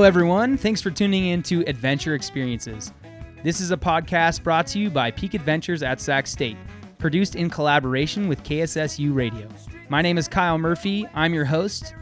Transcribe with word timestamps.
Hello, 0.00 0.08
everyone. 0.08 0.56
Thanks 0.56 0.80
for 0.80 0.90
tuning 0.90 1.26
in 1.26 1.42
to 1.42 1.62
Adventure 1.66 2.14
Experiences. 2.14 2.90
This 3.44 3.60
is 3.60 3.70
a 3.70 3.76
podcast 3.76 4.42
brought 4.42 4.66
to 4.68 4.78
you 4.78 4.88
by 4.88 5.10
Peak 5.10 5.34
Adventures 5.34 5.82
at 5.82 6.00
Sac 6.00 6.26
State, 6.26 6.56
produced 6.96 7.36
in 7.36 7.50
collaboration 7.50 8.26
with 8.26 8.42
KSSU 8.42 9.14
Radio. 9.14 9.46
My 9.90 10.00
name 10.00 10.16
is 10.16 10.26
Kyle 10.26 10.56
Murphy. 10.56 11.06
I'm 11.12 11.34
your 11.34 11.44
host. 11.44 11.94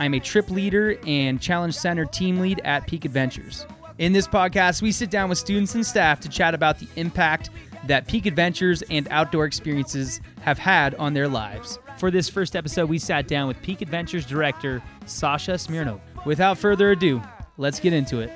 I'm 0.00 0.14
a 0.14 0.18
trip 0.18 0.50
leader 0.50 0.98
and 1.06 1.40
challenge 1.40 1.76
center 1.76 2.04
team 2.04 2.40
lead 2.40 2.60
at 2.64 2.88
Peak 2.88 3.04
Adventures. 3.04 3.68
In 3.98 4.12
this 4.12 4.26
podcast, 4.26 4.82
we 4.82 4.90
sit 4.90 5.08
down 5.08 5.28
with 5.28 5.38
students 5.38 5.76
and 5.76 5.86
staff 5.86 6.18
to 6.22 6.28
chat 6.28 6.54
about 6.54 6.80
the 6.80 6.88
impact 6.96 7.50
that 7.86 8.08
Peak 8.08 8.26
Adventures 8.26 8.82
and 8.90 9.06
outdoor 9.12 9.44
experiences 9.44 10.20
have 10.40 10.58
had 10.58 10.96
on 10.96 11.14
their 11.14 11.28
lives. 11.28 11.78
For 11.98 12.10
this 12.10 12.28
first 12.28 12.56
episode, 12.56 12.88
we 12.88 12.98
sat 12.98 13.28
down 13.28 13.46
with 13.46 13.62
Peak 13.62 13.80
Adventures 13.80 14.26
director 14.26 14.82
Sasha 15.06 15.56
Smirnov. 15.56 16.00
Without 16.26 16.58
further 16.58 16.90
ado, 16.90 17.22
let's 17.56 17.80
get 17.80 17.92
into 17.92 18.20
it. 18.20 18.30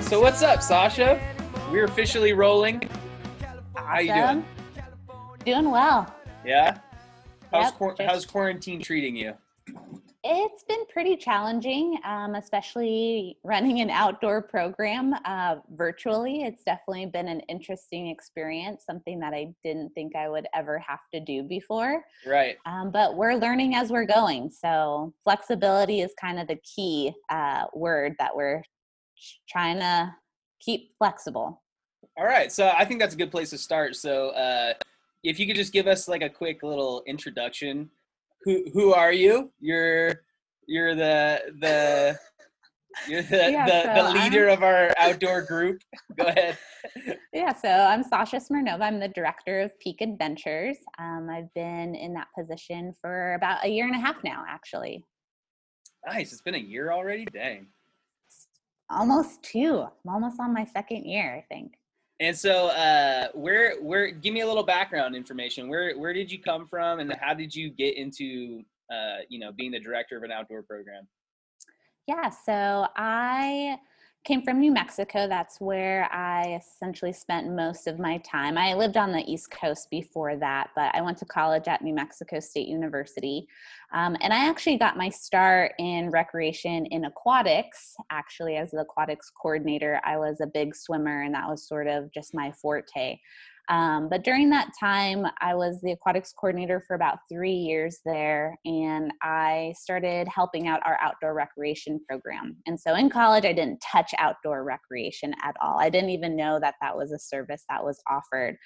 So 0.00 0.20
what's 0.20 0.42
up, 0.42 0.62
Sasha? 0.62 1.20
We're 1.72 1.84
officially 1.84 2.32
rolling. 2.32 2.88
How 3.74 3.98
you 3.98 4.14
doing? 4.14 4.44
Doing 5.44 5.70
well. 5.70 6.14
Yeah. 6.44 6.78
How's, 7.52 7.64
Yep, 7.66 7.74
quar- 7.74 7.94
just- 7.96 8.08
how's 8.08 8.26
quarantine 8.26 8.80
treating 8.80 9.16
you? 9.16 9.34
It's 10.28 10.64
been 10.64 10.84
pretty 10.92 11.16
challenging, 11.16 11.98
um, 12.04 12.34
especially 12.34 13.38
running 13.44 13.80
an 13.80 13.90
outdoor 13.90 14.42
program 14.42 15.14
uh, 15.24 15.56
virtually. 15.76 16.42
It's 16.42 16.64
definitely 16.64 17.06
been 17.06 17.28
an 17.28 17.40
interesting 17.48 18.08
experience, 18.08 18.84
something 18.84 19.20
that 19.20 19.32
I 19.34 19.54
didn't 19.62 19.90
think 19.90 20.16
I 20.16 20.28
would 20.28 20.48
ever 20.52 20.80
have 20.80 20.98
to 21.14 21.20
do 21.20 21.44
before. 21.44 22.02
Right. 22.26 22.56
Um, 22.66 22.90
but 22.90 23.16
we're 23.16 23.34
learning 23.34 23.76
as 23.76 23.90
we're 23.90 24.04
going. 24.04 24.50
So, 24.50 25.14
flexibility 25.22 26.00
is 26.00 26.12
kind 26.20 26.40
of 26.40 26.48
the 26.48 26.58
key 26.74 27.12
uh, 27.30 27.66
word 27.72 28.16
that 28.18 28.34
we're 28.34 28.62
trying 29.48 29.78
to 29.78 30.12
keep 30.60 30.90
flexible. 30.98 31.62
All 32.18 32.26
right. 32.26 32.50
So 32.50 32.72
I 32.76 32.84
think 32.84 32.98
that's 32.98 33.14
a 33.14 33.18
good 33.18 33.30
place 33.30 33.50
to 33.50 33.58
start. 33.58 33.94
So 33.94 34.30
uh, 34.30 34.74
if 35.22 35.38
you 35.38 35.46
could 35.46 35.56
just 35.56 35.72
give 35.72 35.86
us 35.86 36.08
like 36.08 36.22
a 36.22 36.30
quick 36.30 36.62
little 36.62 37.02
introduction. 37.06 37.90
Who 38.44 38.64
who 38.72 38.92
are 38.92 39.12
you? 39.12 39.50
You're 39.60 40.22
you're 40.66 40.94
the 40.94 41.40
the 41.60 42.18
you're 43.08 43.22
the, 43.22 43.50
Yeah, 43.50 43.66
the, 43.66 43.94
so 43.94 44.12
the 44.12 44.18
leader 44.20 44.48
of 44.48 44.62
our 44.62 44.92
outdoor 44.98 45.42
group. 45.42 45.82
Go 46.16 46.26
ahead. 46.26 46.58
Yeah, 47.32 47.52
so 47.52 47.68
I'm 47.68 48.02
Sasha 48.02 48.36
Smirnova. 48.36 48.80
I'm 48.80 49.00
the 49.00 49.08
director 49.08 49.60
of 49.60 49.78
Peak 49.80 50.00
Adventures. 50.00 50.76
Um, 50.98 51.28
I've 51.30 51.52
been 51.54 51.94
in 51.94 52.14
that 52.14 52.28
position 52.38 52.94
for 53.00 53.34
about 53.34 53.64
a 53.64 53.68
year 53.68 53.86
and 53.86 53.94
a 53.94 53.98
half 53.98 54.22
now, 54.24 54.44
actually. 54.48 55.04
Nice. 56.06 56.32
It's 56.32 56.40
been 56.40 56.54
a 56.54 56.58
year 56.58 56.92
already. 56.92 57.26
Dang. 57.26 57.66
Almost 58.88 59.42
two. 59.42 59.82
I'm 59.82 60.14
almost 60.14 60.40
on 60.40 60.54
my 60.54 60.64
second 60.64 61.04
year, 61.04 61.34
I 61.34 61.44
think. 61.52 61.74
And 62.18 62.36
so, 62.36 62.68
uh, 62.68 63.28
where 63.34 63.76
where 63.82 64.10
give 64.10 64.32
me 64.32 64.40
a 64.40 64.46
little 64.46 64.62
background 64.62 65.14
information. 65.14 65.68
Where 65.68 65.98
where 65.98 66.14
did 66.14 66.32
you 66.32 66.40
come 66.40 66.66
from, 66.66 67.00
and 67.00 67.12
how 67.20 67.34
did 67.34 67.54
you 67.54 67.70
get 67.70 67.96
into 67.96 68.62
uh, 68.90 69.18
you 69.28 69.38
know 69.38 69.52
being 69.52 69.72
the 69.72 69.80
director 69.80 70.16
of 70.16 70.22
an 70.22 70.32
outdoor 70.32 70.62
program? 70.62 71.06
Yeah, 72.06 72.30
so 72.30 72.86
I 72.96 73.78
came 74.26 74.42
from 74.42 74.58
New 74.58 74.72
Mexico. 74.72 75.28
That's 75.28 75.60
where 75.60 76.12
I 76.12 76.60
essentially 76.60 77.12
spent 77.12 77.48
most 77.48 77.86
of 77.86 78.00
my 78.00 78.18
time. 78.18 78.58
I 78.58 78.74
lived 78.74 78.96
on 78.96 79.12
the 79.12 79.22
East 79.30 79.52
Coast 79.52 79.88
before 79.88 80.36
that, 80.36 80.70
but 80.74 80.92
I 80.96 81.00
went 81.00 81.16
to 81.18 81.24
college 81.24 81.68
at 81.68 81.80
New 81.80 81.94
Mexico 81.94 82.40
State 82.40 82.66
University. 82.66 83.46
Um, 83.92 84.16
and 84.20 84.32
I 84.32 84.48
actually 84.48 84.78
got 84.78 84.96
my 84.96 85.08
start 85.08 85.74
in 85.78 86.10
recreation 86.10 86.86
in 86.86 87.04
aquatics. 87.04 87.94
Actually, 88.10 88.56
as 88.56 88.72
the 88.72 88.80
aquatics 88.80 89.30
coordinator, 89.30 90.00
I 90.04 90.18
was 90.18 90.40
a 90.40 90.46
big 90.48 90.74
swimmer, 90.74 91.22
and 91.22 91.32
that 91.34 91.48
was 91.48 91.68
sort 91.68 91.86
of 91.86 92.12
just 92.12 92.34
my 92.34 92.50
forte. 92.50 93.20
Um, 93.68 94.08
but 94.08 94.22
during 94.22 94.48
that 94.50 94.70
time, 94.78 95.26
I 95.40 95.54
was 95.54 95.80
the 95.80 95.92
aquatics 95.92 96.32
coordinator 96.32 96.84
for 96.86 96.94
about 96.94 97.18
three 97.30 97.52
years 97.52 97.98
there, 98.04 98.56
and 98.64 99.12
I 99.22 99.74
started 99.76 100.28
helping 100.28 100.68
out 100.68 100.80
our 100.84 100.98
outdoor 101.00 101.34
recreation 101.34 102.00
program. 102.08 102.56
And 102.66 102.78
so 102.78 102.94
in 102.94 103.10
college, 103.10 103.44
I 103.44 103.52
didn't 103.52 103.80
touch 103.80 104.12
outdoor 104.18 104.62
recreation 104.62 105.34
at 105.42 105.56
all. 105.60 105.80
I 105.80 105.90
didn't 105.90 106.10
even 106.10 106.36
know 106.36 106.60
that 106.60 106.76
that 106.80 106.96
was 106.96 107.10
a 107.10 107.18
service 107.18 107.64
that 107.68 107.82
was 107.82 108.00
offered. 108.08 108.56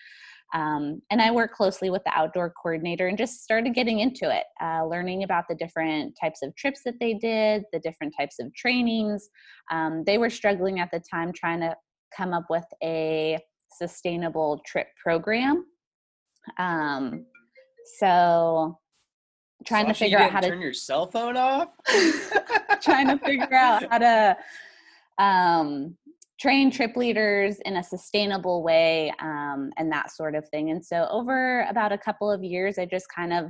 Um, 0.52 1.00
and 1.10 1.22
I 1.22 1.30
worked 1.30 1.54
closely 1.54 1.90
with 1.90 2.02
the 2.04 2.12
outdoor 2.14 2.52
coordinator 2.60 3.06
and 3.06 3.16
just 3.16 3.42
started 3.42 3.72
getting 3.72 4.00
into 4.00 4.34
it, 4.34 4.44
uh, 4.60 4.84
learning 4.84 5.22
about 5.22 5.44
the 5.48 5.54
different 5.54 6.16
types 6.20 6.42
of 6.42 6.54
trips 6.56 6.80
that 6.84 6.98
they 7.00 7.14
did, 7.14 7.62
the 7.72 7.78
different 7.78 8.14
types 8.18 8.36
of 8.40 8.52
trainings. 8.54 9.30
Um, 9.70 10.02
they 10.04 10.18
were 10.18 10.30
struggling 10.30 10.80
at 10.80 10.90
the 10.90 11.00
time 11.08 11.32
trying 11.32 11.60
to 11.60 11.76
come 12.14 12.34
up 12.34 12.46
with 12.50 12.64
a 12.82 13.38
sustainable 13.76 14.60
trip 14.66 14.88
program. 15.02 15.66
Um, 16.58 17.26
so 17.98 18.78
trying 19.66 19.86
to 19.86 19.94
Sasha, 19.94 20.04
figure 20.04 20.18
out 20.18 20.30
how 20.30 20.40
to 20.40 20.48
turn 20.48 20.60
your 20.60 20.72
cell 20.72 21.10
phone 21.10 21.36
off. 21.36 21.68
trying 22.82 23.08
to 23.08 23.18
figure 23.18 23.54
out 23.54 23.84
how 23.90 23.98
to 23.98 24.36
um, 25.18 25.96
train 26.40 26.70
trip 26.70 26.96
leaders 26.96 27.58
in 27.64 27.76
a 27.76 27.84
sustainable 27.84 28.62
way 28.62 29.12
um, 29.20 29.70
and 29.76 29.92
that 29.92 30.10
sort 30.10 30.34
of 30.34 30.48
thing. 30.48 30.70
And 30.70 30.84
so, 30.84 31.06
over 31.10 31.62
about 31.68 31.92
a 31.92 31.98
couple 31.98 32.30
of 32.30 32.42
years, 32.42 32.78
I 32.78 32.86
just 32.86 33.06
kind 33.14 33.32
of 33.32 33.46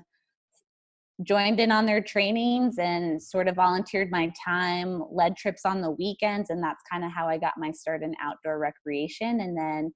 joined 1.23 1.61
in 1.61 1.71
on 1.71 1.87
their 1.87 2.01
trainings 2.01 2.79
and 2.79 3.23
sort 3.23 3.47
of 3.47 3.55
volunteered 3.55 4.11
my 4.11 4.33
time, 4.45 5.05
led 5.11 5.37
trips 5.37 5.65
on 5.65 5.83
the 5.83 5.91
weekends, 5.91 6.51
and 6.51 6.63
that's 6.63 6.83
kind 6.91 7.05
of 7.05 7.13
how 7.13 7.29
I 7.29 7.39
got 7.39 7.55
my 7.57 7.71
start 7.71 8.03
in 8.03 8.15
outdoor 8.23 8.59
recreation. 8.59 9.41
And 9.41 9.57
then 9.57 9.93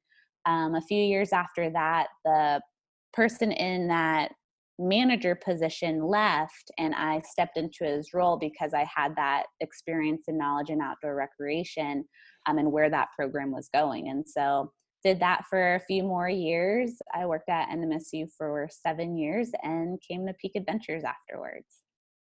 um, 0.46 0.74
a 0.74 0.82
few 0.82 1.02
years 1.02 1.32
after 1.32 1.70
that, 1.70 2.08
the 2.24 2.60
person 3.12 3.52
in 3.52 3.88
that 3.88 4.32
manager 4.78 5.36
position 5.36 6.02
left 6.02 6.70
and 6.78 6.94
I 6.94 7.22
stepped 7.24 7.56
into 7.56 7.84
his 7.84 8.10
role 8.12 8.36
because 8.36 8.74
I 8.74 8.84
had 8.92 9.14
that 9.16 9.44
experience 9.60 10.24
and 10.26 10.36
knowledge 10.36 10.70
in 10.70 10.80
outdoor 10.80 11.14
recreation 11.14 12.04
um, 12.46 12.58
and 12.58 12.72
where 12.72 12.90
that 12.90 13.08
program 13.16 13.52
was 13.52 13.68
going. 13.72 14.08
And 14.08 14.24
so 14.26 14.72
did 15.04 15.20
that 15.20 15.44
for 15.48 15.76
a 15.76 15.80
few 15.80 16.02
more 16.02 16.28
years. 16.28 16.94
I 17.14 17.26
worked 17.26 17.50
at 17.50 17.68
NMSU 17.68 18.26
for 18.36 18.68
seven 18.70 19.16
years 19.16 19.50
and 19.62 20.00
came 20.06 20.26
to 20.26 20.34
Peak 20.40 20.52
Adventures 20.56 21.04
afterwards. 21.04 21.66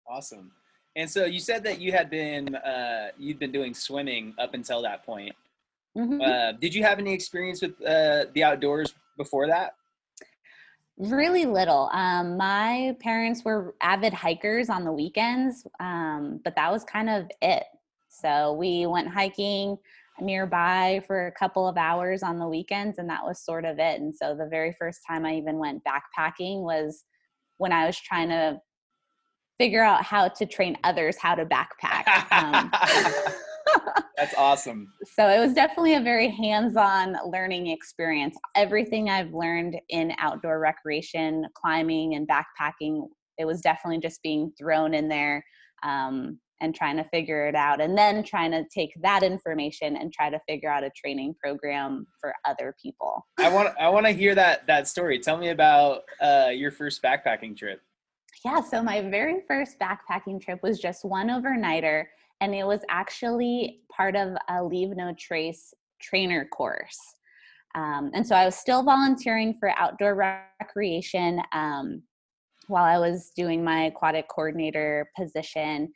Awesome. 0.07 0.51
And 0.95 1.09
so 1.09 1.25
you 1.25 1.39
said 1.39 1.63
that 1.63 1.79
you 1.79 1.91
had 1.91 2.09
been 2.09 2.55
uh, 2.55 3.09
you'd 3.17 3.39
been 3.39 3.51
doing 3.51 3.73
swimming 3.73 4.33
up 4.39 4.53
until 4.53 4.81
that 4.83 5.05
point. 5.05 5.35
Mhm. 5.97 6.21
Uh, 6.21 6.51
did 6.53 6.73
you 6.73 6.83
have 6.83 6.99
any 6.99 7.13
experience 7.13 7.61
with 7.61 7.81
uh, 7.81 8.25
the 8.33 8.43
outdoors 8.43 8.93
before 9.17 9.47
that? 9.47 9.73
Really 10.97 11.45
little. 11.45 11.89
Um, 11.93 12.35
my 12.35 12.95
parents 12.99 13.45
were 13.45 13.75
avid 13.81 14.13
hikers 14.13 14.69
on 14.69 14.83
the 14.83 14.91
weekends, 14.91 15.65
um, 15.79 16.41
but 16.43 16.55
that 16.55 16.71
was 16.71 16.83
kind 16.83 17.09
of 17.09 17.29
it. 17.41 17.63
So 18.09 18.53
we 18.53 18.85
went 18.85 19.07
hiking 19.07 19.77
nearby 20.19 21.01
for 21.07 21.27
a 21.27 21.31
couple 21.31 21.67
of 21.67 21.77
hours 21.77 22.21
on 22.21 22.37
the 22.37 22.47
weekends, 22.47 22.97
and 22.97 23.09
that 23.09 23.23
was 23.23 23.39
sort 23.39 23.63
of 23.63 23.79
it. 23.79 24.01
And 24.01 24.13
so 24.13 24.35
the 24.35 24.47
very 24.47 24.75
first 24.77 24.99
time 25.07 25.25
I 25.25 25.35
even 25.35 25.57
went 25.57 25.83
backpacking 25.85 26.63
was 26.63 27.05
when 27.57 27.71
I 27.71 27.85
was 27.85 27.97
trying 27.97 28.29
to 28.29 28.61
figure 29.57 29.83
out 29.83 30.03
how 30.03 30.27
to 30.27 30.45
train 30.45 30.77
others 30.83 31.17
how 31.17 31.35
to 31.35 31.45
backpack. 31.45 32.29
Um, 32.31 32.71
That's 34.17 34.33
awesome. 34.37 34.91
so 35.05 35.27
it 35.27 35.39
was 35.39 35.53
definitely 35.53 35.95
a 35.95 36.01
very 36.01 36.29
hands-on 36.29 37.15
learning 37.25 37.67
experience 37.67 38.37
everything 38.55 39.09
i've 39.09 39.33
learned 39.33 39.79
in 39.89 40.13
outdoor 40.19 40.59
recreation 40.59 41.45
climbing 41.55 42.15
and 42.15 42.27
backpacking 42.27 43.07
it 43.37 43.45
was 43.45 43.61
definitely 43.61 43.99
just 43.99 44.21
being 44.21 44.51
thrown 44.59 44.93
in 44.93 45.07
there 45.07 45.43
um, 45.83 46.37
and 46.61 46.75
trying 46.75 46.97
to 46.97 47.05
figure 47.05 47.47
it 47.47 47.55
out 47.55 47.79
and 47.79 47.97
then 47.97 48.21
trying 48.23 48.51
to 48.51 48.65
take 48.73 48.91
that 49.01 49.23
information 49.23 49.95
and 49.95 50.11
try 50.11 50.29
to 50.29 50.39
figure 50.47 50.69
out 50.69 50.83
a 50.83 50.91
training 50.95 51.33
program 51.41 52.05
for 52.19 52.33
other 52.45 52.75
people 52.81 53.25
I 53.37 53.49
want 53.49 53.73
I 53.79 53.89
want 53.89 54.05
to 54.05 54.11
hear 54.11 54.35
that 54.35 54.67
that 54.67 54.87
story. 54.87 55.19
Tell 55.19 55.37
me 55.37 55.49
about 55.49 56.01
uh, 56.21 56.49
your 56.53 56.71
first 56.71 57.01
backpacking 57.01 57.55
trip. 57.57 57.81
Yeah, 58.43 58.61
so 58.61 58.81
my 58.83 59.01
very 59.01 59.41
first 59.47 59.77
backpacking 59.79 60.41
trip 60.41 60.59
was 60.61 60.79
just 60.79 61.03
one 61.03 61.29
overnighter, 61.29 62.05
and 62.41 62.55
it 62.55 62.65
was 62.65 62.81
actually 62.89 63.81
part 63.91 64.15
of 64.15 64.35
a 64.49 64.63
Leave 64.63 64.95
No 64.95 65.13
Trace 65.17 65.73
trainer 66.01 66.45
course. 66.45 66.97
Um, 67.75 68.11
and 68.13 68.25
so 68.25 68.35
I 68.35 68.45
was 68.45 68.55
still 68.55 68.83
volunteering 68.83 69.55
for 69.59 69.71
outdoor 69.77 70.15
recreation 70.15 71.41
um, 71.51 72.01
while 72.67 72.83
I 72.83 72.97
was 72.97 73.31
doing 73.35 73.63
my 73.63 73.85
aquatic 73.85 74.27
coordinator 74.27 75.09
position. 75.15 75.91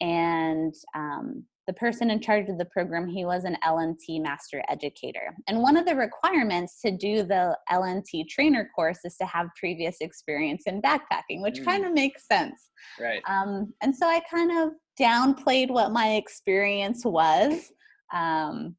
And 0.00 0.74
um, 0.94 1.44
the 1.66 1.72
person 1.72 2.10
in 2.10 2.20
charge 2.20 2.48
of 2.48 2.58
the 2.58 2.64
program, 2.66 3.08
he 3.08 3.24
was 3.24 3.44
an 3.44 3.56
LNT 3.64 4.22
master 4.22 4.62
educator. 4.68 5.34
And 5.48 5.60
one 5.60 5.76
of 5.76 5.84
the 5.84 5.96
requirements 5.96 6.80
to 6.82 6.92
do 6.92 7.24
the 7.24 7.56
LNT 7.72 8.28
trainer 8.28 8.70
course 8.74 8.98
is 9.04 9.16
to 9.16 9.26
have 9.26 9.48
previous 9.58 9.96
experience 10.00 10.64
in 10.66 10.80
backpacking, 10.80 11.42
which 11.42 11.60
mm. 11.60 11.64
kind 11.64 11.84
of 11.84 11.92
makes 11.92 12.28
sense. 12.28 12.70
Right. 13.00 13.20
Um, 13.28 13.72
and 13.82 13.94
so 13.94 14.06
I 14.06 14.20
kind 14.30 14.52
of 14.52 14.74
downplayed 15.00 15.70
what 15.70 15.92
my 15.92 16.14
experience 16.14 17.04
was. 17.04 17.72
Um, 18.12 18.76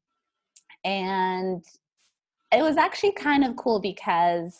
and 0.84 1.64
it 2.52 2.62
was 2.62 2.76
actually 2.76 3.12
kind 3.12 3.44
of 3.44 3.56
cool 3.56 3.80
because 3.80 4.56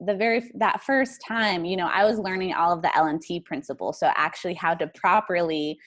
the 0.00 0.14
very 0.14 0.50
that 0.56 0.82
first 0.82 1.22
time 1.26 1.64
you 1.64 1.76
know 1.76 1.86
i 1.86 2.04
was 2.04 2.18
learning 2.18 2.52
all 2.52 2.72
of 2.72 2.82
the 2.82 2.88
lnt 2.88 3.44
principles 3.44 4.00
so 4.00 4.10
actually 4.16 4.52
how 4.52 4.74
to 4.74 4.88
properly 4.88 5.78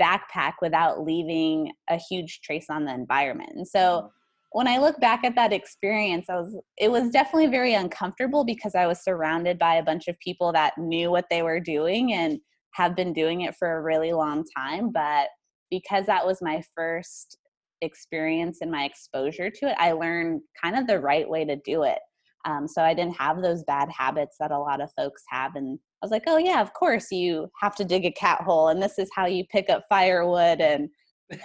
backpack 0.00 0.54
without 0.60 1.02
leaving 1.02 1.72
a 1.88 1.96
huge 1.96 2.40
trace 2.40 2.66
on 2.70 2.84
the 2.84 2.92
environment. 2.94 3.52
And 3.54 3.66
so 3.66 3.78
mm-hmm. 3.78 4.06
when 4.52 4.68
I 4.68 4.78
look 4.78 4.98
back 5.00 5.24
at 5.24 5.34
that 5.34 5.52
experience, 5.52 6.26
I 6.28 6.36
was 6.36 6.56
it 6.76 6.90
was 6.90 7.10
definitely 7.10 7.48
very 7.48 7.74
uncomfortable 7.74 8.44
because 8.44 8.74
I 8.74 8.86
was 8.86 9.02
surrounded 9.02 9.58
by 9.58 9.76
a 9.76 9.82
bunch 9.82 10.08
of 10.08 10.18
people 10.18 10.52
that 10.52 10.76
knew 10.78 11.10
what 11.10 11.26
they 11.30 11.42
were 11.42 11.60
doing 11.60 12.12
and 12.12 12.38
have 12.76 12.94
been 12.94 13.12
doing 13.12 13.42
it 13.42 13.56
for 13.56 13.76
a 13.76 13.82
really 13.82 14.12
long 14.12 14.44
time, 14.56 14.90
but 14.92 15.28
because 15.70 16.06
that 16.06 16.26
was 16.26 16.42
my 16.42 16.62
first 16.74 17.38
experience 17.80 18.58
and 18.60 18.70
my 18.70 18.84
exposure 18.84 19.50
to 19.50 19.70
it, 19.70 19.76
I 19.78 19.92
learned 19.92 20.42
kind 20.62 20.76
of 20.76 20.86
the 20.86 21.00
right 21.00 21.28
way 21.28 21.44
to 21.44 21.56
do 21.56 21.82
it. 21.82 21.98
Um, 22.44 22.68
so 22.68 22.82
I 22.82 22.94
didn't 22.94 23.16
have 23.16 23.42
those 23.42 23.64
bad 23.64 23.88
habits 23.90 24.36
that 24.38 24.52
a 24.52 24.58
lot 24.58 24.80
of 24.80 24.92
folks 24.96 25.22
have. 25.30 25.56
And 25.56 25.78
I 26.02 26.06
was 26.06 26.12
like, 26.12 26.24
oh, 26.26 26.36
yeah, 26.36 26.60
of 26.60 26.72
course, 26.74 27.10
you 27.10 27.48
have 27.60 27.74
to 27.76 27.84
dig 27.84 28.04
a 28.04 28.12
cat 28.12 28.42
hole, 28.42 28.68
and 28.68 28.80
this 28.80 28.98
is 28.98 29.10
how 29.14 29.26
you 29.26 29.44
pick 29.50 29.68
up 29.68 29.84
firewood. 29.88 30.60
And 30.60 30.88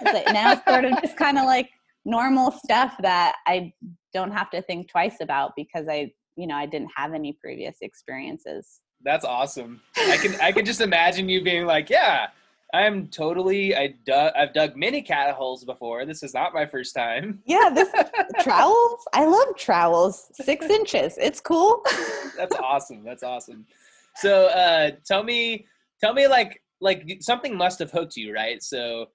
like, 0.04 0.32
now 0.32 0.52
it's 0.52 0.64
sort 0.68 0.84
of 0.84 1.00
just 1.02 1.16
kind 1.16 1.38
of 1.38 1.46
like 1.46 1.68
normal 2.04 2.52
stuff 2.52 2.94
that 3.00 3.36
I 3.46 3.72
don't 4.12 4.30
have 4.32 4.50
to 4.50 4.62
think 4.62 4.90
twice 4.90 5.16
about 5.20 5.52
because 5.56 5.86
I, 5.88 6.12
you 6.36 6.46
know, 6.46 6.56
I 6.56 6.66
didn't 6.66 6.90
have 6.94 7.14
any 7.14 7.36
previous 7.40 7.78
experiences. 7.80 8.80
That's 9.04 9.24
awesome. 9.24 9.80
I 9.96 10.16
can 10.16 10.40
I 10.40 10.52
can 10.52 10.64
just 10.64 10.80
imagine 10.80 11.28
you 11.28 11.42
being 11.42 11.66
like, 11.66 11.90
yeah, 11.90 12.28
I'm 12.74 13.08
totally. 13.08 13.76
I 13.76 13.94
dug. 14.06 14.32
I've 14.34 14.54
dug 14.54 14.76
many 14.76 15.02
cat 15.02 15.34
holes 15.34 15.64
before. 15.64 16.06
This 16.06 16.22
is 16.22 16.32
not 16.32 16.54
my 16.54 16.64
first 16.64 16.94
time. 16.94 17.42
Yeah, 17.44 17.68
this 17.72 17.88
trowels. 18.40 19.04
I 19.12 19.26
love 19.26 19.56
trowels. 19.56 20.30
Six 20.32 20.66
inches. 20.70 21.18
It's 21.18 21.40
cool. 21.40 21.84
That's 22.36 22.56
awesome. 22.56 23.04
That's 23.04 23.22
awesome. 23.22 23.66
So, 24.16 24.46
uh, 24.46 24.92
tell 25.06 25.22
me, 25.22 25.66
tell 26.00 26.14
me, 26.14 26.26
like, 26.28 26.62
like 26.80 27.18
something 27.20 27.56
must 27.56 27.78
have 27.78 27.90
hooked 27.90 28.16
you, 28.16 28.34
right? 28.34 28.62
So, 28.62 29.06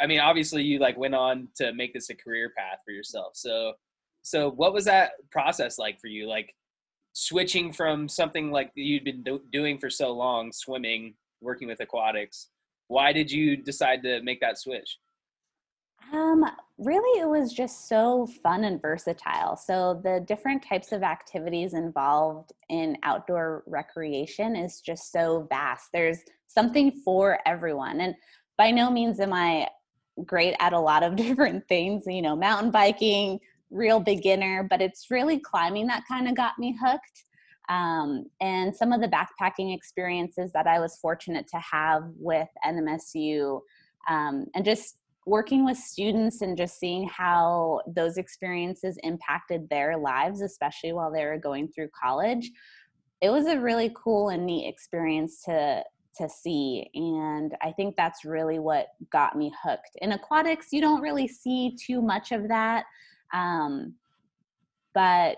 I 0.00 0.06
mean, 0.06 0.20
obviously, 0.20 0.62
you 0.62 0.78
like 0.78 0.96
went 0.96 1.14
on 1.14 1.48
to 1.56 1.74
make 1.74 1.92
this 1.92 2.08
a 2.08 2.14
career 2.14 2.52
path 2.56 2.78
for 2.86 2.92
yourself. 2.92 3.32
So, 3.34 3.74
so 4.22 4.50
what 4.50 4.72
was 4.72 4.86
that 4.86 5.12
process 5.30 5.78
like 5.78 6.00
for 6.00 6.06
you? 6.06 6.26
Like, 6.26 6.54
switching 7.14 7.72
from 7.72 8.08
something 8.08 8.50
like 8.50 8.70
you'd 8.74 9.04
been 9.04 9.22
do- 9.22 9.42
doing 9.50 9.78
for 9.78 9.88
so 9.88 10.12
long, 10.12 10.52
swimming, 10.52 11.14
working 11.40 11.68
with 11.68 11.80
aquatics 11.80 12.48
why 12.88 13.12
did 13.12 13.30
you 13.30 13.56
decide 13.56 14.02
to 14.02 14.22
make 14.22 14.40
that 14.40 14.58
switch? 14.58 14.98
Um, 16.12 16.44
really, 16.76 17.20
it 17.20 17.28
was 17.28 17.52
just 17.52 17.88
so 17.88 18.26
fun 18.42 18.64
and 18.64 18.80
versatile. 18.80 19.56
So, 19.56 20.00
the 20.04 20.22
different 20.26 20.62
types 20.62 20.92
of 20.92 21.02
activities 21.02 21.72
involved 21.72 22.52
in 22.68 22.98
outdoor 23.02 23.64
recreation 23.66 24.54
is 24.54 24.80
just 24.80 25.10
so 25.10 25.46
vast. 25.48 25.88
There's 25.92 26.18
something 26.46 26.92
for 27.04 27.38
everyone. 27.46 28.00
And 28.00 28.14
by 28.58 28.70
no 28.70 28.90
means 28.90 29.18
am 29.18 29.32
I 29.32 29.68
great 30.26 30.54
at 30.60 30.74
a 30.74 30.78
lot 30.78 31.02
of 31.02 31.16
different 31.24 31.66
things, 31.68 32.04
you 32.06 32.22
know, 32.22 32.36
mountain 32.36 32.70
biking, 32.70 33.40
real 33.74 34.00
beginner, 34.00 34.66
but 34.68 34.80
it's 34.80 35.10
really 35.10 35.38
climbing 35.38 35.86
that 35.88 36.04
kind 36.08 36.28
of 36.28 36.36
got 36.36 36.58
me 36.58 36.76
hooked. 36.80 37.24
Um, 37.68 38.26
and 38.40 38.74
some 38.74 38.92
of 38.92 39.00
the 39.00 39.08
backpacking 39.08 39.74
experiences 39.74 40.52
that 40.52 40.66
I 40.66 40.80
was 40.80 40.96
fortunate 40.96 41.46
to 41.48 41.58
have 41.58 42.04
with 42.16 42.48
NMSU, 42.64 43.60
um, 44.08 44.46
and 44.54 44.64
just 44.64 44.98
working 45.26 45.64
with 45.64 45.78
students 45.78 46.42
and 46.42 46.56
just 46.56 46.78
seeing 46.78 47.08
how 47.08 47.80
those 47.86 48.18
experiences 48.18 48.98
impacted 49.02 49.68
their 49.70 49.96
lives, 49.96 50.42
especially 50.42 50.92
while 50.92 51.10
they 51.10 51.24
were 51.24 51.38
going 51.38 51.68
through 51.68 51.88
college. 51.98 52.50
It 53.22 53.30
was 53.30 53.46
a 53.46 53.58
really 53.58 53.90
cool 53.96 54.28
and 54.28 54.44
neat 54.44 54.68
experience 54.68 55.42
to 55.46 55.82
to 56.16 56.28
see 56.28 56.88
and 56.94 57.56
i 57.60 57.72
think 57.72 57.96
that's 57.96 58.24
really 58.24 58.60
what 58.60 58.86
got 59.10 59.36
me 59.36 59.52
hooked 59.64 59.90
in 59.96 60.12
aquatics 60.12 60.68
you 60.70 60.80
don't 60.80 61.00
really 61.00 61.26
see 61.26 61.76
too 61.76 62.00
much 62.00 62.30
of 62.30 62.46
that 62.46 62.84
um, 63.34 63.94
but 64.94 65.36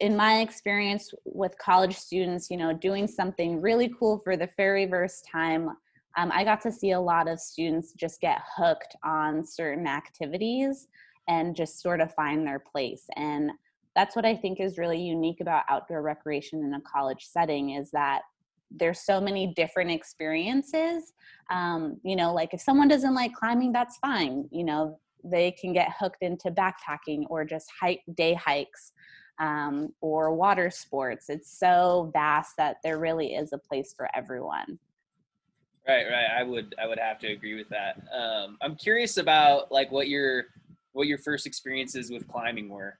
in 0.00 0.16
my 0.16 0.40
experience 0.40 1.12
with 1.24 1.56
college 1.58 1.96
students, 1.96 2.50
you 2.50 2.56
know, 2.56 2.72
doing 2.72 3.06
something 3.06 3.60
really 3.60 3.92
cool 3.98 4.20
for 4.22 4.36
the 4.36 4.50
very 4.56 4.88
first 4.88 5.26
time, 5.30 5.70
um, 6.16 6.30
I 6.32 6.44
got 6.44 6.60
to 6.62 6.72
see 6.72 6.92
a 6.92 7.00
lot 7.00 7.28
of 7.28 7.40
students 7.40 7.92
just 7.94 8.20
get 8.20 8.40
hooked 8.56 8.94
on 9.02 9.44
certain 9.44 9.86
activities 9.86 10.88
and 11.26 11.56
just 11.56 11.80
sort 11.80 12.00
of 12.00 12.12
find 12.14 12.46
their 12.46 12.58
place. 12.60 13.06
And 13.16 13.50
that's 13.96 14.14
what 14.14 14.26
I 14.26 14.36
think 14.36 14.60
is 14.60 14.78
really 14.78 15.00
unique 15.00 15.40
about 15.40 15.64
outdoor 15.68 16.02
recreation 16.02 16.62
in 16.64 16.74
a 16.74 16.80
college 16.82 17.24
setting 17.24 17.70
is 17.70 17.90
that 17.92 18.22
there's 18.70 19.00
so 19.00 19.20
many 19.20 19.54
different 19.54 19.90
experiences. 19.90 21.12
Um, 21.50 21.98
you 22.02 22.16
know, 22.16 22.34
like 22.34 22.52
if 22.52 22.60
someone 22.60 22.88
doesn't 22.88 23.14
like 23.14 23.32
climbing, 23.32 23.72
that's 23.72 23.96
fine. 23.98 24.48
You 24.50 24.64
know, 24.64 24.98
they 25.24 25.50
can 25.50 25.72
get 25.72 25.92
hooked 25.98 26.22
into 26.22 26.50
backpacking 26.50 27.24
or 27.28 27.44
just 27.44 27.70
hike 27.80 28.02
day 28.14 28.34
hikes 28.34 28.92
um, 29.38 29.92
or 30.00 30.34
water 30.34 30.70
sports. 30.70 31.28
It's 31.28 31.58
so 31.58 32.10
vast 32.12 32.56
that 32.58 32.76
there 32.84 32.98
really 32.98 33.34
is 33.34 33.52
a 33.52 33.58
place 33.58 33.94
for 33.96 34.08
everyone. 34.14 34.78
Right, 35.86 36.06
right. 36.10 36.28
I 36.38 36.42
would, 36.42 36.74
I 36.82 36.86
would 36.86 36.98
have 36.98 37.18
to 37.20 37.32
agree 37.32 37.54
with 37.54 37.68
that. 37.68 38.02
Um, 38.12 38.56
I'm 38.62 38.74
curious 38.76 39.16
about 39.18 39.70
like 39.70 39.90
what 39.92 40.08
your, 40.08 40.44
what 40.92 41.06
your 41.06 41.18
first 41.18 41.46
experiences 41.46 42.10
with 42.10 42.26
climbing 42.28 42.68
were. 42.68 42.98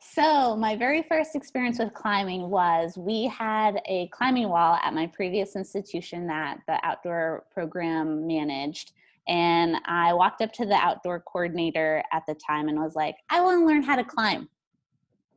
So, 0.00 0.54
my 0.56 0.76
very 0.76 1.02
first 1.02 1.34
experience 1.34 1.78
with 1.78 1.94
climbing 1.94 2.50
was 2.50 2.98
we 2.98 3.26
had 3.26 3.80
a 3.86 4.08
climbing 4.08 4.48
wall 4.48 4.78
at 4.82 4.92
my 4.92 5.06
previous 5.06 5.56
institution 5.56 6.26
that 6.26 6.58
the 6.68 6.78
outdoor 6.84 7.44
program 7.52 8.26
managed. 8.26 8.92
And 9.26 9.76
I 9.86 10.12
walked 10.12 10.42
up 10.42 10.52
to 10.54 10.66
the 10.66 10.74
outdoor 10.74 11.20
coordinator 11.20 12.02
at 12.12 12.24
the 12.28 12.34
time 12.34 12.68
and 12.68 12.78
was 12.78 12.94
like, 12.94 13.16
I 13.30 13.40
want 13.40 13.60
to 13.60 13.66
learn 13.66 13.82
how 13.82 13.96
to 13.96 14.04
climb 14.04 14.48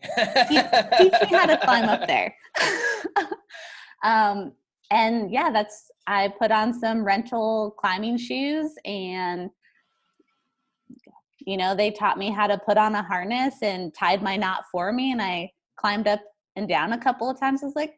teach, 0.03 0.65
teach 0.97 1.13
me 1.31 1.37
how 1.37 1.45
to 1.45 1.57
climb 1.57 1.89
up 1.89 2.07
there. 2.07 2.35
um, 4.03 4.53
and 4.91 5.31
yeah, 5.31 5.51
that's 5.51 5.91
I 6.05 6.33
put 6.39 6.51
on 6.51 6.73
some 6.73 7.03
rental 7.03 7.75
climbing 7.77 8.17
shoes 8.17 8.73
and 8.85 9.49
you 11.39 11.55
know, 11.55 11.73
they 11.73 11.91
taught 11.91 12.17
me 12.17 12.29
how 12.29 12.45
to 12.45 12.57
put 12.57 12.77
on 12.77 12.93
a 12.95 13.01
harness 13.01 13.55
and 13.61 13.93
tied 13.93 14.21
my 14.21 14.35
knot 14.35 14.65
for 14.69 14.91
me 14.91 15.11
and 15.11 15.21
I 15.21 15.49
climbed 15.77 16.07
up 16.07 16.21
and 16.57 16.67
down 16.67 16.91
a 16.91 16.97
couple 16.97 17.29
of 17.29 17.39
times. 17.39 17.63
I 17.63 17.67
was 17.67 17.75
like, 17.75 17.93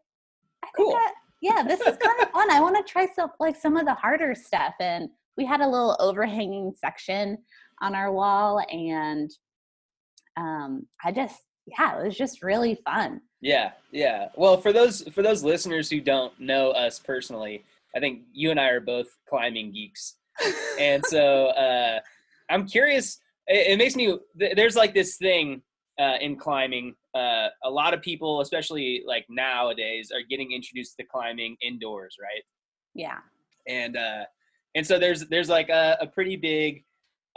I 0.64 0.68
cool. 0.76 0.92
That, 0.92 1.14
yeah, 1.42 1.64
this 1.64 1.80
is 1.80 1.98
kind 1.98 2.22
of 2.22 2.30
fun. 2.30 2.52
I 2.52 2.60
want 2.60 2.76
to 2.76 2.92
try 2.92 3.08
some 3.16 3.32
like 3.40 3.56
some 3.56 3.78
of 3.78 3.86
the 3.86 3.94
harder 3.94 4.36
stuff. 4.36 4.74
And 4.80 5.10
we 5.40 5.46
had 5.46 5.62
a 5.62 5.68
little 5.68 5.96
overhanging 6.02 6.74
section 6.78 7.38
on 7.82 7.96
our 7.96 8.12
wall 8.12 8.62
and 8.70 9.32
um, 10.36 10.86
I 11.04 11.14
just 11.14 11.42
yeah, 11.66 12.00
it 12.00 12.06
was 12.06 12.18
just 12.18 12.44
really 12.44 12.76
fun. 12.84 13.22
Yeah, 13.42 13.72
yeah. 13.92 14.30
Well, 14.36 14.58
for 14.58 14.74
those 14.74 15.04
for 15.14 15.22
those 15.22 15.44
listeners 15.44 15.90
who 15.90 16.02
don't 16.02 16.38
know 16.40 16.72
us 16.72 17.00
personally, 17.00 17.64
I 17.96 18.00
think 18.00 18.24
you 18.34 18.52
and 18.52 18.60
I 18.60 18.70
are 18.70 18.82
both 18.82 19.08
climbing 19.30 19.72
geeks, 19.72 20.16
and 20.80 21.06
so 21.06 21.48
uh, 21.48 22.00
I'm 22.50 22.68
curious. 22.68 23.20
It, 23.48 23.74
it 23.74 23.78
makes 23.78 23.96
me. 23.96 24.18
There's 24.36 24.76
like 24.76 24.94
this 24.94 25.16
thing 25.18 25.62
uh, 26.00 26.18
in 26.20 26.36
climbing. 26.36 26.96
Uh, 27.16 27.48
a 27.64 27.70
lot 27.70 27.94
of 27.94 28.02
people, 28.02 28.42
especially 28.42 29.04
like 29.06 29.26
nowadays, 29.30 30.12
are 30.14 30.24
getting 30.28 30.52
introduced 30.52 30.98
to 30.98 31.06
climbing 31.06 31.56
indoors, 31.62 32.18
right? 32.22 32.44
Yeah. 32.94 33.20
And 33.68 33.96
uh, 33.96 34.24
and 34.76 34.86
so 34.86 35.00
there's 35.00 35.28
there's 35.28 35.50
like 35.50 35.70
a, 35.70 35.98
a 36.02 36.08
pretty 36.08 36.36
big 36.36 36.84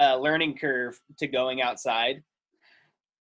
uh, 0.01 0.17
learning 0.17 0.57
curve 0.57 1.01
to 1.19 1.27
going 1.27 1.63
outside. 1.63 2.23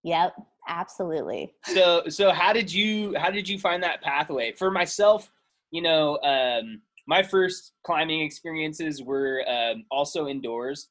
Yep 0.03 0.33
absolutely. 0.67 1.53
So 1.65 2.03
so 2.09 2.31
how 2.31 2.53
did 2.53 2.71
you 2.71 3.15
how 3.17 3.29
did 3.29 3.47
you 3.47 3.59
find 3.59 3.83
that 3.83 4.01
pathway? 4.01 4.53
For 4.53 4.71
myself 4.71 5.31
you 5.71 5.81
know 5.81 6.17
um 6.19 6.81
my 7.07 7.23
first 7.23 7.73
climbing 7.83 8.21
experiences 8.21 9.01
were 9.01 9.43
um, 9.47 9.85
also 9.89 10.27
indoors. 10.27 10.89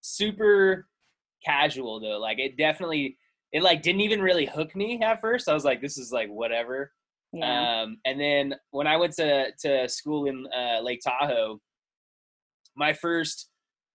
Super 0.00 0.86
casual 1.44 2.00
though. 2.00 2.18
Like 2.18 2.38
it 2.38 2.56
definitely 2.56 3.18
it 3.52 3.62
like 3.62 3.82
didn't 3.82 4.02
even 4.02 4.20
really 4.20 4.46
hook 4.46 4.76
me 4.76 5.00
at 5.02 5.20
first. 5.20 5.48
I 5.48 5.54
was 5.54 5.64
like 5.64 5.80
this 5.80 5.98
is 5.98 6.12
like 6.12 6.28
whatever. 6.28 6.92
Yeah. 7.30 7.82
um 7.82 7.98
and 8.06 8.18
then 8.18 8.54
when 8.70 8.86
i 8.86 8.96
went 8.96 9.12
to 9.16 9.48
to 9.60 9.86
school 9.86 10.24
in 10.24 10.46
uh, 10.46 10.80
lake 10.80 11.02
tahoe 11.04 11.60
my 12.78 12.92
first 12.92 13.48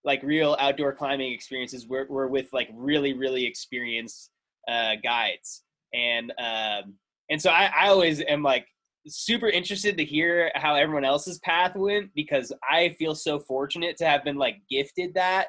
like 0.03 0.21
real 0.21 0.57
outdoor 0.59 0.93
climbing 0.93 1.31
experiences 1.31 1.87
were, 1.87 2.05
were 2.09 2.27
with 2.27 2.47
like 2.51 2.69
really 2.73 3.13
really 3.13 3.45
experienced 3.45 4.29
uh, 4.67 4.93
guides 5.03 5.63
and 5.93 6.31
um, 6.39 6.95
and 7.29 7.41
so 7.41 7.49
I, 7.49 7.71
I 7.75 7.87
always 7.87 8.21
am 8.21 8.43
like 8.43 8.67
super 9.07 9.49
interested 9.49 9.97
to 9.97 10.05
hear 10.05 10.51
how 10.55 10.75
everyone 10.75 11.05
else's 11.05 11.39
path 11.39 11.75
went 11.75 12.11
because 12.15 12.51
I 12.69 12.89
feel 12.99 13.15
so 13.15 13.39
fortunate 13.39 13.97
to 13.97 14.05
have 14.05 14.23
been 14.23 14.37
like 14.37 14.57
gifted 14.69 15.13
that 15.15 15.47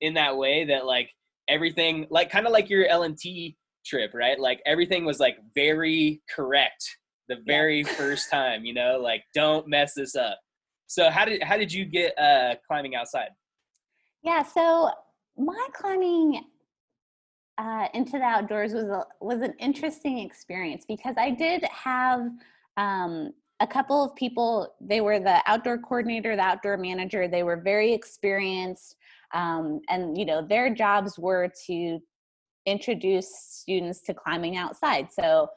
in 0.00 0.14
that 0.14 0.36
way 0.36 0.64
that 0.66 0.86
like 0.86 1.10
everything 1.48 2.06
like 2.10 2.30
kind 2.30 2.46
of 2.46 2.52
like 2.52 2.68
your 2.68 2.88
LNT 2.88 3.56
trip, 3.84 4.12
right? 4.14 4.38
Like 4.38 4.60
everything 4.66 5.04
was 5.04 5.18
like 5.18 5.36
very 5.54 6.22
correct 6.34 6.96
the 7.28 7.36
very 7.46 7.82
yeah. 7.82 7.88
first 7.88 8.30
time, 8.30 8.64
you 8.64 8.74
know, 8.74 8.98
like 9.02 9.22
don't 9.34 9.68
mess 9.68 9.94
this 9.94 10.16
up. 10.16 10.38
So 10.90 11.08
how 11.08 11.24
did 11.24 11.40
how 11.44 11.56
did 11.56 11.72
you 11.72 11.84
get 11.84 12.18
uh 12.18 12.56
climbing 12.66 12.96
outside? 12.96 13.28
Yeah, 14.24 14.42
so 14.42 14.90
my 15.38 15.68
climbing 15.72 16.42
uh, 17.58 17.86
into 17.94 18.12
the 18.18 18.24
outdoors 18.24 18.72
was 18.72 18.86
a, 18.86 19.04
was 19.20 19.40
an 19.40 19.54
interesting 19.60 20.18
experience 20.18 20.84
because 20.88 21.14
I 21.16 21.30
did 21.30 21.62
have 21.64 22.22
um, 22.76 23.32
a 23.60 23.68
couple 23.68 24.02
of 24.02 24.16
people. 24.16 24.74
They 24.80 25.00
were 25.00 25.20
the 25.20 25.40
outdoor 25.46 25.78
coordinator, 25.78 26.34
the 26.34 26.42
outdoor 26.42 26.76
manager. 26.76 27.28
They 27.28 27.44
were 27.44 27.60
very 27.60 27.92
experienced, 27.92 28.96
um, 29.32 29.80
and 29.88 30.18
you 30.18 30.24
know 30.24 30.44
their 30.44 30.74
jobs 30.74 31.20
were 31.20 31.52
to 31.66 32.00
introduce 32.66 33.30
students 33.32 34.00
to 34.00 34.12
climbing 34.12 34.56
outside. 34.56 35.12
So 35.12 35.50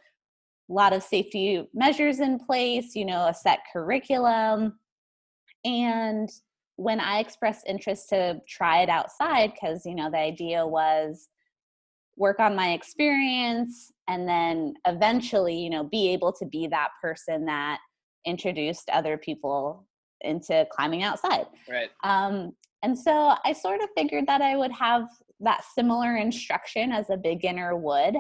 a 0.70 0.74
lot 0.74 0.94
of 0.94 1.02
safety 1.02 1.68
measures 1.74 2.20
in 2.20 2.38
place. 2.38 2.96
You 2.96 3.06
know, 3.06 3.28
a 3.30 3.34
set 3.34 3.62
curriculum, 3.74 4.78
and 5.66 6.30
when 6.76 7.00
I 7.00 7.20
expressed 7.20 7.68
interest 7.68 8.10
to 8.10 8.42
try 8.48 8.82
it 8.82 8.90
outside, 8.90 9.54
because 9.54 9.86
you 9.86 9.96
know 9.96 10.10
the 10.10 10.18
idea 10.18 10.66
was 10.66 11.28
work 12.16 12.40
on 12.40 12.56
my 12.56 12.74
experience 12.74 13.92
and 14.08 14.30
then 14.30 14.76
eventually 14.86 15.56
you 15.56 15.70
know 15.70 15.84
be 15.84 16.10
able 16.10 16.32
to 16.32 16.46
be 16.46 16.68
that 16.68 16.90
person 17.02 17.46
that 17.46 17.80
introduced 18.26 18.90
other 18.92 19.18
people 19.18 19.86
into 20.22 20.66
climbing 20.72 21.04
outside. 21.04 21.46
Right. 21.70 21.90
Um, 22.04 22.54
and 22.84 23.00
so 23.00 23.34
i 23.44 23.54
sort 23.54 23.82
of 23.82 23.90
figured 23.98 24.28
that 24.28 24.42
i 24.42 24.56
would 24.56 24.72
have 24.72 25.08
that 25.40 25.64
similar 25.74 26.18
instruction 26.18 26.92
as 26.92 27.10
a 27.10 27.18
beginner 27.18 27.76
would 27.76 28.16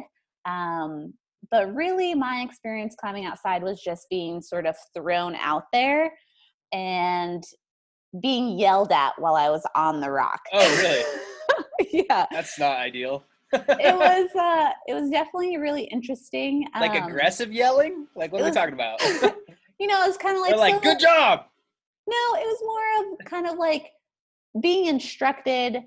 um, 0.45 1.13
but 1.51 1.73
really 1.75 2.13
my 2.15 2.41
experience 2.41 2.95
climbing 2.99 3.25
outside 3.25 3.61
was 3.61 3.81
just 3.81 4.07
being 4.09 4.41
sort 4.41 4.65
of 4.65 4.75
thrown 4.95 5.35
out 5.35 5.65
there 5.71 6.11
and 6.73 7.43
being 8.21 8.59
yelled 8.59 8.91
at 8.91 9.13
while 9.17 9.35
i 9.35 9.49
was 9.49 9.65
on 9.75 10.01
the 10.01 10.11
rock. 10.11 10.41
Oh 10.51 10.77
really? 10.81 11.03
Yeah. 11.91 12.25
That's 12.31 12.57
not 12.57 12.77
ideal. 12.77 13.23
It 13.51 13.59
was 13.95 14.29
uh 14.35 14.71
it 14.87 14.93
was 14.93 15.09
definitely 15.11 15.57
really 15.57 15.83
interesting 15.83 16.67
like 16.79 16.99
um, 16.99 17.07
aggressive 17.07 17.53
yelling? 17.53 18.07
Like 18.15 18.31
what 18.31 18.41
are 18.41 18.45
was, 18.45 18.51
we 18.51 18.55
talking 18.55 18.73
about? 18.73 19.01
You 19.79 19.87
know 19.87 20.03
it 20.03 20.07
was 20.07 20.17
kind 20.17 20.37
of 20.37 20.41
like 20.41 20.51
They're 20.51 20.59
like 20.59 20.75
so 20.75 20.79
good 20.81 20.99
job! 20.99 21.45
No 22.07 22.15
it 22.39 22.45
was 22.45 22.61
more 22.63 23.13
of 23.21 23.25
kind 23.25 23.47
of 23.47 23.57
like 23.57 23.91
being 24.61 24.85
instructed 24.85 25.83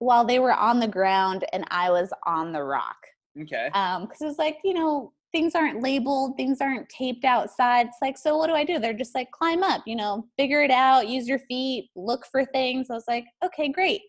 while 0.00 0.24
they 0.24 0.38
were 0.38 0.52
on 0.52 0.80
the 0.80 0.88
ground 0.88 1.44
and 1.52 1.64
i 1.70 1.90
was 1.90 2.12
on 2.26 2.52
the 2.52 2.62
rock. 2.62 2.96
Okay. 3.40 3.68
Um 3.74 4.02
because 4.02 4.22
it 4.22 4.26
was 4.26 4.38
like 4.38 4.58
you 4.64 4.74
know 4.74 5.12
things 5.32 5.54
aren't 5.54 5.82
labeled 5.82 6.36
things 6.36 6.60
aren't 6.60 6.88
taped 6.88 7.24
outside 7.24 7.86
it's 7.86 7.98
like 8.00 8.16
so 8.16 8.36
what 8.36 8.46
do 8.46 8.54
i 8.54 8.64
do 8.64 8.78
they're 8.78 8.94
just 8.94 9.14
like 9.14 9.30
climb 9.30 9.62
up 9.62 9.82
you 9.86 9.94
know 9.94 10.26
figure 10.38 10.62
it 10.62 10.70
out 10.70 11.08
use 11.08 11.28
your 11.28 11.38
feet 11.40 11.90
look 11.96 12.24
for 12.32 12.44
things 12.46 12.86
i 12.90 12.94
was 12.94 13.04
like 13.08 13.24
okay 13.44 13.68
great 13.68 14.00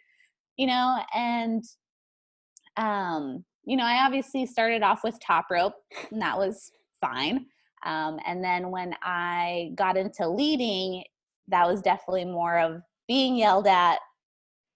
you 0.57 0.65
know 0.65 0.99
and 1.13 1.63
um, 2.79 3.43
you 3.65 3.77
know, 3.77 3.83
I 3.83 4.05
obviously 4.05 4.45
started 4.45 4.81
off 4.81 5.03
with 5.03 5.19
top 5.19 5.45
rope, 5.51 5.75
and 6.11 6.21
that 6.21 6.37
was 6.37 6.71
fine. 7.01 7.45
Um, 7.85 8.19
and 8.25 8.43
then 8.43 8.71
when 8.71 8.95
I 9.03 9.71
got 9.75 9.97
into 9.97 10.27
leading, 10.27 11.03
that 11.47 11.67
was 11.67 11.81
definitely 11.81 12.25
more 12.25 12.59
of 12.59 12.81
being 13.07 13.35
yelled 13.35 13.67
at. 13.67 13.99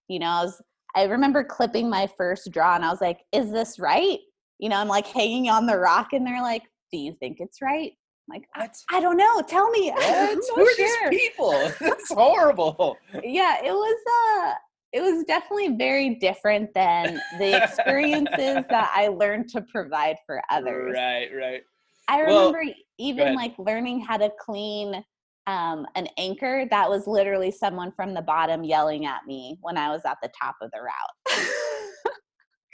You 0.08 0.18
know, 0.20 0.26
I 0.26 0.44
was 0.44 0.62
I 0.96 1.04
remember 1.04 1.42
clipping 1.42 1.90
my 1.90 2.08
first 2.16 2.52
draw 2.52 2.76
and 2.76 2.84
I 2.84 2.90
was 2.90 3.00
like, 3.00 3.20
is 3.32 3.50
this 3.50 3.78
right? 3.80 4.18
You 4.58 4.68
know, 4.68 4.76
I'm 4.76 4.88
like 4.88 5.06
hanging 5.06 5.50
on 5.50 5.66
the 5.66 5.78
rock 5.78 6.12
and 6.12 6.26
they're 6.26 6.42
like, 6.42 6.62
do 6.92 6.98
you 6.98 7.14
think 7.20 7.38
it's 7.40 7.60
right? 7.60 7.92
I'm 8.28 8.40
like, 8.40 8.48
I, 8.54 8.96
I, 8.96 9.00
don't 9.00 9.16
know. 9.16 9.42
Tell 9.42 9.70
me. 9.70 9.90
What? 9.94 10.38
Who 10.54 10.62
are 10.62 10.74
sure. 10.74 11.10
these 11.10 11.20
people? 11.20 11.72
That's 11.80 12.08
horrible. 12.12 12.96
yeah, 13.22 13.58
it 13.62 13.72
was 13.72 13.98
uh 14.44 14.54
it 14.92 15.02
was 15.02 15.24
definitely 15.24 15.76
very 15.76 16.14
different 16.14 16.72
than 16.72 17.20
the 17.38 17.62
experiences 17.62 18.64
that 18.70 18.92
I 18.94 19.08
learned 19.08 19.48
to 19.50 19.62
provide 19.62 20.16
for 20.24 20.40
others. 20.50 20.94
Right, 20.94 21.28
right. 21.36 21.62
I 22.06 22.20
remember 22.20 22.60
well, 22.64 22.74
even 22.98 23.34
like 23.34 23.54
learning 23.58 24.02
how 24.02 24.18
to 24.18 24.30
clean 24.38 25.04
um, 25.46 25.86
an 25.96 26.06
anchor. 26.16 26.66
That 26.70 26.88
was 26.88 27.06
literally 27.06 27.50
someone 27.50 27.92
from 27.92 28.14
the 28.14 28.22
bottom 28.22 28.62
yelling 28.62 29.06
at 29.06 29.26
me 29.26 29.58
when 29.62 29.76
I 29.76 29.90
was 29.90 30.02
at 30.06 30.18
the 30.22 30.30
top 30.40 30.56
of 30.62 30.70
the 30.70 30.80
route. 30.80 31.73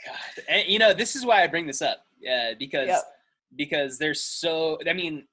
God, 0.05 0.43
and, 0.47 0.67
you 0.67 0.79
know, 0.79 0.93
this 0.93 1.15
is 1.15 1.25
why 1.25 1.43
I 1.43 1.47
bring 1.47 1.67
this 1.67 1.81
up 1.81 2.05
uh, 2.29 2.55
because 2.57 2.87
yep. 2.87 3.03
because 3.55 3.97
there's 3.97 4.23
so. 4.23 4.77
I 4.87 4.93
mean, 4.93 5.27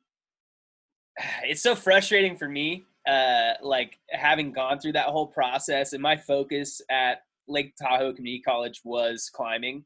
it's 1.45 1.63
so 1.63 1.75
frustrating 1.75 2.37
for 2.37 2.49
me 2.49 2.85
uh, 3.09 3.55
like 3.63 3.99
having 4.11 4.53
gone 4.53 4.79
through 4.79 4.93
that 4.93 5.07
whole 5.07 5.27
process 5.27 5.95
and 5.95 6.03
my 6.03 6.17
focus 6.17 6.81
at 6.91 7.23
Lake 7.49 7.75
Tahoe 7.81 8.13
Community 8.13 8.43
College 8.43 8.83
was 8.85 9.31
climbing. 9.33 9.85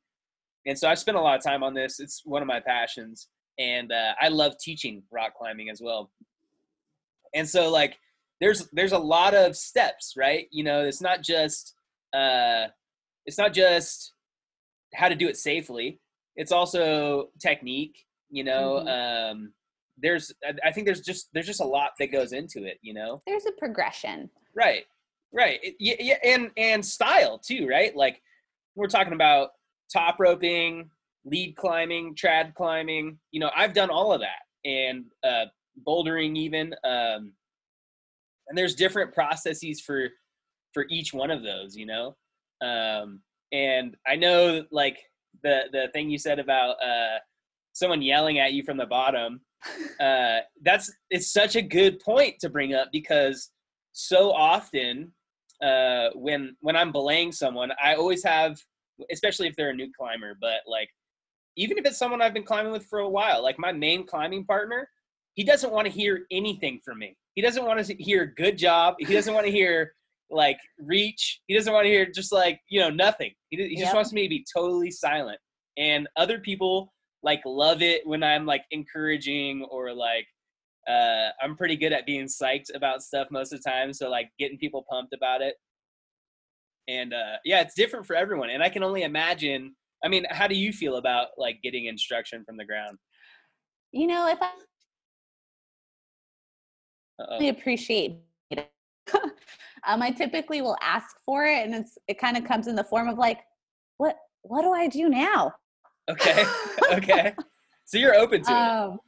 And 0.66 0.76
so 0.76 0.88
I've 0.88 0.98
spent 0.98 1.16
a 1.16 1.20
lot 1.20 1.36
of 1.36 1.44
time 1.44 1.62
on 1.62 1.72
this. 1.72 2.00
It's 2.00 2.22
one 2.24 2.42
of 2.42 2.48
my 2.48 2.58
passions. 2.58 3.28
And 3.58 3.92
uh, 3.92 4.12
I 4.20 4.28
love 4.28 4.54
teaching 4.60 5.02
rock 5.12 5.34
climbing 5.38 5.70
as 5.70 5.80
well. 5.80 6.10
And 7.34 7.48
so 7.48 7.70
like 7.70 7.96
there's 8.40 8.68
there's 8.72 8.92
a 8.92 8.98
lot 8.98 9.34
of 9.34 9.56
steps, 9.56 10.14
right? 10.16 10.48
You 10.50 10.64
know, 10.64 10.84
it's 10.84 11.00
not 11.00 11.22
just 11.22 11.74
uh 12.12 12.66
it's 13.24 13.38
not 13.38 13.52
just 13.52 14.12
how 14.94 15.08
to 15.08 15.14
do 15.14 15.28
it 15.28 15.36
safely. 15.36 16.00
It's 16.36 16.52
also 16.52 17.28
technique, 17.40 18.04
you 18.30 18.44
know, 18.44 18.82
mm-hmm. 18.84 19.36
um 19.36 19.52
there's 19.98 20.32
I 20.64 20.72
think 20.72 20.86
there's 20.86 21.00
just 21.00 21.28
there's 21.32 21.46
just 21.46 21.60
a 21.60 21.64
lot 21.64 21.92
that 21.98 22.12
goes 22.12 22.32
into 22.32 22.64
it, 22.64 22.78
you 22.82 22.94
know. 22.94 23.22
There's 23.26 23.46
a 23.46 23.52
progression. 23.52 24.30
Right. 24.54 24.84
Right. 25.34 25.60
yeah, 25.78 25.94
yeah, 25.98 26.16
and 26.24 26.50
and 26.56 26.84
style 26.84 27.38
too, 27.38 27.66
right? 27.66 27.94
Like 27.96 28.20
we're 28.74 28.88
talking 28.88 29.14
about 29.14 29.50
top 29.92 30.16
roping, 30.18 30.90
lead 31.24 31.56
climbing, 31.56 32.14
trad 32.14 32.54
climbing. 32.54 33.18
You 33.30 33.40
know, 33.40 33.50
I've 33.56 33.72
done 33.72 33.90
all 33.90 34.12
of 34.12 34.20
that, 34.20 34.68
and 34.68 35.04
uh, 35.24 35.46
bouldering 35.86 36.36
even. 36.36 36.74
Um, 36.84 37.32
and 38.48 38.58
there's 38.58 38.74
different 38.74 39.14
processes 39.14 39.80
for 39.80 40.08
for 40.74 40.86
each 40.90 41.12
one 41.14 41.30
of 41.30 41.42
those, 41.42 41.76
you 41.76 41.86
know. 41.86 42.16
Um, 42.60 43.20
and 43.52 43.96
I 44.06 44.16
know, 44.16 44.64
like 44.70 44.98
the 45.42 45.64
the 45.72 45.88
thing 45.92 46.10
you 46.10 46.18
said 46.18 46.38
about 46.38 46.76
uh, 46.82 47.18
someone 47.72 48.02
yelling 48.02 48.38
at 48.38 48.52
you 48.52 48.62
from 48.62 48.76
the 48.76 48.86
bottom 48.86 49.40
uh, 50.00 50.38
that's 50.62 50.92
it's 51.10 51.32
such 51.32 51.56
a 51.56 51.62
good 51.62 52.00
point 52.00 52.36
to 52.40 52.48
bring 52.48 52.74
up 52.74 52.88
because 52.92 53.50
so 53.92 54.32
often 54.32 55.12
uh, 55.62 56.08
when 56.14 56.56
when 56.60 56.76
I'm 56.76 56.92
belaying 56.92 57.32
someone, 57.32 57.70
I 57.82 57.94
always 57.94 58.24
have, 58.24 58.58
especially 59.10 59.48
if 59.48 59.56
they're 59.56 59.70
a 59.70 59.74
new 59.74 59.90
climber, 59.96 60.36
but 60.40 60.60
like 60.66 60.88
even 61.56 61.78
if 61.78 61.84
it's 61.84 61.98
someone 61.98 62.22
I've 62.22 62.34
been 62.34 62.44
climbing 62.44 62.72
with 62.72 62.86
for 62.86 63.00
a 63.00 63.08
while, 63.08 63.42
like 63.42 63.58
my 63.58 63.72
main 63.72 64.06
climbing 64.06 64.44
partner, 64.44 64.88
he 65.34 65.44
doesn't 65.44 65.72
want 65.72 65.86
to 65.86 65.92
hear 65.92 66.26
anything 66.30 66.80
from 66.84 66.98
me. 66.98 67.16
He 67.34 67.42
doesn't 67.42 67.64
want 67.64 67.84
to 67.84 67.94
hear 67.94 68.26
good 68.36 68.58
job. 68.58 68.94
He 68.98 69.12
doesn't 69.12 69.32
want 69.32 69.46
to 69.46 69.52
hear 69.52 69.92
like 70.32 70.58
reach. 70.78 71.40
He 71.46 71.54
doesn't 71.54 71.72
want 71.72 71.84
to 71.84 71.90
hear 71.90 72.06
just 72.10 72.32
like 72.32 72.60
you 72.68 72.80
know 72.80 72.90
nothing. 72.90 73.30
He, 73.50 73.56
he 73.56 73.76
just 73.76 73.86
yep. 73.86 73.94
wants 73.94 74.12
me 74.12 74.22
to 74.22 74.28
be 74.28 74.44
totally 74.54 74.90
silent. 74.90 75.38
And 75.76 76.08
other 76.16 76.38
people 76.38 76.92
like 77.22 77.40
love 77.46 77.82
it 77.82 78.06
when 78.06 78.22
I'm 78.22 78.46
like 78.46 78.64
encouraging 78.70 79.66
or 79.70 79.92
like 79.92 80.26
uh, 80.88 81.28
I'm 81.40 81.56
pretty 81.56 81.76
good 81.76 81.92
at 81.92 82.06
being 82.06 82.26
psyched 82.26 82.74
about 82.74 83.02
stuff 83.02 83.28
most 83.30 83.52
of 83.52 83.62
the 83.62 83.70
time. 83.70 83.92
So 83.92 84.10
like 84.10 84.30
getting 84.38 84.58
people 84.58 84.84
pumped 84.90 85.14
about 85.14 85.40
it. 85.40 85.54
And 86.88 87.14
uh, 87.14 87.36
yeah, 87.44 87.60
it's 87.60 87.74
different 87.74 88.06
for 88.06 88.16
everyone. 88.16 88.50
And 88.50 88.62
I 88.62 88.68
can 88.68 88.82
only 88.82 89.02
imagine. 89.02 89.76
I 90.04 90.08
mean, 90.08 90.26
how 90.30 90.48
do 90.48 90.56
you 90.56 90.72
feel 90.72 90.96
about 90.96 91.28
like 91.38 91.60
getting 91.62 91.86
instruction 91.86 92.42
from 92.44 92.56
the 92.56 92.64
ground? 92.64 92.98
You 93.92 94.08
know, 94.08 94.26
if 94.26 94.38
I 94.40 94.50
really 97.30 97.50
appreciate 97.50 98.16
it, 98.50 98.70
um, 99.86 100.02
I 100.02 100.10
typically 100.10 100.62
will 100.62 100.76
ask 100.82 101.16
for 101.24 101.44
it, 101.44 101.64
and 101.64 101.74
it's 101.74 101.98
it 102.08 102.18
kind 102.18 102.36
of 102.36 102.44
comes 102.44 102.66
in 102.66 102.76
the 102.76 102.84
form 102.84 103.08
of 103.08 103.18
like, 103.18 103.40
what 103.98 104.16
what 104.42 104.62
do 104.62 104.72
I 104.72 104.88
do 104.88 105.08
now? 105.08 105.52
Okay. 106.10 106.44
okay. 106.92 107.34
So 107.84 107.98
you're 107.98 108.14
open 108.14 108.42
to 108.44 108.52
um, 108.52 108.92
it. 108.94 109.00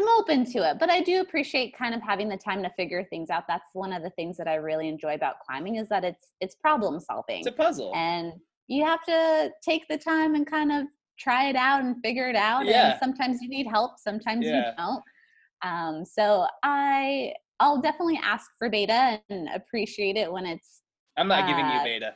I'm 0.00 0.08
open 0.18 0.44
to 0.52 0.68
it, 0.68 0.78
but 0.80 0.90
I 0.90 1.00
do 1.00 1.20
appreciate 1.20 1.76
kind 1.76 1.94
of 1.94 2.02
having 2.02 2.28
the 2.28 2.36
time 2.36 2.62
to 2.64 2.70
figure 2.70 3.04
things 3.04 3.30
out. 3.30 3.44
That's 3.46 3.70
one 3.72 3.92
of 3.92 4.02
the 4.02 4.10
things 4.10 4.36
that 4.38 4.48
I 4.48 4.54
really 4.54 4.88
enjoy 4.88 5.14
about 5.14 5.36
climbing 5.46 5.76
is 5.76 5.88
that 5.90 6.02
it's 6.02 6.32
it's 6.40 6.56
problem 6.56 6.98
solving. 6.98 7.40
It's 7.40 7.46
a 7.46 7.52
puzzle. 7.52 7.92
And 7.94 8.32
you 8.66 8.84
have 8.84 9.02
to 9.04 9.50
take 9.62 9.86
the 9.88 9.98
time 9.98 10.34
and 10.34 10.46
kind 10.46 10.72
of 10.72 10.86
try 11.18 11.48
it 11.50 11.56
out 11.56 11.84
and 11.84 11.96
figure 12.02 12.28
it 12.28 12.36
out. 12.36 12.66
Yeah. 12.66 12.92
And 12.92 12.98
sometimes 13.00 13.40
you 13.40 13.48
need 13.48 13.66
help, 13.68 13.92
sometimes 13.98 14.46
Yeah. 14.46 14.56
you 14.56 14.72
don't. 14.76 15.02
Um, 15.62 16.04
so 16.04 16.46
I 16.64 17.34
I'll 17.60 17.80
definitely 17.80 18.20
ask 18.22 18.50
for 18.58 18.68
beta 18.68 19.20
and 19.30 19.48
appreciate 19.54 20.16
it 20.16 20.30
when 20.30 20.46
it's 20.46 20.82
I'm 21.16 21.28
not 21.28 21.46
giving 21.46 21.66
you 21.66 21.78
uh, 21.78 21.84
beta. 21.84 22.14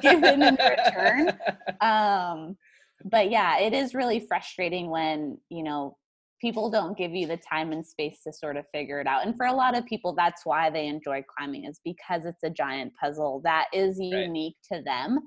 given 0.00 0.42
in 0.42 0.56
return. 0.56 1.38
um 1.80 2.56
but 3.04 3.30
yeah 3.30 3.58
it 3.58 3.72
is 3.72 3.94
really 3.94 4.20
frustrating 4.28 4.90
when 4.90 5.38
you 5.48 5.62
know 5.62 5.96
people 6.40 6.70
don't 6.70 6.96
give 6.96 7.14
you 7.14 7.26
the 7.26 7.36
time 7.38 7.72
and 7.72 7.84
space 7.86 8.20
to 8.24 8.32
sort 8.32 8.56
of 8.56 8.64
figure 8.72 9.00
it 9.00 9.06
out 9.06 9.24
and 9.26 9.36
for 9.36 9.46
a 9.46 9.52
lot 9.52 9.76
of 9.76 9.84
people 9.86 10.14
that's 10.14 10.42
why 10.44 10.68
they 10.70 10.86
enjoy 10.86 11.22
climbing 11.36 11.64
is 11.64 11.80
because 11.84 12.24
it's 12.26 12.42
a 12.44 12.50
giant 12.50 12.92
puzzle 13.00 13.40
that 13.44 13.66
is 13.72 13.98
unique 13.98 14.56
to 14.70 14.82
them 14.82 15.18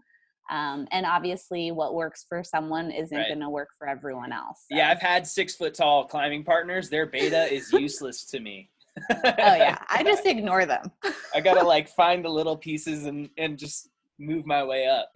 um, 0.51 0.85
and 0.91 1.05
obviously 1.05 1.71
what 1.71 1.95
works 1.95 2.25
for 2.27 2.43
someone 2.43 2.91
isn't 2.91 3.17
Right. 3.17 3.27
going 3.27 3.39
to 3.39 3.49
work 3.49 3.69
for 3.77 3.87
everyone 3.87 4.31
else 4.33 4.65
so. 4.69 4.75
Yeah, 4.77 4.89
I've 4.91 5.01
had 5.01 5.25
six 5.25 5.55
foot 5.55 5.73
tall 5.73 6.05
climbing 6.05 6.43
partners. 6.43 6.89
Their 6.89 7.05
beta 7.05 7.51
is 7.51 7.71
useless 7.71 8.25
to 8.25 8.39
me. 8.39 8.69
Oh 9.11 9.21
yeah 9.25 9.77
i 9.89 10.03
just 10.03 10.25
ignore 10.25 10.65
them 10.65 10.91
I 11.35 11.41
gotta 11.41 11.63
like 11.67 11.89
find 11.89 12.23
the 12.23 12.29
little 12.29 12.57
pieces 12.57 13.05
and 13.05 13.29
and 13.37 13.57
just 13.57 13.89
move 14.19 14.45
my 14.45 14.63
way 14.63 14.87
up. 14.87 15.09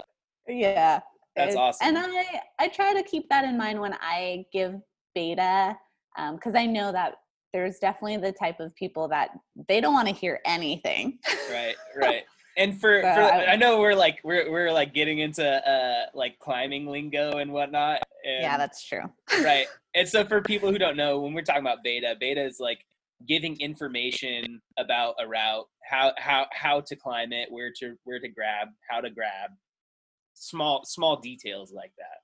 yeah 0.48 1.00
That's 1.36 1.56
awesome. 1.56 1.88
and 1.88 1.98
i 2.00 2.42
i 2.60 2.68
try 2.68 2.94
to 2.94 3.04
keep 3.04 3.30
that 3.30 3.46
in 3.46 3.58
mind 3.58 3.80
when 3.80 3.94
i 4.02 4.46
give 4.52 4.76
beta 5.14 5.78
because 6.34 6.56
i 6.56 6.66
know 6.66 6.92
that 6.92 7.16
there's 7.54 7.78
definitely 7.80 8.18
the 8.18 8.32
type 8.32 8.60
of 8.60 8.76
people 8.76 9.08
that 9.08 9.30
they 9.68 9.80
don't 9.80 9.94
want 9.94 10.08
to 10.08 10.14
hear 10.14 10.40
anything 10.46 11.18
Right, 11.52 11.76
right. 11.96 12.24
And 12.58 12.80
for, 12.82 13.02
So 13.04 13.14
for 13.14 13.22
I- 13.22 13.46
I 13.54 13.56
know 13.56 13.80
we're 13.80 13.94
like 13.94 14.20
we're 14.24 14.52
we're 14.52 14.72
like 14.72 14.92
getting 14.94 15.20
into 15.20 15.46
uh 15.46 16.08
like 16.16 16.40
climbing 16.40 16.88
lingo 16.88 17.38
and 17.38 17.52
whatnot. 17.54 18.02
And, 18.26 18.42
yeah 18.42 18.58
that's 18.58 18.84
true 18.84 19.04
right. 19.44 19.68
And 19.96 20.08
so 20.08 20.26
for 20.26 20.42
people 20.42 20.72
who 20.72 20.78
don't 20.80 20.98
know, 20.98 21.20
when 21.20 21.34
we're 21.34 21.42
talking 21.44 21.62
about 21.62 21.84
beta, 21.84 22.16
beta 22.20 22.44
is 22.44 22.60
like 22.60 22.84
giving 23.28 23.60
information 23.60 24.62
about 24.78 25.16
a 25.20 25.28
route, 25.28 25.66
how 25.90 26.14
how 26.18 26.46
how 26.52 26.82
to 26.82 26.96
climb 26.96 27.32
it, 27.32 27.52
where 27.52 27.72
to 27.80 27.96
where 28.04 28.20
to 28.20 28.28
grab, 28.28 28.70
how 28.90 29.02
to 29.02 29.10
grab, 29.10 29.52
small 30.34 30.84
small 30.86 31.20
details 31.20 31.72
like 31.72 31.92
that. 31.98 32.20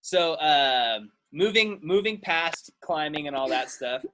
So 0.00 0.38
um, 0.40 1.10
moving 1.32 1.80
moving 1.82 2.20
past 2.20 2.70
climbing 2.82 3.26
and 3.26 3.36
all 3.36 3.48
that 3.48 3.70
stuff, 3.70 4.04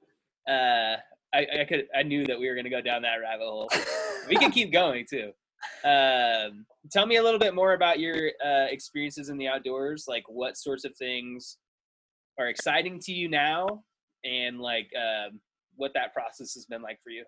uh, 0.49 0.95
I, 1.33 1.47
I 1.61 1.65
could 1.67 1.87
I 1.95 2.03
knew 2.03 2.25
that 2.25 2.39
we 2.39 2.49
were 2.49 2.55
gonna 2.55 2.69
go 2.69 2.81
down 2.81 3.01
that 3.03 3.15
rabbit 3.15 3.45
hole. 3.45 3.69
We 4.27 4.35
can 4.35 4.51
keep 4.51 4.71
going 4.71 5.05
too. 5.09 5.31
Um, 5.83 6.65
tell 6.91 7.05
me 7.05 7.17
a 7.17 7.23
little 7.23 7.39
bit 7.39 7.55
more 7.55 7.73
about 7.73 7.99
your 7.99 8.31
uh, 8.43 8.65
experiences 8.69 9.29
in 9.29 9.37
the 9.37 9.47
outdoors. 9.47 10.05
Like, 10.07 10.23
what 10.27 10.57
sorts 10.57 10.85
of 10.85 10.95
things 10.95 11.57
are 12.39 12.47
exciting 12.47 12.99
to 12.99 13.11
you 13.11 13.29
now, 13.29 13.83
and 14.23 14.59
like 14.59 14.89
um, 14.95 15.39
what 15.75 15.93
that 15.93 16.13
process 16.13 16.53
has 16.53 16.65
been 16.65 16.81
like 16.81 16.99
for 17.03 17.09
you. 17.09 17.23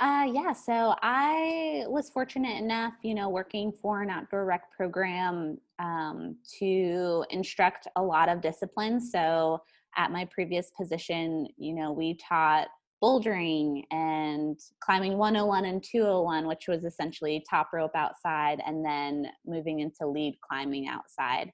Uh, 0.00 0.30
yeah, 0.32 0.52
so 0.52 0.94
I 1.02 1.82
was 1.88 2.08
fortunate 2.08 2.56
enough, 2.56 2.94
you 3.02 3.14
know, 3.16 3.28
working 3.28 3.72
for 3.72 4.00
an 4.00 4.10
outdoor 4.10 4.44
rec 4.44 4.70
program 4.70 5.58
um, 5.80 6.36
to 6.60 7.24
instruct 7.30 7.88
a 7.96 8.02
lot 8.02 8.28
of 8.28 8.40
disciplines. 8.40 9.10
So 9.10 9.60
at 9.96 10.12
my 10.12 10.24
previous 10.26 10.70
position, 10.70 11.48
you 11.56 11.74
know, 11.74 11.90
we 11.90 12.16
taught 12.16 12.68
bouldering 13.02 13.82
and 13.90 14.58
climbing 14.80 15.18
101 15.18 15.64
and 15.64 15.82
201, 15.82 16.46
which 16.46 16.68
was 16.68 16.84
essentially 16.84 17.44
top 17.48 17.70
rope 17.72 17.96
outside 17.96 18.60
and 18.64 18.84
then 18.84 19.26
moving 19.46 19.80
into 19.80 20.06
lead 20.06 20.38
climbing 20.48 20.86
outside. 20.86 21.52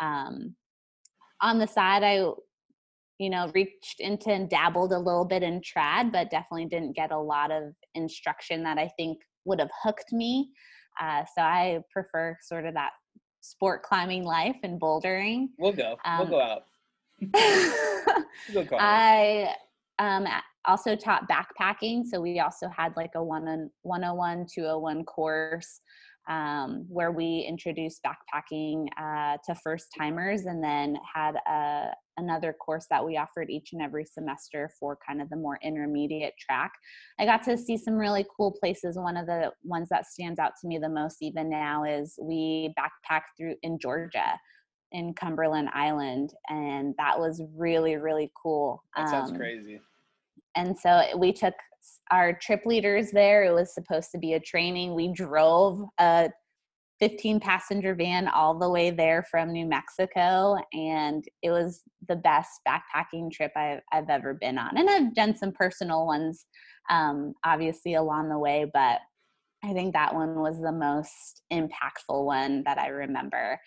Um, 0.00 0.54
on 1.40 1.58
the 1.58 1.66
side, 1.66 2.02
I 2.02 2.30
you 3.20 3.28
know, 3.28 3.50
reached 3.54 4.00
into 4.00 4.30
and 4.30 4.48
dabbled 4.48 4.92
a 4.92 4.98
little 4.98 5.26
bit 5.26 5.42
in 5.42 5.60
trad, 5.60 6.10
but 6.10 6.30
definitely 6.30 6.64
didn't 6.64 6.96
get 6.96 7.12
a 7.12 7.18
lot 7.18 7.50
of 7.50 7.74
instruction 7.94 8.62
that 8.62 8.78
I 8.78 8.88
think 8.96 9.18
would 9.44 9.60
have 9.60 9.68
hooked 9.82 10.10
me. 10.10 10.48
Uh, 10.98 11.22
so 11.36 11.42
I 11.42 11.80
prefer 11.92 12.34
sort 12.42 12.64
of 12.64 12.72
that 12.74 12.92
sport 13.42 13.82
climbing 13.82 14.24
life 14.24 14.56
and 14.62 14.80
bouldering. 14.80 15.48
We'll 15.58 15.72
go. 15.72 15.96
we'll 16.18 16.22
Um, 16.22 16.30
go 16.30 16.40
out. 16.40 16.62
We'll 18.54 18.64
go. 18.64 18.78
I 18.80 19.54
um, 19.98 20.26
also 20.64 20.96
taught 20.96 21.28
backpacking. 21.28 22.06
So 22.06 22.22
we 22.22 22.40
also 22.40 22.70
had 22.74 22.96
like 22.96 23.10
a 23.16 23.22
one 23.22 23.46
on 23.46 23.70
101, 23.82 24.46
201 24.52 25.04
course 25.04 25.80
um, 26.28 26.84
where 26.88 27.10
we 27.10 27.44
introduced 27.48 28.00
backpacking 28.04 28.86
uh, 29.00 29.36
to 29.46 29.54
first 29.62 29.86
timers 29.98 30.46
and 30.46 30.62
then 30.62 30.96
had 31.14 31.34
a, 31.48 31.92
another 32.18 32.52
course 32.52 32.86
that 32.90 33.04
we 33.04 33.16
offered 33.16 33.50
each 33.50 33.70
and 33.72 33.82
every 33.82 34.04
semester 34.04 34.70
for 34.78 34.98
kind 35.06 35.22
of 35.22 35.28
the 35.30 35.36
more 35.36 35.58
intermediate 35.62 36.34
track. 36.38 36.70
I 37.18 37.24
got 37.24 37.42
to 37.44 37.56
see 37.56 37.76
some 37.76 37.94
really 37.94 38.26
cool 38.36 38.52
places. 38.52 38.96
One 38.96 39.16
of 39.16 39.26
the 39.26 39.52
ones 39.64 39.88
that 39.90 40.06
stands 40.06 40.38
out 40.38 40.52
to 40.60 40.68
me 40.68 40.78
the 40.78 40.88
most 40.88 41.16
even 41.22 41.48
now 41.48 41.84
is 41.84 42.14
we 42.20 42.72
backpacked 42.78 43.32
through 43.36 43.56
in 43.62 43.78
Georgia 43.78 44.38
in 44.92 45.14
Cumberland 45.14 45.68
Island, 45.72 46.34
and 46.48 46.94
that 46.98 47.18
was 47.18 47.40
really 47.56 47.96
really 47.96 48.30
cool. 48.40 48.82
that 48.96 49.08
sounds 49.08 49.30
Um, 49.30 49.36
crazy. 49.36 49.80
And 50.56 50.76
so 50.76 51.16
we 51.16 51.32
took 51.32 51.54
our 52.10 52.32
trip 52.32 52.66
leaders 52.66 53.10
there. 53.10 53.44
It 53.44 53.54
was 53.54 53.74
supposed 53.74 54.10
to 54.12 54.18
be 54.18 54.34
a 54.34 54.40
training. 54.40 54.94
We 54.94 55.12
drove 55.12 55.84
a 55.98 56.30
15 57.00 57.40
passenger 57.40 57.94
van 57.94 58.28
all 58.28 58.58
the 58.58 58.68
way 58.68 58.90
there 58.90 59.24
from 59.30 59.52
New 59.52 59.66
Mexico, 59.66 60.56
and 60.72 61.24
it 61.42 61.50
was 61.50 61.82
the 62.08 62.16
best 62.16 62.50
backpacking 62.68 63.32
trip 63.32 63.52
I've, 63.56 63.80
I've 63.90 64.10
ever 64.10 64.34
been 64.34 64.58
on. 64.58 64.76
And 64.76 64.88
I've 64.88 65.14
done 65.14 65.34
some 65.34 65.52
personal 65.52 66.06
ones, 66.06 66.44
um, 66.90 67.32
obviously, 67.44 67.94
along 67.94 68.28
the 68.28 68.38
way, 68.38 68.70
but 68.72 68.98
I 69.64 69.72
think 69.72 69.94
that 69.94 70.14
one 70.14 70.40
was 70.40 70.60
the 70.60 70.72
most 70.72 71.42
impactful 71.52 72.24
one 72.24 72.62
that 72.64 72.78
I 72.78 72.88
remember. 72.88 73.58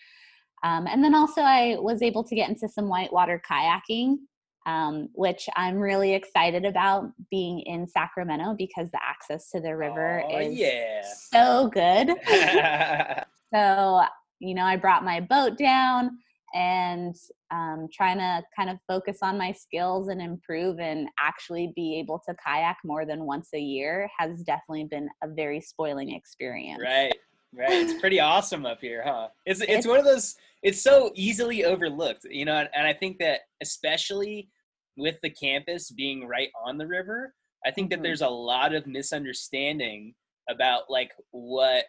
Um, 0.64 0.88
and 0.88 1.04
then 1.04 1.16
also, 1.16 1.42
I 1.42 1.78
was 1.80 2.02
able 2.02 2.24
to 2.24 2.36
get 2.36 2.50
into 2.50 2.70
some 2.70 2.88
whitewater 2.88 3.42
kayaking, 3.50 4.18
um, 4.66 5.10
which 5.14 5.48
I'm 5.56 5.78
really 5.78 6.14
excited 6.14 6.66
about 6.66 7.12
being 7.30 7.60
in 7.62 7.88
Sacramento 7.88 8.56
because 8.58 8.90
the 8.92 9.00
access 9.04 9.50
to 9.52 9.60
the 9.60 9.76
river 9.76 10.24
Aw, 10.24 10.40
is 10.40 10.58
yeah. 10.58 11.02
so 11.04 11.70
good. 11.74 12.10
so, 13.54 14.02
you 14.40 14.54
know, 14.54 14.64
I 14.64 14.76
brought 14.78 15.04
my 15.04 15.20
boat 15.20 15.58
down 15.58 16.18
and 16.54 17.16
um, 17.52 17.88
trying 17.92 18.18
to 18.20 18.44
kind 18.56 18.70
of 18.70 18.78
focus 18.88 19.20
on 19.22 19.38
my 19.38 19.52
skills 19.52 20.08
and 20.08 20.22
improve 20.22 20.80
and 20.80 21.08
actually 21.20 21.74
be 21.76 22.00
able 22.00 22.22
to 22.28 22.36
kayak 22.46 22.78
more 22.86 23.06
than 23.06 23.26
once 23.26 23.50
a 23.54 23.60
year 23.60 24.10
has 24.18 24.44
definitely 24.44 24.86
been 24.86 25.10
a 25.24 25.28
very 25.28 25.60
spoiling 25.60 26.12
experience. 26.14 26.82
Right. 26.84 27.14
Right. 27.56 27.72
It's 27.72 28.00
pretty 28.00 28.20
awesome 28.20 28.66
up 28.66 28.82
here, 28.82 29.04
huh? 29.06 29.28
It's 29.46 29.62
it's 29.62 29.70
It's- 29.70 29.88
one 29.88 30.00
of 30.00 30.06
those 30.06 30.36
it's 30.64 30.82
so 30.82 31.12
easily 31.16 31.66
overlooked, 31.66 32.26
you 32.30 32.46
know, 32.46 32.56
and, 32.56 32.70
and 32.74 32.88
I 32.88 32.94
think 32.94 33.20
that 33.20 33.42
especially 33.62 34.50
with 34.96 35.18
the 35.22 35.30
campus 35.30 35.92
being 35.92 36.26
right 36.28 36.50
on 36.66 36.78
the 36.78 36.88
river, 36.88 37.34
I 37.66 37.72
think 37.72 37.90
that 37.90 38.00
Mhm. 38.00 38.04
there's 38.04 38.22
a 38.22 38.30
lot 38.30 38.74
of 38.74 38.88
misunderstanding 38.88 40.16
about 40.50 40.90
like 40.90 41.12
what 41.32 41.86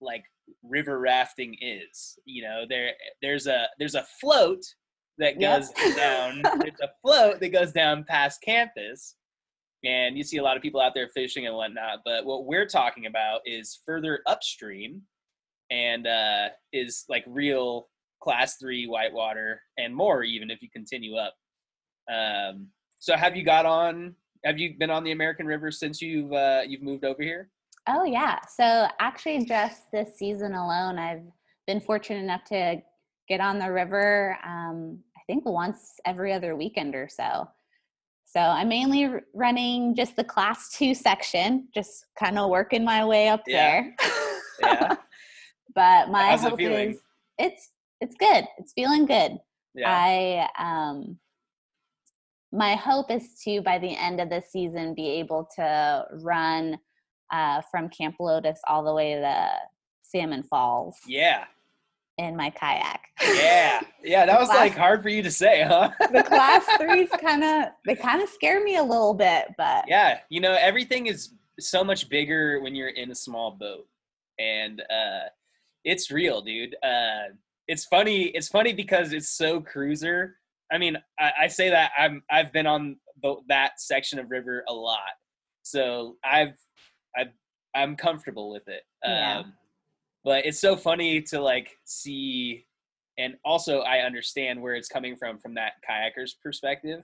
like 0.00 0.24
river 0.62 0.98
rafting 0.98 1.56
is. 1.60 2.18
You 2.24 2.42
know, 2.42 2.64
there 2.68 2.92
there's 3.22 3.46
a 3.46 3.68
there's 3.78 3.94
a 3.94 4.06
float 4.20 4.62
that 5.18 5.40
Yep. 5.40 5.60
goes 5.60 5.94
down. 5.96 6.42
There's 6.60 6.80
a 6.82 6.90
float 7.00 7.40
that 7.40 7.48
goes 7.48 7.72
down 7.72 8.04
past 8.04 8.42
campus, 8.42 9.16
and 9.82 10.14
you 10.14 10.22
see 10.22 10.36
a 10.36 10.42
lot 10.42 10.58
of 10.58 10.62
people 10.62 10.78
out 10.78 10.92
there 10.94 11.08
fishing 11.08 11.46
and 11.46 11.56
whatnot. 11.56 12.00
But 12.04 12.26
what 12.26 12.44
we're 12.44 12.66
talking 12.66 13.06
about 13.06 13.40
is 13.46 13.80
further 13.86 14.20
upstream, 14.26 15.00
and 15.70 16.06
uh, 16.06 16.50
is 16.74 17.04
like 17.08 17.24
real 17.26 17.88
class 18.20 18.56
three 18.56 18.86
whitewater 18.86 19.60
and 19.78 19.94
more 19.94 20.22
even 20.22 20.50
if 20.50 20.62
you 20.62 20.68
continue 20.72 21.16
up. 21.16 21.34
Um, 22.12 22.68
so 22.98 23.16
have 23.16 23.36
you 23.36 23.44
got 23.44 23.66
on? 23.66 24.14
Have 24.44 24.58
you 24.58 24.74
been 24.78 24.90
on 24.90 25.04
the 25.04 25.12
American 25.12 25.46
River 25.46 25.70
since 25.70 26.00
you've 26.00 26.32
uh, 26.32 26.62
you've 26.66 26.82
moved 26.82 27.04
over 27.04 27.22
here? 27.22 27.50
Oh 27.88 28.04
yeah. 28.04 28.38
So 28.56 28.86
actually 29.00 29.44
just 29.44 29.82
this 29.92 30.16
season 30.18 30.54
alone 30.54 30.98
I've 30.98 31.22
been 31.66 31.80
fortunate 31.80 32.20
enough 32.22 32.44
to 32.44 32.80
get 33.28 33.40
on 33.40 33.58
the 33.58 33.70
river 33.72 34.36
um, 34.44 34.98
I 35.16 35.20
think 35.26 35.44
once 35.44 35.94
every 36.04 36.32
other 36.32 36.54
weekend 36.56 36.94
or 36.94 37.08
so. 37.10 37.48
So 38.24 38.40
I'm 38.40 38.68
mainly 38.68 39.04
r- 39.06 39.22
running 39.34 39.94
just 39.94 40.16
the 40.16 40.24
class 40.24 40.70
2 40.76 40.94
section, 40.94 41.68
just 41.74 42.06
kind 42.18 42.38
of 42.38 42.50
working 42.50 42.84
my 42.84 43.04
way 43.04 43.28
up 43.28 43.42
Yeah. 43.46 43.82
there. 43.82 43.96
Yeah. 44.60 44.96
but 45.74 46.10
my 46.10 46.30
How's 46.30 46.42
hope 46.42 46.58
feeling? 46.58 46.90
is 46.90 47.00
it's 47.38 47.70
it's 48.00 48.14
good. 48.16 48.44
It's 48.58 48.72
feeling 48.72 49.06
good. 49.06 49.38
Yeah. 49.74 49.90
I 49.90 50.48
um 50.58 51.18
my 52.52 52.74
hope 52.76 53.10
is 53.10 53.38
to 53.44 53.60
by 53.62 53.78
the 53.78 53.94
end 53.96 54.20
of 54.20 54.30
the 54.30 54.42
season 54.48 54.94
be 54.94 55.08
able 55.20 55.48
to 55.56 56.04
run 56.22 56.78
uh, 57.32 57.60
from 57.70 57.88
Camp 57.88 58.14
Lotus 58.20 58.60
all 58.68 58.84
the 58.84 58.94
way 58.94 59.14
to 59.14 59.48
Salmon 60.02 60.44
Falls 60.44 60.96
Yeah. 61.06 61.44
in 62.18 62.36
my 62.36 62.50
kayak. 62.50 63.00
Yeah. 63.20 63.80
Yeah. 64.02 64.24
That 64.26 64.38
was 64.38 64.48
Class- 64.48 64.58
like 64.60 64.76
hard 64.76 65.02
for 65.02 65.08
you 65.08 65.22
to 65.22 65.30
say, 65.30 65.62
huh? 65.62 65.90
the 66.12 66.22
class 66.22 66.64
threes 66.80 67.10
kind 67.20 67.42
of 67.44 67.64
they 67.84 67.96
kind 67.96 68.22
of 68.22 68.28
scare 68.28 68.62
me 68.62 68.76
a 68.76 68.82
little 68.82 69.12
bit, 69.14 69.48
but 69.58 69.84
yeah. 69.88 70.20
You 70.30 70.40
know, 70.40 70.52
everything 70.58 71.06
is 71.06 71.32
so 71.58 71.82
much 71.82 72.08
bigger 72.08 72.60
when 72.60 72.74
you're 72.74 72.88
in 72.90 73.10
a 73.10 73.14
small 73.14 73.50
boat. 73.50 73.86
And 74.38 74.80
uh 74.82 75.28
it's 75.84 76.10
real, 76.10 76.40
dude. 76.42 76.76
Uh 76.82 77.34
it's 77.68 77.84
funny, 77.86 78.24
it's 78.28 78.48
funny 78.48 78.72
because 78.72 79.12
it's 79.12 79.30
so 79.30 79.60
cruiser. 79.60 80.36
I 80.72 80.78
mean, 80.78 80.96
I, 81.18 81.32
I 81.42 81.46
say 81.46 81.70
that 81.70 81.92
I'm 81.98 82.22
I've 82.30 82.52
been 82.52 82.66
on 82.66 82.96
the, 83.22 83.36
that 83.48 83.80
section 83.80 84.18
of 84.18 84.30
river 84.30 84.64
a 84.68 84.72
lot. 84.72 84.98
So 85.62 86.16
I've 86.24 86.54
I've 87.16 87.32
I'm 87.74 87.96
comfortable 87.96 88.50
with 88.52 88.66
it. 88.68 88.82
Yeah. 89.04 89.38
Um 89.38 89.54
but 90.24 90.44
it's 90.44 90.58
so 90.58 90.76
funny 90.76 91.22
to 91.22 91.40
like 91.40 91.70
see 91.84 92.66
and 93.16 93.34
also 93.44 93.80
I 93.80 93.98
understand 94.00 94.60
where 94.60 94.74
it's 94.74 94.88
coming 94.88 95.16
from 95.16 95.38
from 95.38 95.54
that 95.54 95.74
kayaker's 95.88 96.34
perspective 96.42 97.02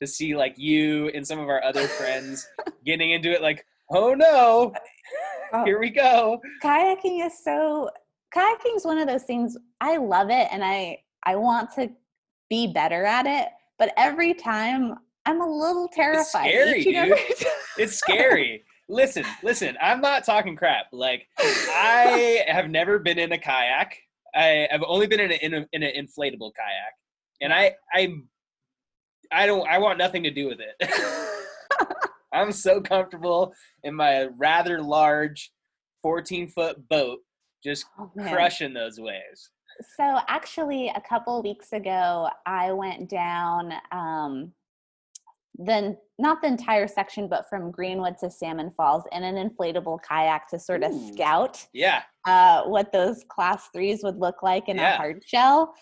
to 0.00 0.06
see 0.06 0.36
like 0.36 0.54
you 0.56 1.08
and 1.08 1.26
some 1.26 1.40
of 1.40 1.48
our 1.48 1.62
other 1.64 1.86
friends 1.98 2.46
getting 2.86 3.10
into 3.10 3.30
it 3.32 3.42
like 3.42 3.64
oh 3.90 4.14
no 4.14 4.72
Oh. 5.52 5.64
here 5.64 5.80
we 5.80 5.90
go 5.90 6.40
kayaking 6.62 7.26
is 7.26 7.42
so 7.42 7.90
kayaking 8.32 8.76
is 8.76 8.84
one 8.84 8.98
of 8.98 9.08
those 9.08 9.24
things 9.24 9.56
I 9.80 9.96
love 9.96 10.30
it 10.30 10.48
and 10.50 10.64
I 10.64 10.98
I 11.24 11.36
want 11.36 11.70
to 11.74 11.90
be 12.48 12.66
better 12.72 13.04
at 13.04 13.26
it, 13.26 13.48
but 13.78 13.92
every 13.96 14.34
time 14.34 14.94
I'm 15.26 15.40
a 15.40 15.46
little 15.46 15.88
terrified. 15.88 16.50
It's 16.54 16.82
scary, 16.82 16.84
dude. 16.84 17.48
it's 17.78 17.96
scary. 17.96 18.64
Listen 18.88 19.24
listen 19.44 19.76
i'm 19.80 20.00
not 20.00 20.24
talking 20.24 20.56
crap 20.56 20.86
like 20.92 21.24
i 21.38 22.42
have 22.48 22.68
never 22.68 22.98
been 22.98 23.18
in 23.20 23.30
a 23.30 23.38
kayak. 23.38 23.96
I 24.34 24.66
have 24.70 24.82
only 24.86 25.06
been 25.06 25.20
in, 25.20 25.30
a, 25.30 25.34
in, 25.34 25.54
a, 25.54 25.66
in 25.72 25.82
an 25.84 25.92
inflatable 25.96 26.50
kayak 26.56 26.94
and 27.40 27.52
i 27.52 27.72
i 27.94 28.12
i 29.30 29.46
don't 29.46 29.64
i 29.68 29.78
want 29.78 29.96
nothing 29.98 30.24
to 30.24 30.30
do 30.32 30.48
with 30.48 30.58
it. 30.60 30.90
I'm 32.32 32.50
so 32.52 32.80
comfortable 32.80 33.52
in 33.84 33.94
my 33.94 34.26
rather 34.36 34.80
large 34.82 35.52
14 36.02 36.48
foot 36.48 36.88
boat 36.88 37.18
just 37.62 37.84
Oh, 37.98 38.10
crushing 38.28 38.72
those 38.74 38.98
waves 38.98 39.50
So 39.96 40.18
actually, 40.28 40.88
a 40.88 41.00
couple 41.00 41.42
weeks 41.42 41.72
ago, 41.72 42.28
I 42.46 42.72
went 42.72 43.08
down 43.08 43.72
um, 43.92 44.52
then 45.58 45.96
not 46.18 46.40
the 46.40 46.48
entire 46.48 46.86
section, 46.88 47.28
but 47.28 47.48
from 47.48 47.70
Greenwood 47.70 48.16
to 48.18 48.30
Salmon 48.30 48.72
Falls 48.76 49.04
in 49.12 49.22
an 49.24 49.36
inflatable 49.36 49.98
kayak 50.02 50.48
to 50.48 50.58
sort 50.58 50.82
of 50.82 50.92
Ooh. 50.92 51.12
scout 51.12 51.66
yeah 51.72 52.02
uh, 52.26 52.62
what 52.64 52.92
those 52.92 53.24
class 53.28 53.68
threes 53.74 54.02
would 54.02 54.18
look 54.18 54.42
like 54.42 54.68
in 54.68 54.76
Yeah. 54.76 54.94
a 54.94 54.96
hard 54.96 55.22
shell. 55.26 55.74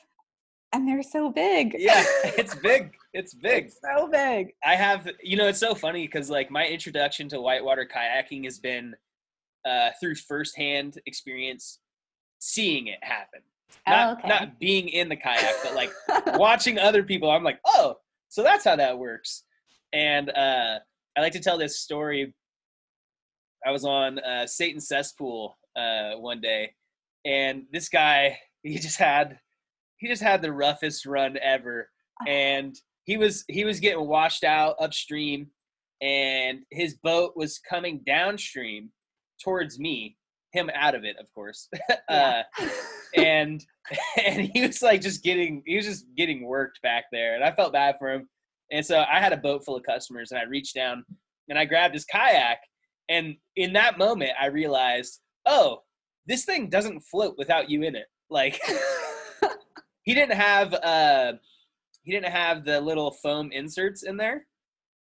And 0.72 0.86
they're 0.86 1.02
so 1.02 1.30
big. 1.30 1.74
yeah 1.78 2.02
it's 2.36 2.54
big 2.56 2.94
it's 3.14 3.34
big 3.48 3.66
It's 3.66 3.80
so 3.82 4.08
big. 4.08 4.52
I 4.64 4.74
have, 4.76 5.08
you 5.22 5.36
know, 5.36 5.48
it's 5.48 5.58
so 5.60 5.74
funny 5.74 6.06
because 6.06 6.28
like 6.28 6.50
my 6.50 6.66
introduction 6.66 7.28
to 7.30 7.40
whitewater 7.40 7.86
kayaking 7.86 8.44
has 8.44 8.58
been 8.58 8.94
uh, 9.64 9.90
through 10.00 10.14
firsthand 10.16 11.00
experience, 11.06 11.80
seeing 12.38 12.88
it 12.88 12.98
happen. 13.02 13.40
Not, 13.86 14.08
Oh, 14.08 14.12
okay. 14.18 14.28
not 14.28 14.58
being 14.58 14.88
in 14.88 15.08
the 15.08 15.16
kayak, 15.16 15.54
but 15.62 15.74
like 15.74 15.92
watching 16.38 16.78
other 16.78 17.02
people. 17.02 17.30
I'm 17.30 17.44
like, 17.44 17.60
oh, 17.66 17.96
so 18.28 18.42
that's 18.42 18.64
how 18.64 18.76
that 18.76 18.98
works. 18.98 19.44
And 19.92 20.30
uh, 20.30 20.78
I 21.16 21.20
like 21.20 21.32
to 21.32 21.40
tell 21.40 21.58
this 21.58 21.80
story. 21.80 22.34
I 23.66 23.70
was 23.70 23.84
on 23.84 24.18
uh, 24.20 24.46
Satan's 24.46 24.88
Cesspool 24.88 25.56
uh, 25.76 26.12
one 26.12 26.40
day, 26.40 26.72
and 27.24 27.64
this 27.72 27.88
guy, 27.88 28.38
he 28.62 28.78
just 28.78 28.98
had, 28.98 29.38
he 29.96 30.06
just 30.08 30.22
had 30.22 30.42
the 30.42 30.52
roughest 30.52 31.06
run 31.06 31.38
ever 31.42 31.88
and 32.26 32.76
he 33.04 33.16
was 33.16 33.44
he 33.48 33.64
was 33.64 33.80
getting 33.80 34.06
washed 34.06 34.44
out 34.44 34.76
upstream 34.80 35.46
and 36.00 36.60
his 36.70 36.94
boat 37.02 37.32
was 37.36 37.58
coming 37.58 38.00
downstream 38.06 38.90
towards 39.42 39.78
me 39.78 40.16
him 40.52 40.70
out 40.74 40.94
of 40.94 41.04
it 41.04 41.16
of 41.20 41.32
course. 41.34 41.68
Yeah. 42.10 42.42
uh, 42.58 42.68
and 43.16 43.64
and 44.26 44.50
he 44.52 44.66
was 44.66 44.82
like 44.82 45.00
just 45.00 45.22
getting 45.22 45.62
he 45.66 45.76
was 45.76 45.86
just 45.86 46.06
getting 46.16 46.46
worked 46.46 46.80
back 46.82 47.04
there 47.12 47.34
and 47.34 47.44
i 47.44 47.50
felt 47.52 47.72
bad 47.72 47.96
for 47.98 48.12
him. 48.12 48.28
And 48.70 48.84
so 48.84 49.04
i 49.10 49.18
had 49.20 49.32
a 49.32 49.36
boat 49.36 49.64
full 49.64 49.76
of 49.76 49.82
customers 49.82 50.30
and 50.30 50.40
i 50.40 50.44
reached 50.44 50.74
down 50.74 51.04
and 51.48 51.58
i 51.58 51.64
grabbed 51.64 51.94
his 51.94 52.04
kayak 52.04 52.58
and 53.08 53.36
in 53.56 53.72
that 53.74 53.98
moment 53.98 54.32
i 54.40 54.46
realized 54.46 55.20
oh 55.46 55.80
this 56.28 56.44
thing 56.44 56.68
doesn't 56.68 57.00
float 57.00 57.34
without 57.38 57.68
you 57.68 57.82
in 57.82 57.96
it. 57.96 58.06
Like 58.30 58.60
he 60.02 60.14
didn't 60.14 60.36
have 60.36 60.74
uh 60.74 61.32
he 62.04 62.12
didn't 62.12 62.32
have 62.32 62.64
the 62.64 62.80
little 62.80 63.10
foam 63.10 63.50
inserts 63.50 64.02
in 64.04 64.16
there. 64.16 64.46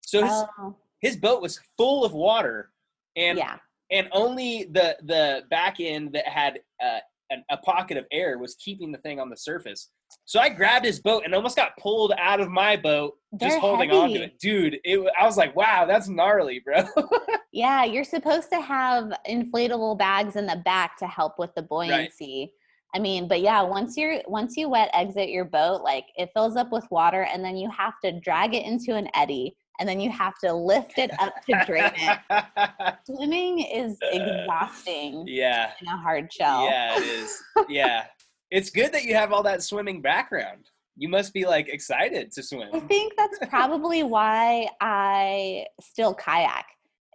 So 0.00 0.22
his, 0.22 0.44
oh, 0.58 0.76
his 1.00 1.16
boat 1.16 1.42
was 1.42 1.60
full 1.76 2.04
of 2.04 2.12
water 2.12 2.70
and 3.16 3.36
yeah. 3.36 3.56
And 3.90 4.08
only 4.12 4.68
the 4.72 4.96
the 5.04 5.42
back 5.50 5.76
end 5.80 6.12
that 6.12 6.26
had 6.26 6.60
uh, 6.82 6.98
an, 7.30 7.44
a 7.50 7.56
pocket 7.58 7.96
of 7.96 8.04
air 8.12 8.38
was 8.38 8.56
keeping 8.56 8.92
the 8.92 8.98
thing 8.98 9.20
on 9.20 9.30
the 9.30 9.36
surface. 9.36 9.90
So 10.24 10.38
i 10.38 10.48
grabbed 10.48 10.84
his 10.84 11.00
boat 11.00 11.24
and 11.24 11.34
almost 11.34 11.56
got 11.56 11.76
pulled 11.78 12.12
out 12.16 12.40
of 12.40 12.48
my 12.48 12.76
boat 12.76 13.14
just 13.40 13.50
They're 13.50 13.60
holding 13.60 13.90
on 13.90 14.10
to 14.10 14.22
it. 14.22 14.38
Dude 14.38 14.78
it, 14.84 15.04
i 15.20 15.24
was 15.24 15.36
like 15.36 15.56
wow 15.56 15.84
that's 15.84 16.08
gnarly 16.08 16.60
bro. 16.64 16.84
Yeah, 17.56 17.84
you're 17.84 18.04
supposed 18.04 18.50
to 18.50 18.60
have 18.60 19.14
inflatable 19.26 19.96
bags 19.96 20.36
in 20.36 20.44
the 20.44 20.60
back 20.66 20.98
to 20.98 21.06
help 21.06 21.38
with 21.38 21.54
the 21.54 21.62
buoyancy. 21.62 22.52
I 22.94 22.98
mean, 22.98 23.28
but 23.28 23.40
yeah, 23.40 23.62
once 23.62 23.96
you're 23.96 24.20
once 24.26 24.58
you 24.58 24.68
wet 24.68 24.90
exit 24.92 25.30
your 25.30 25.46
boat, 25.46 25.80
like 25.80 26.04
it 26.16 26.28
fills 26.34 26.54
up 26.56 26.70
with 26.70 26.86
water 26.90 27.22
and 27.22 27.42
then 27.42 27.56
you 27.56 27.70
have 27.70 27.94
to 28.04 28.20
drag 28.20 28.54
it 28.54 28.66
into 28.66 28.94
an 28.94 29.08
eddy 29.14 29.56
and 29.78 29.88
then 29.88 30.00
you 30.00 30.10
have 30.10 30.38
to 30.38 30.52
lift 30.52 30.98
it 30.98 31.10
up 31.20 31.34
to 31.46 31.64
drain 31.66 31.92
it. 31.96 32.94
Swimming 33.06 33.60
is 33.60 33.98
exhausting 34.12 35.24
yeah 35.26 35.72
in 35.80 35.88
a 35.88 35.96
hard 35.96 36.32
shell. 36.32 36.64
Yeah, 36.64 36.98
it 36.98 37.02
is. 37.04 37.42
Yeah. 37.68 38.06
It's 38.50 38.70
good 38.70 38.92
that 38.92 39.04
you 39.04 39.14
have 39.14 39.32
all 39.32 39.42
that 39.42 39.62
swimming 39.62 40.00
background. 40.00 40.66
You 40.96 41.08
must 41.08 41.34
be 41.34 41.44
like 41.44 41.68
excited 41.68 42.30
to 42.32 42.42
swim. 42.42 42.68
I 42.72 42.80
think 42.80 43.14
that's 43.16 43.38
probably 43.48 44.02
why 44.02 44.68
I 44.80 45.66
still 45.80 46.14
kayak 46.14 46.64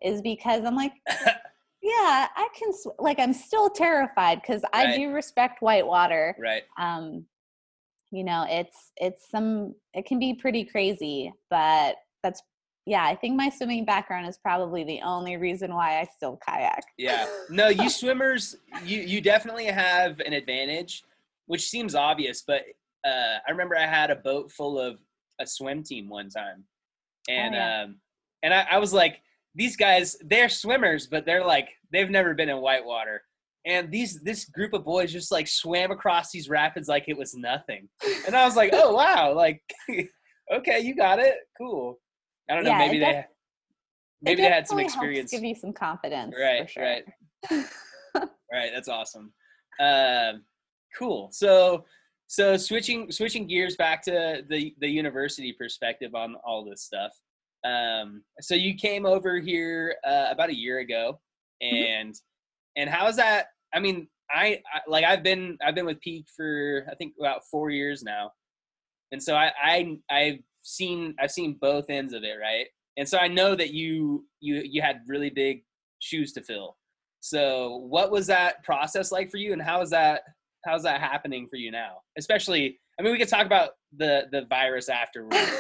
is 0.04 0.22
because 0.22 0.64
I'm 0.66 0.76
like, 0.76 0.94
yeah, 1.82 2.28
I 2.36 2.48
can 2.58 2.74
sw- 2.74 3.00
like 3.00 3.20
I'm 3.20 3.34
still 3.34 3.70
terrified 3.70 4.42
because 4.42 4.62
I 4.74 4.86
Right. 4.86 4.98
do 4.98 5.12
respect 5.12 5.62
white 5.62 5.86
water. 5.88 6.36
Right. 6.40 6.64
Um, 6.78 7.26
you 8.12 8.24
know, 8.24 8.46
it's 8.50 8.92
it's 8.98 9.30
some 9.32 9.74
it 9.94 10.06
can 10.06 10.20
be 10.20 10.34
pretty 10.34 10.66
crazy, 10.66 11.34
but 11.50 11.96
that's 12.24 12.44
yeah. 12.86 13.06
I 13.06 13.16
think 13.16 13.36
my 13.36 13.50
swimming 13.50 13.86
background 13.86 14.28
is 14.28 14.38
probably 14.38 14.84
the 14.84 15.02
only 15.02 15.38
reason 15.38 15.74
why 15.74 16.00
I 16.00 16.08
still 16.16 16.40
kayak. 16.48 16.84
Yeah. 16.98 17.28
No, 17.50 17.68
you 17.68 17.90
swimmers, 17.90 18.56
you 18.84 19.02
you 19.02 19.22
definitely 19.22 19.66
have 19.66 20.20
an 20.22 20.34
advantage, 20.34 21.04
which 21.48 21.70
seems 21.70 21.96
obvious, 21.96 22.44
but 22.46 22.64
uh, 23.06 23.38
I 23.48 23.52
remember 23.52 23.76
I 23.78 23.88
had 23.88 24.12
a 24.12 24.16
boat 24.16 24.52
full 24.52 24.80
of 24.80 25.00
a 25.40 25.48
swim 25.48 25.84
team 25.84 26.10
one 26.10 26.30
time, 26.30 26.64
and 27.28 27.56
yeah. 27.56 27.84
um, 27.84 27.96
and 28.44 28.54
I, 28.54 28.68
I 28.72 28.78
was 28.78 28.94
like, 28.94 29.22
these 29.56 29.76
guys, 29.76 30.16
they're 30.22 30.50
swimmers, 30.50 31.08
but 31.08 31.26
they're 31.26 31.46
like 31.46 31.70
they've 31.92 32.10
never 32.10 32.34
been 32.34 32.50
in 32.50 32.58
whitewater. 32.58 33.24
And 33.66 33.92
these 33.92 34.20
this 34.22 34.46
group 34.46 34.74
of 34.74 34.84
boys 34.84 35.12
just 35.12 35.32
like 35.32 35.48
swam 35.48 35.92
across 35.92 36.32
these 36.32 36.50
rapids 36.50 36.88
like 36.88 37.06
it 37.08 37.18
was 37.18 37.36
nothing. 37.36 37.90
And 38.26 38.36
I 38.36 38.46
was 38.46 38.56
like, 38.56 38.72
oh 38.74 38.94
wow, 38.94 39.34
like 39.36 39.62
okay, 40.54 40.80
you 40.80 40.96
got 40.96 41.20
it. 41.20 41.36
Cool. 41.60 42.00
I 42.52 42.56
don't 42.56 42.64
know, 42.66 42.72
Yeah, 42.72 42.78
maybe 42.80 43.00
they 43.00 43.12
def- 43.14 43.26
maybe 44.22 44.42
they 44.42 44.50
had 44.50 44.68
some 44.68 44.80
experience. 44.80 45.32
Give 45.32 45.44
you 45.44 45.56
some 45.56 45.72
confidence, 45.72 46.36
Right, 46.40 46.64
For 46.64 46.68
sure. 46.68 46.84
right. 46.84 47.06
Right, 48.54 48.72
that's 48.74 48.90
awesome. 48.90 49.32
Um, 49.80 50.44
cool. 51.00 51.30
So, 51.32 51.86
so 52.28 52.58
switching 52.58 53.10
switching 53.10 53.48
gears 53.48 53.78
back 53.78 54.04
to 54.04 54.44
the 54.50 54.76
the 54.82 54.90
university 54.90 55.54
perspective 55.54 56.14
on 56.14 56.36
all 56.46 56.66
this 56.66 56.84
stuff. 56.84 57.12
Um, 57.64 58.24
so 58.42 58.54
you 58.54 58.76
came 58.76 59.06
over 59.06 59.40
here 59.40 59.96
uh, 60.06 60.26
about 60.30 60.50
a 60.50 60.56
year 60.56 60.80
ago, 60.80 61.22
and 61.62 62.14
and 62.76 62.90
how's 62.90 63.16
that? 63.16 63.46
I 63.74 63.80
mean, 63.80 64.10
I, 64.30 64.62
I 64.74 64.82
like 64.86 65.06
I've 65.06 65.24
been 65.24 65.58
I've 65.66 65.76
been 65.76 65.86
with 65.86 66.02
Peak 66.02 66.26
for 66.36 66.86
I 66.92 66.96
think 66.96 67.14
about 67.18 67.44
four 67.50 67.70
years 67.70 68.04
now, 68.04 68.32
and 69.14 69.24
so 69.24 69.36
I 69.38 69.54
I 69.64 69.98
I've 70.10 70.40
seen 70.62 71.16
I've 71.20 71.32
seen 71.32 71.58
both 71.60 71.90
ends 71.90 72.14
of 72.14 72.24
it, 72.24 72.38
right? 72.42 72.68
And 72.98 73.08
so 73.08 73.18
I 73.18 73.28
know 73.28 73.56
that 73.56 73.74
you 73.74 74.26
you 74.40 74.62
you 74.64 74.82
had 74.82 75.02
really 75.08 75.30
big 75.30 75.64
shoes 76.00 76.34
to 76.34 76.42
fill. 76.42 76.78
So 77.20 77.78
what 77.88 78.12
was 78.12 78.28
that 78.28 78.64
process 78.64 79.12
like 79.12 79.30
for 79.30 79.38
you, 79.38 79.54
and 79.54 79.62
how 79.62 79.82
is 79.82 79.90
that 79.92 80.22
how's 80.66 80.84
that 80.84 81.02
happening 81.02 81.48
for 81.48 81.56
you 81.56 81.72
now? 81.72 81.98
Especially, 82.18 82.80
I 83.00 83.04
mean, 83.04 83.12
we 83.12 83.18
could 83.18 83.30
talk 83.30 83.46
about 83.46 83.72
the 83.98 84.28
the 84.32 84.46
virus 84.46 84.90
afterwards. 84.90 85.38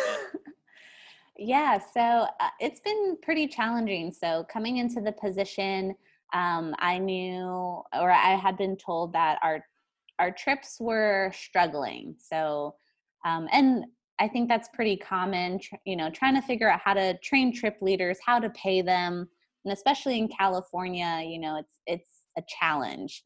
Yeah, 1.43 1.79
so 1.79 2.27
uh, 2.39 2.49
it's 2.59 2.81
been 2.81 3.17
pretty 3.23 3.47
challenging. 3.47 4.11
So 4.11 4.45
coming 4.51 4.77
into 4.77 5.01
the 5.01 5.11
position, 5.11 5.95
um, 6.33 6.75
I 6.77 6.99
knew, 6.99 7.81
or 7.93 8.11
I 8.11 8.35
had 8.35 8.57
been 8.57 8.77
told 8.77 9.13
that 9.13 9.39
our 9.41 9.65
our 10.19 10.29
trips 10.31 10.77
were 10.79 11.31
struggling. 11.33 12.15
So, 12.19 12.75
um, 13.25 13.47
and 13.51 13.85
I 14.19 14.27
think 14.27 14.49
that's 14.49 14.69
pretty 14.73 14.97
common. 14.97 15.59
You 15.85 15.95
know, 15.95 16.09
trying 16.09 16.35
to 16.35 16.41
figure 16.41 16.69
out 16.69 16.81
how 16.83 16.93
to 16.93 17.17
train 17.19 17.53
trip 17.53 17.77
leaders, 17.81 18.17
how 18.25 18.39
to 18.39 18.49
pay 18.51 18.81
them, 18.81 19.27
and 19.65 19.73
especially 19.73 20.17
in 20.17 20.27
California, 20.27 21.23
you 21.25 21.39
know, 21.39 21.57
it's 21.57 21.79
it's 21.87 22.09
a 22.37 22.41
challenge. 22.59 23.23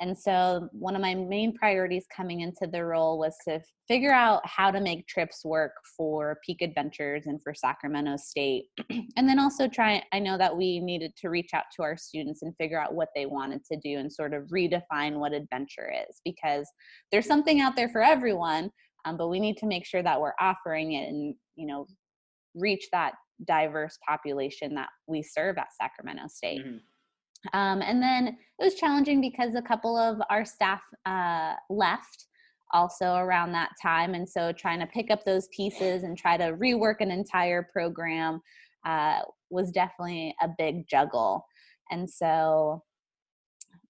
And 0.00 0.18
so, 0.18 0.68
one 0.72 0.96
of 0.96 1.02
my 1.02 1.14
main 1.14 1.56
priorities 1.56 2.06
coming 2.14 2.40
into 2.40 2.66
the 2.66 2.84
role 2.84 3.16
was 3.18 3.36
to 3.46 3.60
figure 3.86 4.12
out 4.12 4.40
how 4.44 4.70
to 4.72 4.80
make 4.80 5.06
trips 5.06 5.44
work 5.44 5.72
for 5.96 6.38
Peak 6.44 6.62
Adventures 6.62 7.26
and 7.26 7.40
for 7.42 7.54
Sacramento 7.54 8.16
State. 8.16 8.64
and 8.90 9.28
then 9.28 9.38
also 9.38 9.68
try, 9.68 10.02
I 10.12 10.18
know 10.18 10.36
that 10.36 10.56
we 10.56 10.80
needed 10.80 11.12
to 11.18 11.28
reach 11.28 11.50
out 11.54 11.64
to 11.76 11.82
our 11.82 11.96
students 11.96 12.42
and 12.42 12.56
figure 12.56 12.80
out 12.80 12.94
what 12.94 13.10
they 13.14 13.26
wanted 13.26 13.64
to 13.70 13.78
do 13.78 13.98
and 13.98 14.12
sort 14.12 14.34
of 14.34 14.48
redefine 14.48 15.18
what 15.18 15.32
adventure 15.32 15.92
is 16.08 16.20
because 16.24 16.66
there's 17.12 17.26
something 17.26 17.60
out 17.60 17.76
there 17.76 17.88
for 17.88 18.02
everyone, 18.02 18.70
um, 19.04 19.16
but 19.16 19.28
we 19.28 19.40
need 19.40 19.56
to 19.58 19.66
make 19.66 19.86
sure 19.86 20.02
that 20.02 20.20
we're 20.20 20.34
offering 20.40 20.92
it 20.92 21.08
and, 21.08 21.34
you 21.56 21.66
know, 21.66 21.86
reach 22.54 22.88
that 22.92 23.14
diverse 23.46 23.98
population 24.06 24.74
that 24.74 24.88
we 25.06 25.22
serve 25.22 25.58
at 25.58 25.68
Sacramento 25.80 26.28
State. 26.28 26.64
Mm-hmm. 26.64 27.58
Um, 27.58 27.82
and 27.82 28.02
then 28.02 28.28
it 28.28 28.64
was 28.64 28.74
challenging 28.74 29.20
because 29.20 29.54
a 29.54 29.62
couple 29.62 29.96
of 29.96 30.18
our 30.30 30.44
staff 30.44 30.80
uh, 31.04 31.54
left 31.68 32.26
also 32.72 33.16
around 33.16 33.52
that 33.52 33.70
time. 33.82 34.14
And 34.14 34.28
so 34.28 34.52
trying 34.52 34.80
to 34.80 34.86
pick 34.86 35.10
up 35.10 35.24
those 35.24 35.48
pieces 35.54 36.02
and 36.02 36.16
try 36.16 36.36
to 36.36 36.52
rework 36.52 36.96
an 37.00 37.10
entire 37.10 37.68
program 37.72 38.40
uh, 38.86 39.20
was 39.50 39.70
definitely 39.70 40.34
a 40.42 40.48
big 40.58 40.88
juggle. 40.88 41.44
And 41.90 42.08
so 42.08 42.82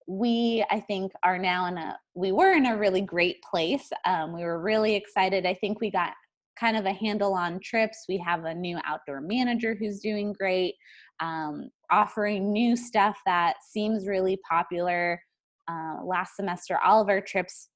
we, 0.06 0.64
I 0.70 0.80
think, 0.80 1.12
are 1.22 1.38
now 1.38 1.66
in 1.66 1.78
a, 1.78 1.96
we 2.14 2.32
were 2.32 2.52
in 2.52 2.66
a 2.66 2.76
really 2.76 3.00
great 3.00 3.42
place. 3.42 3.90
Um, 4.04 4.34
we 4.34 4.42
were 4.42 4.60
really 4.60 4.94
excited. 4.94 5.46
I 5.46 5.54
think 5.54 5.80
we 5.80 5.90
got 5.90 6.12
kind 6.58 6.76
of 6.76 6.86
a 6.86 6.92
handle 6.92 7.34
on 7.34 7.58
trips. 7.60 8.04
We 8.08 8.18
have 8.18 8.44
a 8.44 8.54
new 8.54 8.78
outdoor 8.84 9.20
manager 9.20 9.74
who's 9.74 10.00
doing 10.00 10.32
great, 10.32 10.74
um, 11.20 11.70
offering 11.90 12.52
new 12.52 12.76
stuff 12.76 13.16
that 13.26 13.56
seems 13.68 14.06
really 14.06 14.38
popular. 14.48 15.20
Uh, 15.68 16.04
last 16.04 16.36
semester, 16.36 16.78
all 16.84 17.00
of 17.00 17.08
our 17.08 17.20
trips 17.20 17.70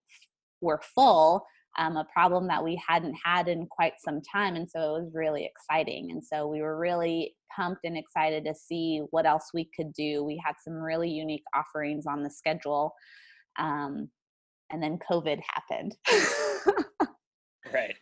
were 0.60 0.80
full, 0.94 1.44
um, 1.76 1.96
a 1.96 2.06
problem 2.12 2.46
that 2.48 2.62
we 2.62 2.80
hadn't 2.86 3.16
had 3.22 3.48
in 3.48 3.66
quite 3.66 3.94
some 3.98 4.20
time. 4.22 4.56
And 4.56 4.68
so 4.68 4.96
it 4.96 5.02
was 5.02 5.12
really 5.14 5.44
exciting. 5.44 6.10
And 6.10 6.22
so 6.22 6.46
we 6.46 6.60
were 6.62 6.78
really 6.78 7.34
pumped 7.54 7.84
and 7.84 7.96
excited 7.96 8.44
to 8.44 8.54
see 8.54 9.02
what 9.10 9.26
else 9.26 9.50
we 9.52 9.68
could 9.76 9.92
do. 9.92 10.24
We 10.24 10.40
had 10.44 10.54
some 10.62 10.74
really 10.74 11.10
unique 11.10 11.44
offerings 11.54 12.06
on 12.06 12.22
the 12.22 12.30
schedule. 12.30 12.92
Um, 13.58 14.08
and 14.70 14.82
then 14.82 14.98
COVID 15.10 15.40
happened. 15.54 15.96
right. 17.72 17.94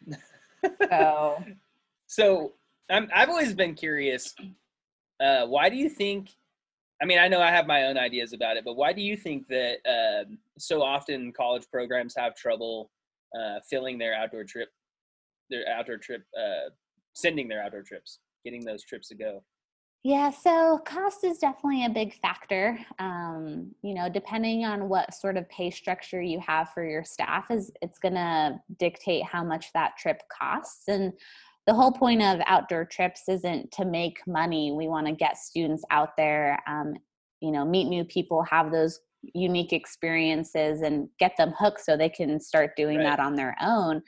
so, 0.90 1.44
so 2.06 2.52
I'm, 2.90 3.08
I've 3.14 3.28
always 3.28 3.54
been 3.54 3.74
curious. 3.74 4.34
Uh, 5.20 5.46
why 5.46 5.68
do 5.68 5.76
you 5.76 5.88
think? 5.88 6.30
I 7.00 7.04
mean, 7.04 7.18
I 7.18 7.28
know 7.28 7.42
I 7.42 7.50
have 7.50 7.66
my 7.66 7.84
own 7.84 7.98
ideas 7.98 8.32
about 8.32 8.56
it, 8.56 8.64
but 8.64 8.76
why 8.76 8.94
do 8.94 9.02
you 9.02 9.18
think 9.18 9.48
that 9.48 9.76
uh, 9.86 10.24
so 10.56 10.82
often 10.82 11.30
college 11.30 11.64
programs 11.70 12.14
have 12.16 12.34
trouble 12.34 12.90
uh, 13.38 13.60
filling 13.68 13.98
their 13.98 14.14
outdoor 14.14 14.44
trip, 14.44 14.68
their 15.50 15.64
outdoor 15.68 15.98
trip, 15.98 16.22
uh, 16.38 16.70
sending 17.14 17.48
their 17.48 17.62
outdoor 17.62 17.82
trips, 17.82 18.18
getting 18.44 18.64
those 18.64 18.82
trips 18.84 19.08
to 19.08 19.14
go? 19.14 19.42
Yeah, 20.04 20.30
so 20.30 20.78
cost 20.84 21.24
is 21.24 21.38
definitely 21.38 21.84
a 21.84 21.90
big 21.90 22.14
factor. 22.20 22.78
Um, 23.00 23.72
you 23.82 23.92
know, 23.92 24.08
depending 24.08 24.64
on 24.64 24.88
what 24.88 25.12
sort 25.12 25.36
of 25.36 25.48
pay 25.48 25.68
structure 25.68 26.22
you 26.22 26.38
have 26.46 26.68
for 26.72 26.88
your 26.88 27.02
staff, 27.02 27.50
is 27.50 27.72
it's 27.82 27.98
going 27.98 28.14
to 28.14 28.60
dictate 28.78 29.24
how 29.24 29.42
much 29.42 29.72
that 29.72 29.96
trip 29.98 30.22
costs. 30.30 30.84
And 30.86 31.12
the 31.66 31.74
whole 31.74 31.90
point 31.90 32.22
of 32.22 32.38
outdoor 32.46 32.84
trips 32.84 33.22
isn't 33.28 33.72
to 33.72 33.84
make 33.84 34.18
money. 34.28 34.70
We 34.70 34.86
want 34.86 35.08
to 35.08 35.12
get 35.12 35.38
students 35.38 35.82
out 35.90 36.16
there, 36.16 36.62
um, 36.68 36.94
you 37.40 37.50
know, 37.50 37.64
meet 37.64 37.88
new 37.88 38.04
people, 38.04 38.44
have 38.44 38.70
those 38.70 39.00
unique 39.34 39.72
experiences, 39.72 40.82
and 40.82 41.08
get 41.18 41.36
them 41.36 41.52
hooked 41.58 41.80
so 41.80 41.96
they 41.96 42.08
can 42.08 42.40
start 42.40 42.76
doing 42.76 42.98
right. 42.98 43.04
that 43.04 43.20
on 43.20 43.34
their 43.34 43.56
own. 43.60 44.02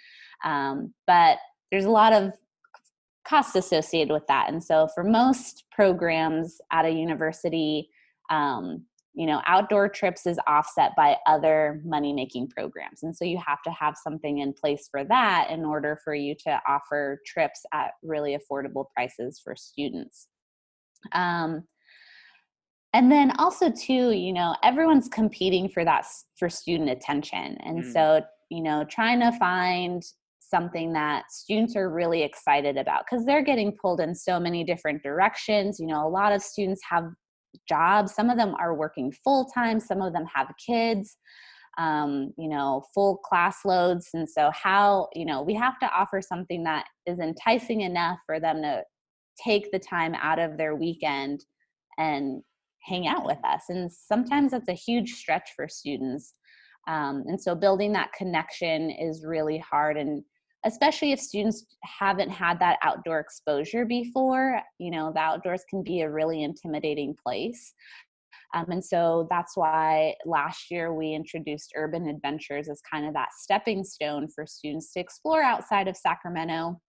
Um, 0.45 0.95
but 1.07 1.39
there's 1.71 1.85
a 1.85 1.91
lot 1.91 2.13
of 2.13 2.33
costs 3.27 3.55
associated 3.55 4.13
with 4.13 4.27
that. 4.27 4.49
And 4.49 4.63
so 4.63 4.89
for 4.95 5.05
most 5.05 5.65
programs 5.71 6.61
at 6.73 6.87
a 6.87 6.91
university, 6.91 7.91
um, 8.31 8.85
you 9.15 9.27
know, 9.27 9.43
outdoor 9.47 9.89
trips 9.89 10.27
is 10.27 10.39
offset 10.47 10.93
by 10.97 11.17
other 11.27 11.83
money 11.85 12.13
making 12.13 12.49
programs. 12.49 13.03
And 13.03 13.15
so 13.15 13.25
you 13.25 13.39
have 13.45 13.61
to 13.63 13.71
have 13.71 13.97
something 14.03 14.39
in 14.39 14.53
place 14.53 14.89
for 14.91 15.05
that 15.05 15.49
in 15.51 15.65
order 15.65 15.99
for 16.05 16.15
you 16.15 16.37
to 16.47 16.61
offer 16.69 17.21
trips 17.27 17.61
at 17.75 17.91
really 18.03 18.39
affordable 18.39 18.85
prices 18.95 19.41
for 19.43 19.57
students. 19.57 20.29
Um, 21.13 21.65
and 22.95 23.11
then 23.13 23.33
also 23.39 23.71
too 23.71 24.13
you 24.13 24.33
know 24.33 24.55
everyone's 24.63 25.09
competing 25.09 25.69
for 25.69 25.85
that 25.85 26.07
for 26.39 26.49
student 26.49 26.91
attention 26.91 27.57
and 27.61 27.85
mm. 27.85 27.93
so 27.93 28.21
you 28.51 28.63
know 28.63 28.85
trying 28.89 29.21
to 29.21 29.31
find 29.39 30.03
something 30.49 30.93
that 30.93 31.31
students 31.31 31.77
are 31.77 31.91
really 31.91 32.23
excited 32.23 32.77
about 32.77 33.05
because 33.09 33.25
they're 33.25 33.45
getting 33.45 33.77
pulled 33.81 34.01
in 34.01 34.15
so 34.15 34.41
many 34.41 34.65
different 34.65 35.03
directions. 35.03 35.79
You 35.79 35.87
know, 35.87 36.07
a 36.07 36.09
lot 36.09 36.33
of 36.33 36.43
students 36.43 36.81
have 36.89 37.05
jobs, 37.69 38.15
some 38.15 38.31
of 38.31 38.37
them 38.37 38.55
are 38.59 38.75
working 38.75 39.13
full 39.25 39.47
time, 39.47 39.81
some 39.81 40.01
of 40.01 40.13
them 40.13 40.25
have 40.35 40.49
kids. 40.65 41.17
Um, 41.77 42.33
you 42.37 42.49
know, 42.49 42.83
full 42.93 43.19
class 43.19 43.59
loads. 43.65 44.09
And 44.13 44.29
so, 44.29 44.51
how, 44.53 45.07
you 45.15 45.25
know, 45.25 45.43
we 45.43 45.55
have 45.55 45.79
to 45.79 45.87
offer 45.87 46.21
something 46.21 46.65
that 46.65 46.87
is 47.07 47.21
enticing 47.21 47.83
enough 47.83 48.19
for 48.27 48.41
them 48.41 48.63
to 48.63 48.83
take 49.41 49.71
the 49.71 49.79
time 49.79 50.17
out 50.17 50.41
of 50.41 50.57
their 50.57 50.75
weekend 50.75 51.45
and 51.97 52.43
hang 52.89 53.07
out 53.07 53.25
with 53.25 53.39
us. 53.45 53.65
And 53.69 53.93
sometimes 53.93 54.53
that's 54.53 54.69
a 54.69 54.73
huge 54.73 55.15
stretch 55.15 55.51
for 55.55 55.69
students. 55.69 56.35
Um, 56.89 57.25
and 57.27 57.41
so, 57.41 57.55
building 57.55 57.93
that 57.93 58.13
connection 58.13 58.91
is 58.91 59.25
really 59.25 59.59
hard. 59.59 59.97
And 59.97 60.25
especially 60.65 61.13
if 61.13 61.21
students 61.21 61.65
haven't 61.85 62.31
had 62.31 62.59
that 62.59 62.79
outdoor 62.83 63.21
exposure 63.21 63.85
before 63.85 64.61
you 64.79 64.91
know 64.91 65.13
the 65.13 65.21
outdoors 65.21 65.65
can 65.71 65.83
be 65.83 66.01
a 66.01 66.11
really 66.11 66.43
intimidating 66.43 67.15
place 67.25 67.73
um, 68.55 68.67
and 68.71 68.85
so 68.85 69.27
that's 69.31 69.57
why 69.57 70.15
last 70.25 70.71
year 70.71 70.93
we 70.95 71.13
introduced 71.13 71.73
urban 71.77 72.09
adventures 72.09 72.69
as 72.69 72.81
kind 72.91 73.07
of 73.07 73.15
that 73.15 73.29
stepping 73.39 73.85
stone 73.85 74.27
for 74.35 74.47
students 74.47 74.93
to 74.93 75.01
explore 75.01 75.43
outside 75.43 75.87
of 75.87 75.97
sacramento 75.97 76.81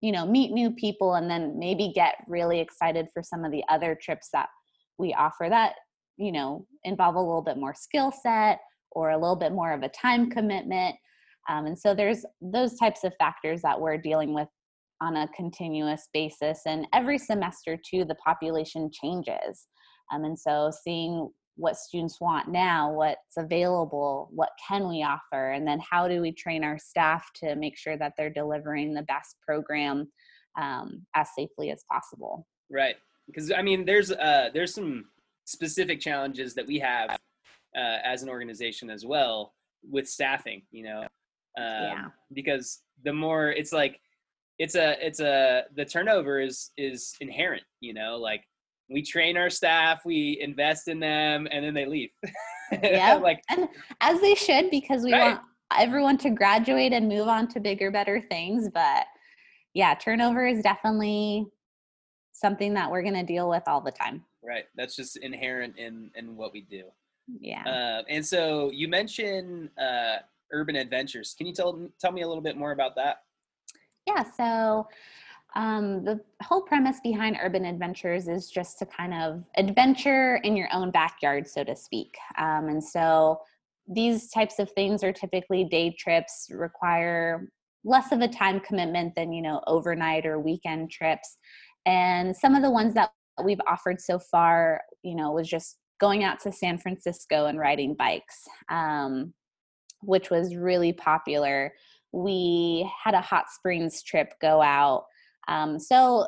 you 0.00 0.12
know 0.12 0.24
meet 0.24 0.52
new 0.52 0.70
people 0.70 1.14
and 1.14 1.28
then 1.28 1.58
maybe 1.58 1.92
get 1.94 2.14
really 2.28 2.60
excited 2.60 3.08
for 3.12 3.22
some 3.22 3.44
of 3.44 3.50
the 3.50 3.64
other 3.68 3.98
trips 4.00 4.28
that 4.32 4.48
we 4.98 5.14
offer 5.14 5.46
that 5.48 5.74
you 6.16 6.32
know 6.32 6.66
involve 6.84 7.14
a 7.14 7.20
little 7.20 7.42
bit 7.42 7.56
more 7.56 7.74
skill 7.74 8.12
set 8.12 8.60
or 8.92 9.10
a 9.10 9.18
little 9.18 9.36
bit 9.36 9.52
more 9.52 9.72
of 9.72 9.82
a 9.82 9.88
time 9.88 10.30
commitment 10.30 10.94
um, 11.48 11.66
and 11.66 11.78
so 11.78 11.94
there's 11.94 12.24
those 12.40 12.76
types 12.76 13.04
of 13.04 13.12
factors 13.18 13.62
that 13.62 13.80
we're 13.80 13.98
dealing 13.98 14.32
with 14.34 14.48
on 15.02 15.16
a 15.16 15.28
continuous 15.34 16.08
basis. 16.14 16.60
And 16.64 16.86
every 16.94 17.18
semester, 17.18 17.76
too, 17.76 18.04
the 18.04 18.14
population 18.14 18.90
changes. 18.92 19.66
Um, 20.12 20.24
and 20.24 20.38
so 20.38 20.70
seeing 20.84 21.28
what 21.56 21.76
students 21.76 22.20
want 22.20 22.48
now, 22.48 22.92
what's 22.92 23.36
available, 23.36 24.30
what 24.32 24.50
can 24.66 24.88
we 24.88 25.02
offer, 25.02 25.50
and 25.50 25.66
then 25.66 25.80
how 25.80 26.08
do 26.08 26.22
we 26.22 26.32
train 26.32 26.64
our 26.64 26.78
staff 26.78 27.28
to 27.36 27.56
make 27.56 27.76
sure 27.76 27.98
that 27.98 28.12
they're 28.16 28.30
delivering 28.30 28.94
the 28.94 29.02
best 29.02 29.36
program 29.46 30.10
um, 30.60 31.04
as 31.14 31.28
safely 31.36 31.70
as 31.70 31.84
possible. 31.90 32.46
Right, 32.70 32.96
because 33.26 33.52
I 33.52 33.62
mean, 33.62 33.84
there's 33.84 34.12
uh, 34.12 34.50
there's 34.52 34.74
some 34.74 35.06
specific 35.44 36.00
challenges 36.00 36.54
that 36.54 36.66
we 36.66 36.78
have 36.78 37.10
uh, 37.76 37.98
as 38.04 38.22
an 38.22 38.28
organization 38.28 38.90
as 38.90 39.04
well 39.04 39.54
with 39.88 40.08
staffing. 40.08 40.62
You 40.70 40.84
know, 40.84 41.00
um, 41.00 41.06
yeah. 41.58 42.04
because 42.32 42.80
the 43.04 43.12
more 43.12 43.50
it's 43.50 43.72
like 43.72 44.00
it's 44.58 44.74
a 44.74 45.04
it's 45.04 45.20
a 45.20 45.64
the 45.76 45.84
turnover 45.84 46.40
is 46.40 46.70
is 46.76 47.14
inherent 47.20 47.62
you 47.80 47.92
know 47.92 48.16
like 48.16 48.42
we 48.90 49.02
train 49.02 49.36
our 49.36 49.50
staff 49.50 50.02
we 50.04 50.38
invest 50.40 50.88
in 50.88 51.00
them 51.00 51.48
and 51.50 51.64
then 51.64 51.74
they 51.74 51.86
leave 51.86 52.10
yeah 52.82 53.14
like 53.22 53.42
and 53.50 53.68
as 54.00 54.20
they 54.20 54.34
should 54.34 54.70
because 54.70 55.02
we 55.02 55.12
right. 55.12 55.32
want 55.32 55.40
everyone 55.78 56.18
to 56.18 56.30
graduate 56.30 56.92
and 56.92 57.08
move 57.08 57.28
on 57.28 57.48
to 57.48 57.60
bigger 57.60 57.90
better 57.90 58.20
things 58.20 58.68
but 58.72 59.04
yeah 59.74 59.94
turnover 59.94 60.46
is 60.46 60.62
definitely 60.62 61.46
something 62.42 62.74
that 62.74 62.90
we're 62.90 63.02
going 63.02 63.14
to 63.14 63.22
deal 63.22 63.48
with 63.48 63.62
all 63.66 63.80
the 63.80 63.92
time 63.92 64.22
right 64.44 64.64
that's 64.76 64.96
just 64.96 65.16
inherent 65.18 65.74
in 65.78 66.10
in 66.14 66.36
what 66.36 66.52
we 66.52 66.60
do 66.60 66.82
yeah 67.40 67.62
uh, 67.64 68.02
and 68.10 68.26
so 68.26 68.70
you 68.70 68.88
mentioned 68.88 69.70
uh 69.80 70.16
urban 70.54 70.76
adventures. 70.76 71.34
Can 71.38 71.46
you 71.46 71.54
tell 71.54 71.88
tell 71.98 72.12
me 72.12 72.20
a 72.20 72.28
little 72.28 72.42
bit 72.42 72.58
more 72.58 72.72
about 72.72 72.94
that? 72.96 73.22
Yeah, 74.06 74.22
so 74.22 74.86
Um, 75.54 76.04
the 76.04 76.20
whole 76.42 76.62
premise 76.62 76.98
behind 77.00 77.36
Urban 77.42 77.64
Adventures 77.66 78.26
is 78.26 78.50
just 78.50 78.78
to 78.78 78.86
kind 78.86 79.12
of 79.12 79.44
adventure 79.56 80.36
in 80.44 80.56
your 80.56 80.68
own 80.72 80.90
backyard, 80.90 81.46
so 81.46 81.62
to 81.64 81.76
speak. 81.76 82.16
Um, 82.38 82.68
and 82.68 82.82
so 82.82 83.40
these 83.86 84.30
types 84.30 84.58
of 84.58 84.70
things 84.72 85.04
are 85.04 85.12
typically 85.12 85.64
day 85.64 85.94
trips, 85.98 86.48
require 86.50 87.50
less 87.84 88.12
of 88.12 88.20
a 88.20 88.28
time 88.28 88.60
commitment 88.60 89.14
than, 89.14 89.32
you 89.32 89.42
know, 89.42 89.60
overnight 89.66 90.24
or 90.24 90.38
weekend 90.38 90.90
trips. 90.90 91.36
And 91.86 92.36
some 92.36 92.54
of 92.54 92.62
the 92.62 92.70
ones 92.70 92.94
that 92.94 93.10
we've 93.44 93.60
offered 93.66 94.00
so 94.00 94.18
far, 94.18 94.82
you 95.02 95.14
know, 95.14 95.32
was 95.32 95.48
just 95.48 95.78
going 96.00 96.24
out 96.24 96.40
to 96.40 96.52
San 96.52 96.78
Francisco 96.78 97.46
and 97.46 97.58
riding 97.58 97.94
bikes, 97.94 98.42
um, 98.70 99.32
which 100.02 100.30
was 100.30 100.56
really 100.56 100.92
popular. 100.92 101.72
We 102.12 102.90
had 103.02 103.14
a 103.14 103.20
hot 103.20 103.46
springs 103.50 104.02
trip 104.02 104.34
go 104.40 104.60
out 104.60 105.04
um, 105.48 105.78
so 105.78 106.26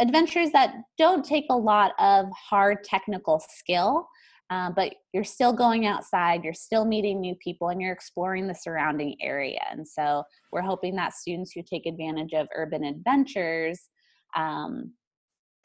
adventures 0.00 0.50
that 0.52 0.74
don't 0.96 1.24
take 1.24 1.46
a 1.50 1.56
lot 1.56 1.92
of 1.98 2.26
hard 2.32 2.84
technical 2.84 3.42
skill, 3.56 4.06
uh, 4.50 4.70
but 4.70 4.94
you're 5.12 5.24
still 5.24 5.52
going 5.52 5.86
outside, 5.86 6.44
you're 6.44 6.54
still 6.54 6.84
meeting 6.84 7.20
new 7.20 7.34
people, 7.42 7.68
and 7.68 7.80
you're 7.80 7.92
exploring 7.92 8.46
the 8.46 8.54
surrounding 8.54 9.16
area. 9.20 9.60
And 9.70 9.86
so 9.86 10.22
we're 10.52 10.62
hoping 10.62 10.94
that 10.96 11.14
students 11.14 11.52
who 11.52 11.62
take 11.62 11.86
advantage 11.86 12.32
of 12.32 12.46
urban 12.54 12.84
adventures 12.84 13.88
um, 14.36 14.92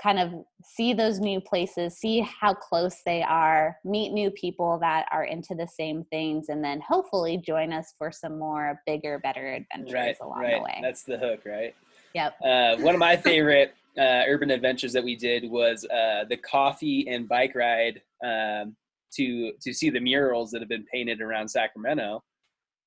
kind 0.01 0.19
of 0.19 0.33
see 0.63 0.93
those 0.93 1.19
new 1.19 1.39
places, 1.39 1.97
see 1.97 2.19
how 2.19 2.53
close 2.53 2.97
they 3.05 3.23
are, 3.23 3.77
meet 3.85 4.11
new 4.11 4.29
people 4.31 4.77
that 4.79 5.05
are 5.11 5.23
into 5.23 5.55
the 5.55 5.67
same 5.67 6.03
things, 6.11 6.49
and 6.49 6.63
then 6.63 6.81
hopefully 6.81 7.37
join 7.37 7.71
us 7.71 7.93
for 7.97 8.11
some 8.11 8.37
more 8.37 8.81
bigger, 8.85 9.19
better 9.19 9.53
adventures 9.53 9.93
right, 9.93 10.17
along 10.21 10.41
right. 10.41 10.57
the 10.57 10.63
way. 10.63 10.79
That's 10.81 11.03
the 11.03 11.17
hook, 11.17 11.41
right? 11.45 11.73
Yep. 12.13 12.35
Uh, 12.43 12.75
one 12.77 12.93
of 12.93 12.99
my 12.99 13.15
favorite 13.31 13.73
uh, 13.97 14.23
urban 14.27 14.51
adventures 14.51 14.91
that 14.93 15.03
we 15.03 15.15
did 15.15 15.49
was 15.49 15.85
uh, 15.85 16.25
the 16.29 16.37
coffee 16.37 17.07
and 17.07 17.27
bike 17.29 17.55
ride 17.55 18.01
um, 18.25 18.75
to 19.13 19.53
to 19.61 19.73
see 19.73 19.89
the 19.89 19.99
murals 19.99 20.51
that 20.51 20.61
have 20.61 20.69
been 20.69 20.85
painted 20.91 21.21
around 21.21 21.47
Sacramento. 21.47 22.23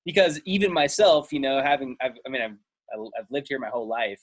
Because 0.04 0.40
even 0.44 0.72
myself, 0.72 1.32
you 1.32 1.40
know, 1.40 1.62
having 1.62 1.96
I've, 2.00 2.12
I 2.26 2.28
mean, 2.28 2.42
I've 2.42 2.56
I've 3.18 3.30
lived 3.30 3.46
here 3.48 3.58
my 3.58 3.68
whole 3.68 3.88
life. 3.88 4.20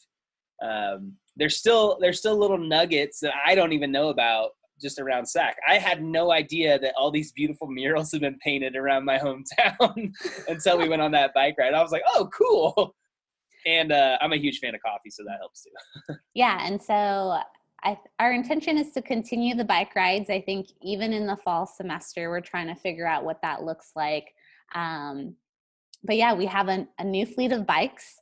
Um, 0.62 1.13
there's 1.36 1.58
still 1.58 1.98
there's 2.00 2.19
still 2.19 2.38
little 2.38 2.58
nuggets 2.58 3.19
that 3.19 3.34
I 3.46 3.56
don't 3.56 3.74
even 3.74 3.91
know 3.91 4.10
about 4.10 4.52
just 4.82 5.00
around 5.00 5.26
Sac. 5.26 5.56
I 5.67 5.78
had 5.78 6.04
no 6.04 6.32
idea 6.32 6.78
that 6.80 6.93
all 6.98 7.12
these 7.12 7.32
beautiful 7.32 7.67
murals 7.67 8.12
have 8.12 8.22
been 8.22 8.38
painted 8.39 8.76
around 8.76 9.06
my 9.06 9.17
hometown 9.19 10.12
until 10.48 10.78
we 10.78 10.89
went 10.89 11.02
on 11.02 11.12
that 11.12 11.34
bike 11.34 11.56
ride. 11.58 11.74
I 11.74 11.82
was 11.82 11.91
like, 11.91 12.04
oh, 12.13 12.30
cool 12.38 12.96
and 13.65 13.91
uh, 13.91 14.17
I'm 14.22 14.34
a 14.34 14.38
huge 14.38 14.60
fan 14.60 14.76
of 14.76 14.82
coffee, 14.82 15.10
so 15.10 15.24
that 15.24 15.38
helps 15.39 15.63
too. 15.63 16.15
yeah, 16.34 16.65
and 16.65 16.82
so 16.82 17.39
I, 17.84 17.98
our 18.19 18.34
intention 18.34 18.78
is 18.78 18.91
to 18.91 19.02
continue 19.02 19.56
the 19.56 19.65
bike 19.65 19.96
rides. 19.96 20.30
I 20.30 20.41
think 20.41 20.67
even 20.82 21.13
in 21.13 21.28
the 21.28 21.38
fall 21.38 21.65
semester, 21.65 22.30
we're 22.30 22.41
trying 22.41 22.67
to 22.67 22.76
figure 22.76 23.08
out 23.08 23.24
what 23.24 23.41
that 23.41 23.63
looks 23.63 23.91
like. 23.96 24.34
Um, 24.76 25.36
but 26.04 26.17
yeah, 26.17 26.34
we 26.34 26.46
have 26.46 26.69
a, 26.69 26.88
a 27.00 27.04
new 27.04 27.26
fleet 27.26 27.52
of 27.52 27.65
bikes 27.65 28.19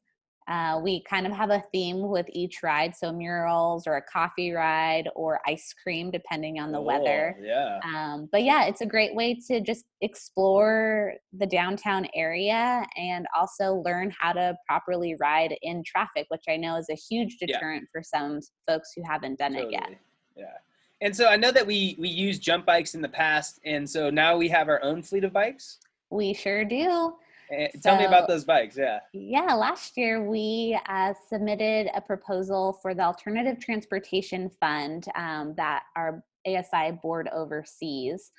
uh, 0.51 0.77
we 0.83 1.01
kind 1.03 1.25
of 1.25 1.31
have 1.31 1.49
a 1.49 1.63
theme 1.71 2.09
with 2.09 2.25
each 2.29 2.61
ride, 2.61 2.93
so 2.93 3.09
murals 3.09 3.87
or 3.87 3.95
a 3.95 4.01
coffee 4.01 4.51
ride 4.51 5.07
or 5.15 5.39
ice 5.47 5.73
cream, 5.81 6.11
depending 6.11 6.59
on 6.59 6.73
the 6.73 6.77
oh, 6.77 6.81
weather. 6.81 7.37
Yeah. 7.41 7.79
Um, 7.85 8.27
but 8.33 8.43
yeah, 8.43 8.65
it's 8.65 8.81
a 8.81 8.85
great 8.85 9.15
way 9.15 9.39
to 9.47 9.61
just 9.61 9.85
explore 10.01 11.13
the 11.31 11.45
downtown 11.45 12.05
area 12.13 12.85
and 12.97 13.25
also 13.33 13.75
learn 13.75 14.11
how 14.19 14.33
to 14.33 14.53
properly 14.67 15.15
ride 15.21 15.55
in 15.61 15.83
traffic, 15.85 16.25
which 16.27 16.43
I 16.49 16.57
know 16.57 16.75
is 16.75 16.89
a 16.89 16.95
huge 16.95 17.37
deterrent 17.37 17.83
yeah. 17.83 17.89
for 17.93 18.03
some 18.03 18.41
folks 18.67 18.91
who 18.93 19.03
haven't 19.09 19.39
done 19.39 19.53
totally. 19.53 19.75
it 19.75 19.79
yet. 19.79 19.99
Yeah. 20.35 20.57
And 20.99 21.15
so 21.15 21.29
I 21.29 21.37
know 21.37 21.51
that 21.51 21.65
we 21.65 21.95
we 21.97 22.09
used 22.09 22.41
jump 22.41 22.65
bikes 22.65 22.93
in 22.93 23.01
the 23.01 23.09
past, 23.09 23.61
and 23.63 23.89
so 23.89 24.09
now 24.09 24.35
we 24.35 24.49
have 24.49 24.67
our 24.67 24.83
own 24.83 25.01
fleet 25.01 25.23
of 25.23 25.31
bikes. 25.31 25.77
We 26.09 26.33
sure 26.33 26.65
do. 26.65 27.13
Eh, 27.51 27.67
tell 27.83 27.95
so, 27.95 27.99
me 27.99 28.05
about 28.05 28.27
those 28.27 28.45
bikes. 28.45 28.77
Yeah. 28.77 28.99
Yeah. 29.13 29.53
Last 29.53 29.97
year, 29.97 30.23
we 30.27 30.79
uh, 30.87 31.13
submitted 31.29 31.89
a 31.93 32.01
proposal 32.01 32.79
for 32.81 32.93
the 32.93 33.03
Alternative 33.03 33.59
Transportation 33.59 34.49
Fund 34.59 35.07
um, 35.15 35.53
that 35.57 35.83
our 35.95 36.23
ASI 36.47 36.91
board 37.01 37.29
oversees. 37.33 38.31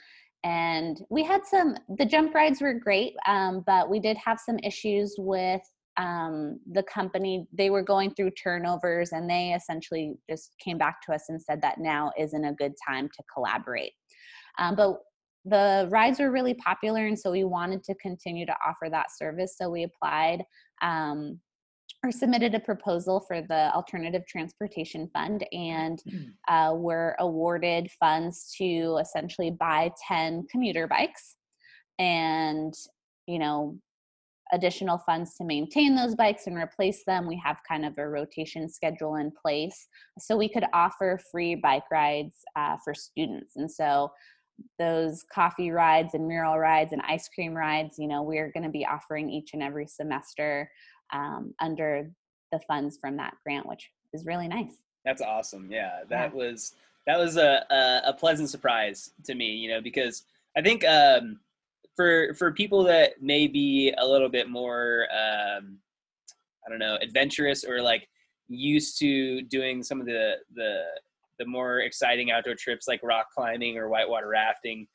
And 0.45 1.01
we 1.09 1.23
had 1.23 1.47
some, 1.47 1.77
the 1.97 2.05
jump 2.05 2.35
rides 2.35 2.61
were 2.61 2.75
great, 2.75 3.15
um, 3.29 3.63
but 3.67 3.89
we 3.89 4.01
did 4.01 4.17
have 4.17 4.41
some 4.41 4.59
issues 4.59 5.15
with 5.19 5.63
um, 5.99 6.59
the 6.73 6.83
company. 6.83 7.47
They 7.53 7.71
were 7.71 7.83
going 7.83 8.15
through 8.15 8.33
turnovers 8.33 9.13
and 9.13 9.31
they 9.31 9.53
essentially 9.53 10.15
just 10.29 10.55
came 10.59 10.79
back 10.79 11.01
to 11.03 11.13
us 11.13 11.27
and 11.29 11.41
said 11.41 11.61
that 11.63 11.79
now 11.79 12.11
isn't 12.19 12.45
a 12.45 12.55
good 12.55 12.73
time 12.87 13.09
to 13.09 13.23
collaborate. 13.33 13.93
Um, 14.59 14.75
but 14.75 14.99
the 15.45 15.89
rides 15.91 16.21
were 16.21 16.31
really 16.31 16.55
popular 16.55 17.07
and 17.07 17.19
so 17.19 17.31
we 17.31 17.45
wanted 17.45 17.83
to 17.83 17.95
continue 17.97 18.47
to 18.47 18.55
offer 18.67 18.89
that 18.89 19.09
service 19.17 19.57
so 19.59 19.69
we 19.69 19.83
applied 19.83 20.45
um, 20.83 21.41
or 22.05 22.11
submitted 22.11 22.55
a 22.55 22.61
proposal 22.61 23.21
for 23.21 23.43
the 23.43 23.73
alternative 23.75 24.23
transportation 24.27 25.09
fund 25.13 25.47
and 25.53 26.03
mm. 26.09 26.27
uh, 26.49 26.75
were 26.75 27.17
awarded 27.21 27.91
funds 27.99 28.55
to 28.59 28.99
essentially 29.01 29.51
buy 29.51 29.91
10 30.09 30.47
commuter 30.51 30.87
bikes 30.87 31.37
and 31.99 32.75
you 33.27 33.39
know 33.39 33.77
additional 34.53 34.99
funds 34.99 35.35
to 35.35 35.45
maintain 35.45 35.95
those 35.95 36.15
bikes 36.15 36.47
and 36.47 36.57
replace 36.57 37.05
them 37.07 37.27
we 37.27 37.41
have 37.43 37.57
kind 37.67 37.85
of 37.85 37.97
a 37.99 38.07
rotation 38.07 38.69
schedule 38.69 39.17
in 39.17 39.31
place 39.31 39.89
so 40.19 40.37
we 40.37 40.49
could 40.49 40.65
offer 40.75 41.19
free 41.31 41.55
bike 41.55 41.85
rides 41.91 42.39
uh, 42.57 42.77
for 42.85 42.95
students 42.95 43.57
and 43.57 43.71
so 43.71 44.11
those 44.79 45.25
coffee 45.33 45.71
rides 45.71 46.15
and 46.15 46.27
mural 46.27 46.59
rides 46.59 46.93
and 46.93 47.03
ice 47.03 47.29
cream 47.29 47.55
rides, 47.55 47.99
you 47.99 48.09
know, 48.09 48.23
we're 48.23 48.51
going 48.53 48.65
to 48.65 48.71
be 48.71 48.87
offering 48.87 49.31
each 49.31 49.51
and 49.53 49.63
every 49.63 49.87
semester 49.87 50.71
um, 51.13 51.55
under 51.61 52.11
the 52.51 52.61
funds 52.67 52.99
from 53.01 53.17
that 53.17 53.35
grant, 53.45 53.67
which 53.67 53.91
is 54.13 54.27
really 54.27 54.49
nice. 54.49 54.75
That's 55.05 55.23
awesome. 55.23 55.69
Yeah, 55.71 56.01
that 56.09 56.31
yeah. 56.33 56.37
was 56.37 56.75
that 57.07 57.19
was 57.19 57.37
a, 57.37 57.65
a, 57.71 58.11
a 58.11 58.13
pleasant 58.13 58.51
surprise 58.51 59.11
to 59.25 59.35
me, 59.35 59.47
you 59.47 59.69
know, 59.69 59.81
because 59.81 60.25
I 60.57 60.63
think 60.63 60.85
um, 60.85 61.41
for 61.97 62.35
for 62.35 62.53
people 62.53 62.85
that 62.85 63.23
may 63.23 63.47
be 63.47 63.93
a 63.99 64.07
little 64.07 64.29
bit 64.29 64.49
more 64.49 65.09
um, 65.13 65.79
I 66.67 66.71
don't 66.71 66.79
know 66.79 66.99
adventurous 67.01 67.65
or 67.65 67.83
like 67.83 68.09
used 68.49 68.99
to 69.01 69.43
doing 69.43 69.83
some 69.83 70.01
of 70.01 70.07
the 70.07 70.35
the 70.55 70.83
the 71.43 71.51
more 71.51 71.81
exciting 71.81 72.31
outdoor 72.31 72.55
trips 72.55 72.87
like 72.87 73.01
rock 73.03 73.27
climbing 73.37 73.77
or 73.77 73.89
whitewater 73.89 74.29
rafting, 74.29 74.87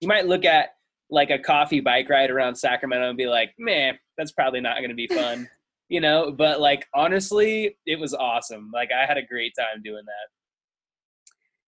you 0.00 0.06
might 0.06 0.26
look 0.26 0.44
at 0.44 0.70
like 1.10 1.30
a 1.30 1.38
coffee 1.38 1.80
bike 1.80 2.08
ride 2.08 2.30
around 2.30 2.54
Sacramento 2.54 3.08
and 3.08 3.18
be 3.18 3.26
like, 3.26 3.52
man, 3.58 3.98
that's 4.16 4.32
probably 4.32 4.60
not 4.60 4.78
going 4.78 4.90
to 4.90 4.94
be 4.94 5.06
fun, 5.10 5.48
you 5.88 6.00
know? 6.00 6.30
But 6.30 6.60
like, 6.60 6.86
honestly, 6.94 7.76
it 7.86 7.98
was 7.98 8.14
awesome. 8.14 8.70
Like, 8.72 8.90
I 8.92 9.04
had 9.06 9.16
a 9.16 9.22
great 9.22 9.52
time 9.58 9.82
doing 9.82 10.04
that. 10.04 10.28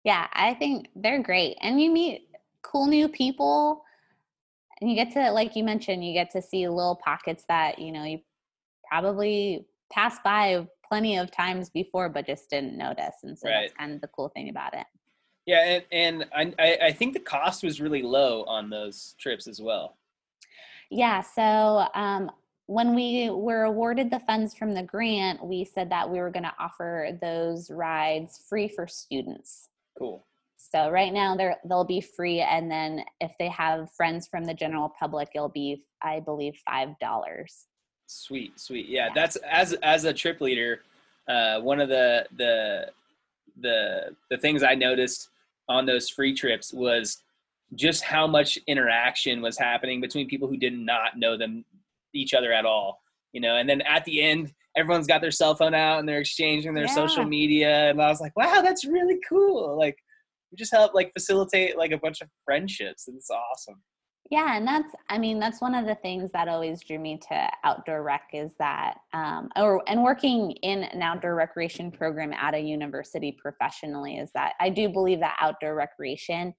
Yeah, 0.05 0.29
I 0.33 0.55
think 0.55 0.89
they're 0.95 1.23
great. 1.23 1.57
And 1.61 1.81
you 1.81 1.91
meet 1.91 2.29
cool 2.63 2.87
new 2.87 3.09
people. 3.09 3.83
And 4.81 4.89
you 4.89 4.95
get 4.95 5.13
to, 5.15 5.31
like 5.33 5.57
you 5.57 5.65
mentioned, 5.65 6.05
you 6.05 6.13
get 6.13 6.31
to 6.31 6.43
see 6.43 6.69
little 6.69 7.01
pockets 7.05 7.45
that, 7.49 7.81
you 7.81 7.91
know, 7.91 8.05
you 8.05 8.21
probably 8.89 9.67
pass 9.93 10.19
by 10.25 10.67
plenty 10.89 11.17
of 11.19 11.31
times 11.31 11.71
before, 11.71 12.09
but 12.09 12.27
just 12.27 12.51
didn't 12.51 12.77
notice. 12.77 13.17
And 13.23 13.39
so 13.39 13.49
right. 13.49 13.63
that's 13.63 13.75
kind 13.75 13.95
of 13.95 14.01
the 14.01 14.09
cool 14.09 14.29
thing 14.29 14.49
about 14.49 14.75
it. 14.75 14.87
Yeah, 15.47 15.81
and, 15.91 16.27
and 16.33 16.55
I, 16.59 16.79
I 16.83 16.93
think 16.93 17.15
the 17.15 17.21
cost 17.21 17.63
was 17.63 17.81
really 17.81 18.03
low 18.03 18.45
on 18.45 18.69
those 18.69 19.15
trips 19.19 19.47
as 19.47 19.63
well. 19.63 19.97
Yeah, 20.91 21.23
so 21.23 21.87
um, 21.95 22.31
when 22.67 22.95
we 22.95 23.31
were 23.31 23.65
awarded 23.65 24.11
the 24.11 24.21
funds 24.21 24.55
from 24.55 24.75
the 24.75 24.83
grant, 24.83 25.43
we 25.43 25.65
said 25.65 25.91
that 25.91 26.11
we 26.11 26.19
were 26.19 26.31
going 26.31 26.45
to 26.45 26.55
offer 26.59 27.19
those 27.21 27.71
rides 27.71 28.45
free 28.47 28.69
for 28.69 28.87
students. 28.87 29.71
Cool. 29.99 30.27
So 30.59 30.91
right 30.91 31.13
now 31.13 31.35
they're 31.35 31.57
they'll 31.67 31.85
be 31.85 32.03
free, 32.03 32.41
and 32.41 32.71
then 32.71 33.05
if 33.21 33.33
they 33.39 33.49
have 33.49 33.91
friends 33.93 34.27
from 34.27 34.45
the 34.45 34.53
general 34.53 34.93
public, 35.01 35.31
it'll 35.35 35.49
be 35.49 35.85
I 36.03 36.21
believe 36.21 36.61
five 36.67 36.99
dollars. 36.99 37.68
Sweet, 38.09 38.59
sweet. 38.59 38.89
Yeah, 38.89 39.11
that's 39.15 39.37
as 39.37 39.75
as 39.83 40.05
a 40.05 40.15
trip 40.15 40.41
leader, 40.41 40.81
uh, 41.29 41.61
one 41.61 41.79
of 41.79 41.91
the 41.91 42.27
the 42.39 42.91
the 43.61 44.17
the 44.31 44.39
things 44.39 44.63
I 44.63 44.75
noticed 44.75 45.29
on 45.69 45.85
those 45.85 46.09
free 46.09 46.33
trips 46.33 46.73
was 46.73 47.19
just 47.75 48.03
how 48.03 48.27
much 48.27 48.59
interaction 48.67 49.43
was 49.43 49.59
happening 49.59 50.01
between 50.01 50.27
people 50.27 50.49
who 50.49 50.57
did 50.57 50.73
not 50.73 51.19
know 51.19 51.37
them 51.37 51.67
each 52.15 52.33
other 52.33 52.51
at 52.51 52.65
all. 52.65 53.03
You 53.33 53.43
know, 53.43 53.57
and 53.57 53.69
then 53.69 53.83
at 53.83 54.07
the 54.07 54.23
end, 54.23 54.55
everyone's 54.75 55.07
got 55.07 55.21
their 55.21 55.31
cell 55.31 55.55
phone 55.55 55.75
out 55.75 55.99
and 55.99 56.09
they're 56.09 56.21
exchanging 56.21 56.73
their 56.73 56.87
yeah. 56.87 56.95
social 56.95 57.27
media, 57.27 57.91
and 57.91 58.01
I 58.01 58.09
was 58.09 58.23
like, 58.23 58.35
wow, 58.37 58.63
that's 58.63 58.87
really 58.87 59.19
cool. 59.29 59.77
Like, 59.79 59.99
we 60.51 60.57
just 60.57 60.73
help 60.73 60.95
like 60.95 61.13
facilitate 61.13 61.77
like 61.77 61.91
a 61.93 61.99
bunch 61.99 62.23
of 62.23 62.29
friendships, 62.47 63.07
and 63.07 63.19
it's 63.19 63.29
awesome 63.29 63.83
Yeah, 64.31 64.57
and 64.57 64.67
that's 64.67 64.95
I 65.09 65.17
mean 65.17 65.39
that's 65.39 65.61
one 65.61 65.75
of 65.75 65.87
the 65.87 65.95
things 65.95 66.31
that 66.33 66.49
always 66.49 66.83
drew 66.83 66.99
me 66.99 67.19
to 67.29 67.51
outdoor 67.65 68.03
rec 68.03 68.29
is 68.35 68.53
that 68.59 68.99
um, 69.15 69.49
or 69.57 69.83
and 69.89 70.03
working 70.03 70.51
in 70.63 70.85
an 70.85 71.01
outdoor 71.01 71.35
recreation 71.35 71.91
program 71.91 72.35
at 72.35 72.55
a 72.55 72.59
university 72.59 73.37
professionally 73.41 74.17
is 74.19 74.31
that 74.35 74.53
I 74.61 74.69
do 74.69 74.91
believe 74.91 75.21
that 75.21 75.39
outdoor 75.41 75.75
recreation 75.75 76.55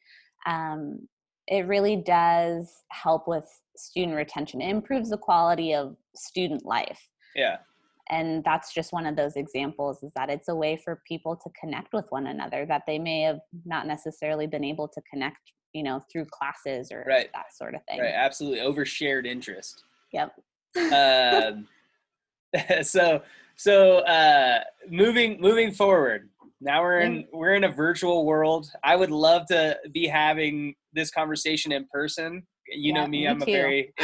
um, 0.48 1.08
it 1.48 1.68
really 1.68 1.96
does 1.96 2.84
help 2.92 3.28
with 3.28 3.46
student 3.76 4.16
retention. 4.16 4.62
It 4.62 4.70
improves 4.70 5.10
the 5.10 5.18
quality 5.18 5.74
of 5.74 5.96
student 6.16 6.66
life. 6.66 7.00
Yeah. 7.36 7.58
And 8.12 8.44
that's 8.44 8.74
just 8.74 8.94
one 8.94 9.06
of 9.06 9.16
those 9.16 9.36
examples 9.36 10.02
is 10.02 10.12
that 10.16 10.30
it's 10.30 10.48
a 10.48 10.56
way 10.56 10.80
for 10.84 11.02
people 11.08 11.36
to 11.36 11.50
connect 11.60 11.94
with 11.94 12.06
one 12.10 12.28
another 12.28 12.66
that 12.68 12.84
they 12.88 12.98
may 12.98 13.22
have 13.22 13.40
not 13.66 13.86
necessarily 13.88 14.48
been 14.48 14.64
able 14.64 14.88
to 14.88 15.02
connect 15.12 15.54
you 15.74 15.84
know 15.84 16.04
through 16.12 16.26
classes 16.26 16.92
or 16.92 17.06
right. 17.08 17.30
that 17.34 17.56
sort 17.56 17.76
of 17.76 17.82
thing. 17.86 18.00
Right 18.00 18.14
absolutely 18.14 18.62
over 18.62 18.86
shared 18.86 19.26
interest. 19.26 19.84
Yep. 20.14 20.34
Um, 20.94 21.68
so 22.84 23.22
so 23.56 24.00
uh 24.00 24.64
moving 24.90 25.40
moving 25.42 25.72
forward 25.72 26.30
now 26.62 26.82
we're 26.82 27.00
in 27.00 27.26
we're 27.32 27.54
in 27.56 27.64
a 27.64 27.72
virtual 27.72 28.26
world. 28.26 28.72
I 28.84 28.96
would 28.96 29.12
love 29.12 29.46
to 29.48 29.78
be 29.94 30.08
having 30.08 30.76
this 30.94 31.10
conversation 31.12 31.72
in 31.72 31.86
person. 31.92 32.44
You 32.68 32.94
Yeah, 32.94 33.02
know 33.02 33.08
me, 33.08 33.22
me 33.22 33.28
i'm 33.28 33.40
too. 33.40 33.52
a 33.52 33.54
very 33.54 33.94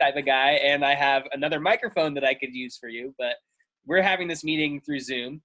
type 0.00 0.14
of 0.16 0.24
guy 0.24 0.52
and 0.62 0.84
i 0.84 0.94
have 0.94 1.24
another 1.32 1.58
microphone 1.58 2.14
that 2.14 2.22
i 2.22 2.32
could 2.32 2.54
use 2.54 2.76
for 2.78 2.88
you 2.88 3.12
but 3.18 3.34
we're 3.84 4.00
having 4.00 4.28
this 4.28 4.44
meeting 4.44 4.80
through 4.80 5.00
zoom 5.00 5.42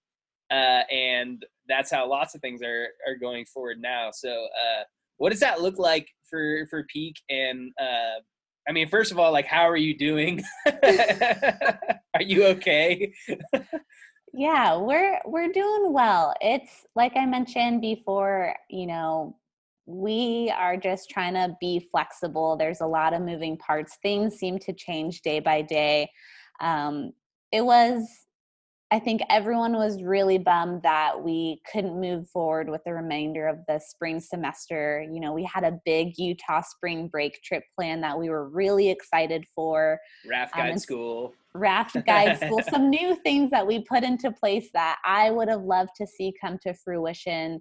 uh, 0.53 0.83
and 0.91 1.45
that's 1.67 1.89
how 1.89 2.07
lots 2.07 2.35
of 2.35 2.41
things 2.41 2.61
are 2.61 2.87
are 3.07 3.15
going 3.19 3.45
forward 3.45 3.77
now. 3.81 4.09
So 4.11 4.29
uh, 4.29 4.83
what 5.17 5.31
does 5.31 5.39
that 5.39 5.61
look 5.61 5.79
like 5.79 6.07
for 6.29 6.67
for 6.69 6.85
peak? 6.91 7.15
And 7.29 7.71
uh, 7.79 8.19
i 8.67 8.71
mean 8.71 8.87
first 8.87 9.11
of 9.11 9.19
all 9.19 9.31
like 9.31 9.45
how 9.45 9.67
are 9.69 9.77
you 9.77 9.97
doing? 9.97 10.41
Are 10.65 12.21
you 12.21 12.45
okay? 12.45 13.13
Yeah 14.35 14.77
we're 14.77 15.19
we're 15.25 15.51
doing 15.51 15.93
well. 15.93 16.33
It's 16.41 16.87
like 16.95 17.11
i 17.15 17.23
mentioned 17.23 17.81
before 17.81 18.55
you 18.67 18.87
know 18.87 19.37
we 19.85 20.51
are 20.57 20.77
just 20.77 21.09
trying 21.09 21.33
to 21.33 21.55
be 21.59 21.87
flexible. 21.91 22.55
There's 22.55 22.81
a 22.81 22.87
lot 22.87 23.13
of 23.13 23.21
moving 23.21 23.57
parts. 23.57 23.97
Things 24.01 24.35
seem 24.35 24.57
to 24.59 24.73
change 24.73 25.21
day 25.21 25.39
by 25.39 25.61
day. 25.61 26.09
Um, 26.61 27.11
it 27.51 27.61
was 27.61 28.07
i 28.93 28.99
think 28.99 29.21
everyone 29.29 29.73
was 29.73 30.03
really 30.03 30.37
bummed 30.37 30.83
that 30.83 31.21
we 31.21 31.59
couldn't 31.71 31.99
move 31.99 32.29
forward 32.29 32.69
with 32.69 32.81
the 32.85 32.93
remainder 32.93 33.47
of 33.47 33.57
the 33.67 33.79
spring 33.79 34.19
semester. 34.19 35.05
You 35.11 35.19
know 35.19 35.33
we 35.33 35.43
had 35.43 35.63
a 35.63 35.79
big 35.83 36.13
utah 36.17 36.61
spring 36.61 37.07
break 37.07 37.41
trip 37.41 37.63
plan 37.75 38.01
that 38.01 38.17
we 38.17 38.29
were 38.29 38.47
really 38.47 38.89
excited 38.89 39.45
for 39.55 39.99
raft 40.29 40.55
Um, 40.55 40.61
guide 40.61 40.71
and- 40.71 40.81
school. 40.81 41.33
Raft 41.55 41.97
guide 42.05 42.37
school 42.37 42.61
some 42.69 42.89
new 42.89 43.15
things 43.15 43.49
that 43.51 43.65
we 43.65 43.83
put 43.83 44.03
into 44.03 44.31
place 44.31 44.69
that 44.73 44.97
i 45.05 45.29
would 45.31 45.49
have 45.49 45.63
loved 45.63 45.91
to 45.97 46.07
see 46.07 46.33
come 46.39 46.57
to 46.63 46.73
fruition 46.73 47.59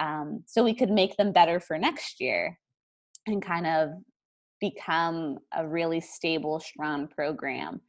um, 0.00 0.42
so 0.46 0.62
we 0.62 0.74
could 0.74 0.90
make 0.90 1.16
them 1.16 1.32
better 1.32 1.58
for 1.60 1.76
next 1.78 2.20
year 2.20 2.56
and 3.26 3.44
kind 3.44 3.66
of 3.66 3.90
become 4.60 5.38
a 5.56 5.66
really 5.66 6.00
stable 6.00 6.58
strong 6.60 7.06
program 7.08 7.80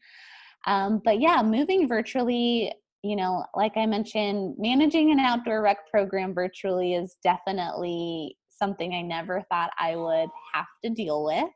um, 0.67 1.01
but 1.03 1.19
yeah 1.19 1.41
moving 1.41 1.87
virtually 1.87 2.71
you 3.03 3.15
know 3.15 3.45
like 3.55 3.73
i 3.77 3.85
mentioned 3.85 4.55
managing 4.57 5.11
an 5.11 5.19
outdoor 5.19 5.61
rec 5.61 5.77
program 5.89 6.33
virtually 6.33 6.93
is 6.93 7.17
definitely 7.23 8.35
something 8.49 8.93
i 8.93 9.01
never 9.01 9.41
thought 9.49 9.71
i 9.79 9.95
would 9.95 10.29
have 10.53 10.67
to 10.83 10.89
deal 10.89 11.23
with. 11.23 11.49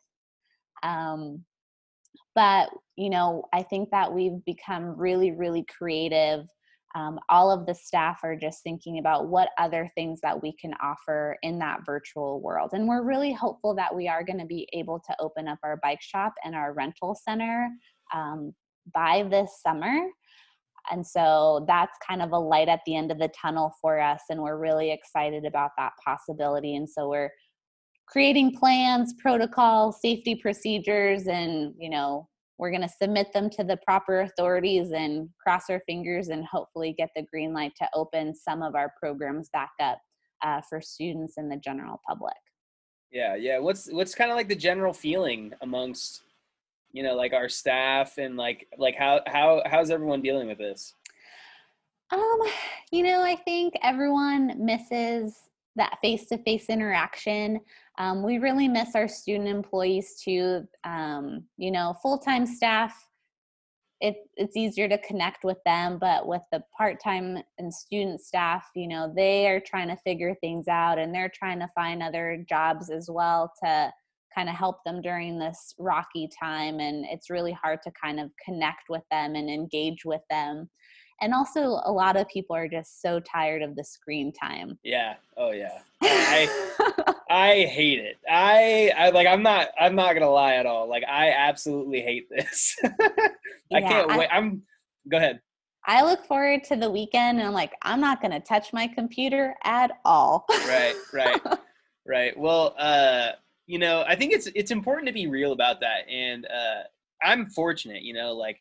Um, 0.83 1.43
but 2.35 2.69
you 2.95 3.09
know 3.09 3.43
i 3.53 3.61
think 3.61 3.89
that 3.91 4.11
we've 4.11 4.43
become 4.45 4.97
really 4.97 5.31
really 5.31 5.65
creative. 5.77 6.45
Um, 6.95 7.19
all 7.27 7.49
of 7.49 7.65
the 7.65 7.73
staff 7.73 8.19
are 8.23 8.35
just 8.35 8.61
thinking 8.61 8.99
about 8.99 9.27
what 9.27 9.49
other 9.57 9.89
things 9.95 10.19
that 10.21 10.43
we 10.43 10.53
can 10.61 10.75
offer 10.75 11.37
in 11.41 11.57
that 11.57 11.79
virtual 11.87 12.39
world 12.39 12.69
and 12.73 12.87
we're 12.87 13.01
really 13.01 13.33
hopeful 13.33 13.73
that 13.75 13.95
we 13.95 14.07
are 14.07 14.23
going 14.23 14.37
to 14.37 14.45
be 14.45 14.67
able 14.73 14.99
to 15.07 15.15
open 15.19 15.47
up 15.47 15.57
our 15.63 15.77
bike 15.81 16.01
shop 16.03 16.33
and 16.43 16.53
our 16.53 16.71
rental 16.73 17.15
center 17.15 17.67
um, 18.13 18.53
by 18.93 19.25
this 19.29 19.59
summer. 19.61 19.95
And 20.91 21.05
so 21.05 21.65
that's 21.67 21.97
kind 22.05 22.21
of 22.21 22.31
a 22.31 22.37
light 22.37 22.67
at 22.67 22.81
the 22.85 22.95
end 22.95 23.11
of 23.11 23.19
the 23.19 23.29
tunnel 23.29 23.73
for 23.81 24.01
us 24.01 24.21
and 24.29 24.41
we're 24.41 24.57
really 24.57 24.91
excited 24.91 25.45
about 25.45 25.71
that 25.77 25.93
possibility. 26.05 26.75
And 26.75 26.89
so 26.89 27.07
we're 27.09 27.31
creating 28.07 28.55
plans 28.55 29.13
protocols 29.19 29.99
safety 30.01 30.35
procedures 30.35 31.27
and 31.27 31.73
you 31.77 31.89
know 31.89 32.27
we're 32.59 32.69
going 32.69 32.81
to 32.81 32.89
submit 33.01 33.33
them 33.33 33.49
to 33.49 33.63
the 33.63 33.77
proper 33.85 34.21
authorities 34.21 34.91
and 34.91 35.27
cross 35.41 35.63
our 35.69 35.81
fingers 35.87 36.27
and 36.27 36.45
hopefully 36.45 36.93
get 36.97 37.09
the 37.15 37.23
green 37.23 37.53
light 37.53 37.71
to 37.75 37.87
open 37.95 38.35
some 38.35 38.61
of 38.61 38.75
our 38.75 38.93
programs 39.01 39.49
back 39.51 39.71
up 39.81 39.97
uh, 40.43 40.61
for 40.69 40.79
students 40.79 41.33
and 41.37 41.51
the 41.51 41.57
general 41.57 41.99
public. 42.07 42.35
Yeah 43.11 43.35
yeah. 43.35 43.59
What's 43.59 43.91
what's 43.91 44.15
kind 44.15 44.31
of 44.31 44.37
like 44.37 44.49
the 44.49 44.55
general 44.55 44.93
feeling 44.93 45.53
amongst 45.61 46.21
you 46.93 47.03
know 47.03 47.15
like 47.15 47.33
our 47.33 47.49
staff 47.49 48.17
and 48.17 48.37
like 48.37 48.67
like 48.77 48.95
how 48.95 49.19
how 49.27 49.61
how's 49.65 49.89
everyone 49.89 50.21
dealing 50.21 50.47
with 50.47 50.57
this 50.57 50.93
Um, 52.11 52.39
you 52.91 53.01
know, 53.01 53.23
I 53.23 53.35
think 53.35 53.73
everyone 53.81 54.63
misses 54.63 55.35
that 55.75 55.97
face-to-face 56.01 56.67
interaction. 56.69 57.59
Um, 57.97 58.21
we 58.23 58.37
really 58.37 58.67
miss 58.67 58.93
our 58.93 59.07
student 59.07 59.47
employees 59.47 60.21
too. 60.23 60.67
Um, 60.83 61.45
you 61.57 61.71
know, 61.71 61.95
full-time 62.03 62.45
staff, 62.45 62.93
it, 63.99 64.17
it's 64.35 64.55
easier 64.55 64.87
to 64.89 64.99
connect 64.99 65.43
with 65.43 65.57
them, 65.65 65.97
but 65.97 66.27
with 66.27 66.43
the 66.51 66.63
part-time 66.77 67.41
and 67.57 67.73
student 67.73 68.21
staff, 68.21 68.69
you 68.75 68.87
know, 68.87 69.11
they 69.15 69.47
are 69.47 69.59
trying 69.59 69.87
to 69.87 69.97
figure 70.03 70.35
things 70.35 70.67
out 70.67 70.99
and 70.99 71.15
they're 71.15 71.31
trying 71.33 71.59
to 71.59 71.69
find 71.73 72.03
other 72.03 72.45
jobs 72.47 72.91
as 72.91 73.09
well 73.09 73.51
to 73.63 73.91
kind 74.33 74.49
of 74.49 74.55
help 74.55 74.83
them 74.83 75.01
during 75.01 75.37
this 75.39 75.73
rocky 75.79 76.29
time. 76.39 76.79
And 76.79 77.05
it's 77.05 77.29
really 77.29 77.51
hard 77.53 77.79
to 77.83 77.91
kind 77.91 78.19
of 78.19 78.29
connect 78.43 78.83
with 78.89 79.03
them 79.11 79.35
and 79.35 79.49
engage 79.49 80.05
with 80.05 80.21
them 80.29 80.69
and 81.21 81.31
also 81.31 81.79
a 81.85 81.91
lot 81.91 82.15
of 82.17 82.27
people 82.27 82.55
are 82.55 82.67
just 82.67 82.99
so 82.99 83.19
tired 83.19 83.61
of 83.61 83.75
the 83.75 83.83
screen 83.83 84.33
time 84.33 84.77
yeah 84.83 85.13
oh 85.37 85.51
yeah 85.51 85.77
I- 86.03 87.13
I 87.29 87.63
hate 87.65 87.99
it. 87.99 88.17
I, 88.29 88.91
I 88.95 89.09
like. 89.09 89.25
I'm 89.25 89.41
not. 89.41 89.69
I'm 89.79 89.95
not 89.95 90.13
gonna 90.13 90.29
lie 90.29 90.53
at 90.55 90.67
all. 90.67 90.87
Like 90.87 91.03
I 91.09 91.31
absolutely 91.31 92.01
hate 92.01 92.27
this. 92.29 92.75
I 92.83 92.89
Yeah, 93.71 93.89
can't 93.89 94.11
I- 94.11 94.17
wait. 94.19 94.29
I'm. 94.31 94.61
Go 95.09 95.17
ahead. 95.17 95.39
i 95.87 96.03
look 96.03 96.23
forward 96.25 96.63
to 96.65 96.75
the 96.75 96.89
weekend 96.89 97.39
and 97.39 97.47
i'm 97.47 97.53
like 97.53 97.73
i'm 97.81 97.99
not 97.99 98.21
going 98.21 98.31
to 98.31 98.39
touch 98.39 98.71
my 98.71 98.87
computer 98.87 99.55
at 99.63 99.91
all 100.05 100.45
Right. 100.67 100.95
Right. 101.13 101.41
right. 102.05 102.37
Well, 102.37 102.75
uh, 102.77 103.31
you 103.67 103.79
know, 103.79 104.03
I 104.07 104.15
think 104.15 104.33
it's 104.33 104.47
it's 104.55 104.71
important 104.71 105.07
to 105.07 105.13
be 105.13 105.27
real 105.27 105.53
about 105.53 105.79
that, 105.81 106.09
and 106.09 106.45
uh, 106.45 106.83
I'm 107.23 107.47
fortunate. 107.49 108.03
You 108.03 108.13
know, 108.13 108.33
like 108.33 108.59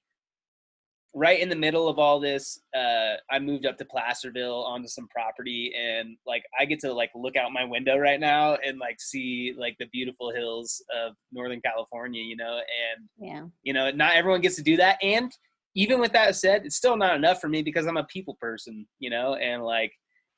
right 1.14 1.40
in 1.40 1.48
the 1.48 1.56
middle 1.56 1.88
of 1.88 1.98
all 1.98 2.20
this, 2.20 2.58
uh, 2.74 3.14
I 3.30 3.38
moved 3.38 3.66
up 3.66 3.76
to 3.78 3.84
Placerville 3.84 4.64
onto 4.64 4.88
some 4.88 5.08
property, 5.08 5.72
and 5.78 6.16
like 6.26 6.44
I 6.58 6.64
get 6.64 6.80
to 6.80 6.92
like 6.92 7.10
look 7.14 7.36
out 7.36 7.52
my 7.52 7.64
window 7.64 7.98
right 7.98 8.20
now 8.20 8.56
and 8.64 8.78
like 8.78 9.00
see 9.00 9.54
like 9.58 9.76
the 9.78 9.86
beautiful 9.92 10.32
hills 10.32 10.82
of 10.94 11.14
Northern 11.32 11.60
California. 11.60 12.22
You 12.22 12.36
know, 12.36 12.56
and 12.56 13.08
yeah 13.18 13.42
you 13.62 13.72
know 13.72 13.90
not 13.90 14.14
everyone 14.14 14.40
gets 14.40 14.56
to 14.56 14.62
do 14.62 14.76
that 14.76 14.98
and 15.02 15.32
even 15.74 16.00
with 16.00 16.12
that 16.12 16.34
said 16.36 16.62
it's 16.64 16.76
still 16.76 16.96
not 16.96 17.16
enough 17.16 17.40
for 17.40 17.48
me 17.48 17.62
because 17.62 17.86
i'm 17.86 17.96
a 17.96 18.04
people 18.04 18.36
person 18.40 18.86
you 18.98 19.08
know 19.08 19.34
and 19.36 19.62
like 19.62 19.92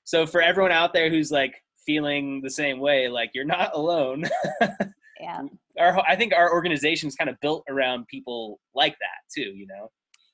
so 0.05 0.27
for 0.27 0.43
everyone 0.43 0.73
out 0.73 0.93
there 0.93 1.11
who's 1.11 1.31
like 1.31 1.55
feeling 1.87 2.41
the 2.43 2.51
same 2.51 2.79
way 2.81 3.09
like 3.09 3.31
you're 3.35 3.45
not 3.45 3.71
alone. 3.75 4.25
Yeah. 5.21 5.43
Our 5.79 6.01
i 6.07 6.15
think 6.17 6.35
our 6.35 6.53
organization 6.53 7.09
is 7.09 7.17
kind 7.17 7.31
of 7.31 7.37
built 7.41 7.65
around 7.69 8.07
people 8.09 8.61
like 8.75 8.93
that 9.01 9.21
too 9.35 9.53
you 9.55 9.67
know? 9.67 9.89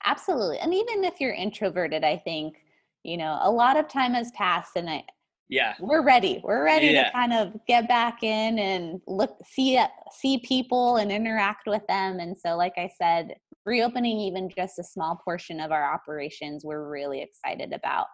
Absolutely 0.04 0.58
and 0.58 0.74
even 0.74 1.04
if 1.04 1.20
you're 1.20 1.34
introverted 1.34 2.02
i 2.04 2.16
think 2.16 2.56
you 3.04 3.16
know 3.16 3.38
a 3.42 3.50
lot 3.50 3.76
of 3.76 3.88
time 3.88 4.14
has 4.14 4.30
passed 4.32 4.72
and 4.76 4.88
i 4.90 5.04
yeah. 5.50 5.74
we're 5.80 6.04
ready. 6.04 6.40
We're 6.44 6.64
ready 6.64 6.88
Yeah. 6.88 7.04
to 7.04 7.10
kind 7.10 7.32
of 7.32 7.54
get 7.66 7.88
back 7.88 8.22
in 8.22 8.58
and 8.58 9.00
look 9.06 9.36
see 9.44 9.80
see 10.12 10.38
people 10.38 10.96
and 10.96 11.10
interact 11.10 11.66
with 11.66 11.82
them 11.88 12.20
and 12.20 12.36
so 12.38 12.56
like 12.56 12.74
i 12.76 12.88
said 13.00 13.34
reopening 13.66 14.18
even 14.18 14.48
just 14.48 14.78
a 14.78 14.84
small 14.84 15.20
portion 15.24 15.60
of 15.60 15.72
our 15.72 15.92
operations 15.92 16.64
we're 16.64 16.88
really 16.88 17.20
excited 17.20 17.72
about 17.72 18.06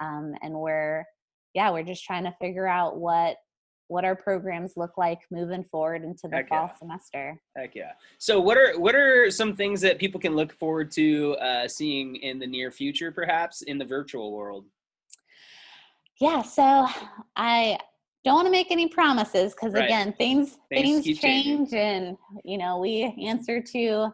um, 0.00 0.34
and 0.42 0.52
we're 0.54 1.04
yeah 1.54 1.70
we're 1.70 1.82
just 1.82 2.04
trying 2.04 2.24
to 2.24 2.34
figure 2.40 2.66
out 2.66 2.98
what 2.98 3.36
what 3.88 4.04
our 4.04 4.16
programs 4.16 4.72
look 4.76 4.96
like 4.96 5.20
moving 5.30 5.64
forward 5.64 6.02
into 6.02 6.26
the 6.28 6.36
Heck 6.36 6.48
fall 6.48 6.70
yeah. 6.72 6.78
semester 6.78 7.40
heck 7.56 7.74
yeah 7.74 7.92
so 8.18 8.40
what 8.40 8.56
are 8.56 8.78
what 8.78 8.94
are 8.94 9.30
some 9.30 9.54
things 9.54 9.80
that 9.82 9.98
people 9.98 10.20
can 10.20 10.34
look 10.34 10.52
forward 10.52 10.90
to 10.92 11.34
uh, 11.34 11.68
seeing 11.68 12.16
in 12.16 12.38
the 12.38 12.46
near 12.46 12.70
future 12.70 13.12
perhaps 13.12 13.62
in 13.62 13.78
the 13.78 13.84
virtual 13.84 14.32
world 14.32 14.64
yeah 16.20 16.42
so 16.42 16.86
i 17.36 17.78
don't 18.24 18.34
want 18.34 18.46
to 18.46 18.52
make 18.52 18.70
any 18.70 18.88
promises 18.88 19.52
because 19.52 19.72
Right. 19.74 19.84
again, 19.84 20.12
things 20.12 20.58
Things 20.70 21.04
things, 21.04 21.18
change, 21.18 21.70
changing. 21.70 21.78
and 21.78 22.16
you 22.44 22.56
know 22.56 22.78
we 22.78 23.02
answer 23.20 23.60
to 23.60 24.12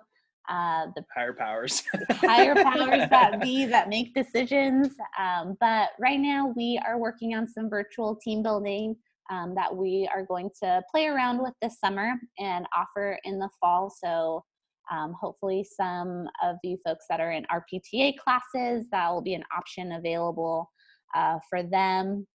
uh, 0.48 0.86
the 0.96 1.04
Higher 1.14 1.34
powers. 1.34 1.82
higher 2.10 2.54
powers 2.62 3.08
that 3.10 3.40
be 3.40 3.66
that 3.66 3.88
make 3.88 4.14
decisions. 4.14 4.94
Um, 5.18 5.56
but 5.60 5.90
right 6.00 6.18
now, 6.18 6.52
we 6.56 6.80
are 6.86 6.98
working 6.98 7.34
on 7.34 7.46
some 7.46 7.68
virtual 7.68 8.16
team 8.16 8.42
building 8.42 8.96
um, 9.30 9.54
that 9.54 9.74
we 9.74 10.08
are 10.14 10.24
going 10.24 10.50
to 10.62 10.82
play 10.90 11.06
around 11.06 11.42
with 11.42 11.52
this 11.60 11.78
summer 11.78 12.14
and 12.38 12.66
offer 12.74 13.18
in 13.24 13.38
the 13.38 13.50
fall. 13.60 13.90
So, 13.90 14.44
um, 14.90 15.14
hopefully, 15.20 15.64
some 15.64 16.28
of 16.42 16.56
you 16.64 16.78
folks 16.84 17.04
that 17.10 17.20
are 17.20 17.32
in 17.32 17.44
RPTA 17.52 18.16
classes, 18.16 18.86
that 18.90 19.10
will 19.10 19.20
be 19.20 19.34
an 19.34 19.44
option 19.54 19.92
available 19.92 20.70
uh, 21.14 21.38
for 21.50 21.62
them. 21.62 22.26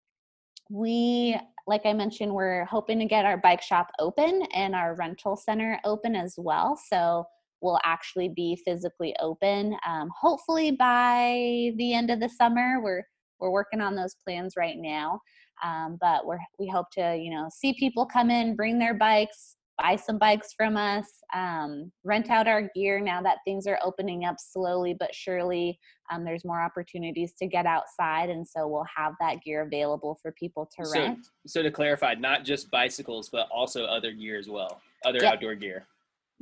We, 0.70 1.38
like 1.66 1.86
I 1.86 1.94
mentioned, 1.94 2.32
we're 2.32 2.66
hoping 2.66 2.98
to 2.98 3.06
get 3.06 3.24
our 3.24 3.38
bike 3.38 3.62
shop 3.62 3.88
open 3.98 4.42
and 4.54 4.74
our 4.74 4.94
rental 4.96 5.36
center 5.36 5.80
open 5.84 6.14
as 6.14 6.34
well. 6.36 6.78
So, 6.90 7.24
will 7.62 7.78
actually 7.84 8.28
be 8.28 8.60
physically 8.64 9.14
open. 9.20 9.76
Um, 9.88 10.10
hopefully 10.20 10.72
by 10.72 11.72
the 11.76 11.94
end 11.94 12.10
of 12.10 12.20
the 12.20 12.28
summer, 12.28 12.80
we're 12.82 13.02
we're 13.40 13.50
working 13.50 13.80
on 13.80 13.96
those 13.96 14.14
plans 14.24 14.54
right 14.56 14.76
now. 14.76 15.20
Um, 15.64 15.96
but 16.00 16.26
we're 16.26 16.38
we 16.58 16.68
hope 16.68 16.86
to 16.92 17.16
you 17.18 17.30
know 17.30 17.48
see 17.54 17.74
people 17.78 18.04
come 18.04 18.30
in, 18.30 18.56
bring 18.56 18.78
their 18.78 18.94
bikes, 18.94 19.56
buy 19.80 19.96
some 19.96 20.18
bikes 20.18 20.52
from 20.56 20.76
us, 20.76 21.06
um, 21.34 21.90
rent 22.04 22.30
out 22.30 22.46
our 22.48 22.68
gear 22.74 23.00
now 23.00 23.22
that 23.22 23.38
things 23.44 23.66
are 23.66 23.78
opening 23.84 24.24
up 24.24 24.36
slowly 24.38 24.94
but 24.98 25.14
surely. 25.14 25.78
Um, 26.10 26.24
there's 26.24 26.44
more 26.44 26.60
opportunities 26.60 27.32
to 27.38 27.46
get 27.46 27.64
outside, 27.64 28.28
and 28.28 28.46
so 28.46 28.66
we'll 28.68 28.84
have 28.94 29.14
that 29.20 29.42
gear 29.42 29.62
available 29.62 30.18
for 30.20 30.32
people 30.32 30.68
to 30.78 30.84
So- 30.84 31.00
rent. 31.00 31.26
so 31.46 31.62
to 31.62 31.70
clarify, 31.70 32.14
not 32.14 32.44
just 32.44 32.70
bicycles, 32.70 33.30
but 33.30 33.48
also 33.50 33.84
other 33.86 34.12
gear 34.12 34.36
as 34.38 34.46
well, 34.48 34.82
other 35.06 35.20
Yep. 35.22 35.32
outdoor 35.34 35.54
gear. 35.54 35.86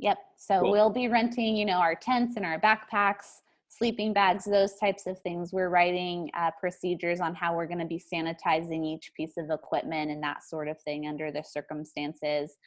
Yep. 0.01 0.17
So 0.37 0.61
Cool. 0.61 0.71
we'll 0.71 0.89
be 0.89 1.07
renting, 1.07 1.55
you 1.55 1.65
know, 1.65 1.77
our 1.77 1.95
tents 1.95 2.35
and 2.35 2.45
our 2.45 2.59
backpacks, 2.59 3.41
sleeping 3.69 4.13
bags, 4.13 4.45
those 4.45 4.75
types 4.75 5.05
of 5.05 5.19
things. 5.19 5.53
We're 5.53 5.69
writing 5.69 6.29
uh, 6.35 6.51
procedures 6.59 7.21
on 7.21 7.35
how 7.35 7.55
we're 7.55 7.67
going 7.67 7.79
to 7.79 7.85
be 7.85 8.03
sanitizing 8.13 8.83
each 8.83 9.11
piece 9.15 9.37
of 9.37 9.51
equipment 9.51 10.11
and 10.11 10.21
that 10.23 10.43
sort 10.43 10.67
of 10.67 10.81
thing 10.81 11.07
under 11.07 11.31
the 11.31 11.43
circumstances. 11.43 12.57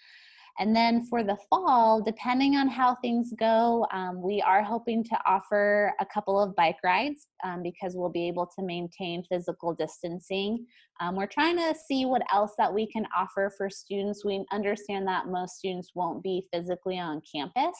And 0.58 0.74
then 0.74 1.04
for 1.06 1.24
the 1.24 1.36
fall, 1.50 2.00
depending 2.00 2.54
on 2.54 2.68
how 2.68 2.94
things 2.96 3.32
go, 3.38 3.86
um, 3.92 4.22
we 4.22 4.40
are 4.42 4.62
hoping 4.62 5.02
to 5.04 5.18
offer 5.26 5.92
a 6.00 6.06
couple 6.06 6.40
of 6.40 6.54
bike 6.54 6.76
rides 6.84 7.26
um, 7.44 7.62
because 7.62 7.94
we'll 7.96 8.10
be 8.10 8.28
able 8.28 8.46
to 8.56 8.64
maintain 8.64 9.24
physical 9.24 9.74
distancing. 9.74 10.64
Um, 11.00 11.16
we're 11.16 11.26
trying 11.26 11.56
to 11.56 11.74
see 11.88 12.06
what 12.06 12.22
else 12.32 12.52
that 12.58 12.72
we 12.72 12.86
can 12.86 13.04
offer 13.16 13.52
for 13.56 13.68
students. 13.68 14.24
We 14.24 14.44
understand 14.52 15.08
that 15.08 15.26
most 15.26 15.56
students 15.56 15.90
won't 15.96 16.22
be 16.22 16.46
physically 16.52 17.00
on 17.00 17.20
campus, 17.32 17.76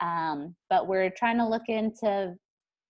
um, 0.00 0.56
but 0.68 0.88
we're 0.88 1.10
trying 1.10 1.38
to 1.38 1.46
look 1.48 1.68
into 1.68 2.06
a 2.06 2.34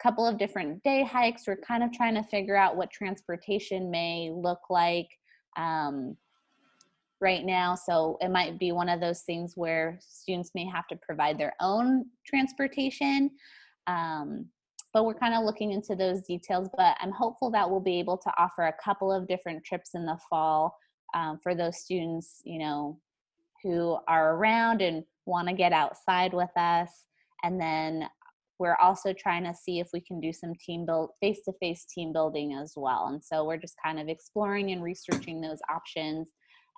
couple 0.01 0.25
of 0.25 0.37
different 0.37 0.81
day 0.83 1.03
hikes. 1.03 1.43
We're 1.45 1.57
kind 1.57 1.83
of 1.83 1.91
trying 1.91 2.15
to 2.15 2.23
figure 2.23 2.55
out 2.55 2.77
what 2.77 2.89
transportation 2.89 3.91
may 3.91 4.31
look 4.33 4.61
like. 4.69 5.09
Um, 5.57 6.15
right 7.21 7.45
now. 7.45 7.75
So 7.75 8.17
it 8.21 8.29
might 8.29 8.59
be 8.59 8.71
one 8.71 8.89
of 8.89 8.99
those 8.99 9.21
things 9.21 9.53
where 9.55 9.97
students 10.01 10.51
may 10.55 10.65
have 10.65 10.87
to 10.87 10.97
provide 10.97 11.37
their 11.37 11.53
own 11.61 12.05
transportation. 12.25 13.31
Um, 13.87 14.47
but 14.93 15.05
we're 15.05 15.13
kind 15.13 15.33
of 15.33 15.43
looking 15.43 15.71
into 15.71 15.95
those 15.95 16.21
details. 16.21 16.69
But 16.75 16.95
I'm 17.01 17.11
hopeful 17.11 17.51
that 17.51 17.69
we'll 17.69 17.81
be 17.81 17.99
able 17.99 18.17
to 18.17 18.31
offer 18.37 18.63
a 18.63 18.75
couple 18.83 19.11
of 19.11 19.27
different 19.27 19.63
trips 19.63 19.91
in 19.93 20.05
the 20.05 20.17
fall 20.29 20.75
um, 21.13 21.39
for 21.43 21.53
those 21.53 21.79
students, 21.79 22.41
you 22.45 22.59
know, 22.59 22.99
who 23.63 23.97
are 24.07 24.35
around 24.35 24.81
and 24.81 25.03
want 25.25 25.47
to 25.47 25.53
get 25.53 25.73
outside 25.73 26.33
with 26.33 26.55
us. 26.55 26.89
And 27.43 27.59
then 27.59 28.07
we're 28.57 28.77
also 28.77 29.11
trying 29.11 29.43
to 29.43 29.53
see 29.53 29.79
if 29.79 29.87
we 29.91 29.99
can 29.99 30.21
do 30.21 30.31
some 30.31 30.53
team 30.65 30.85
build 30.85 31.09
face-to-face 31.19 31.85
team 31.93 32.13
building 32.13 32.53
as 32.53 32.73
well. 32.77 33.07
And 33.07 33.21
so 33.23 33.43
we're 33.43 33.57
just 33.57 33.75
kind 33.83 33.99
of 33.99 34.07
exploring 34.07 34.71
and 34.71 34.81
researching 34.81 35.41
those 35.41 35.59
options 35.69 36.29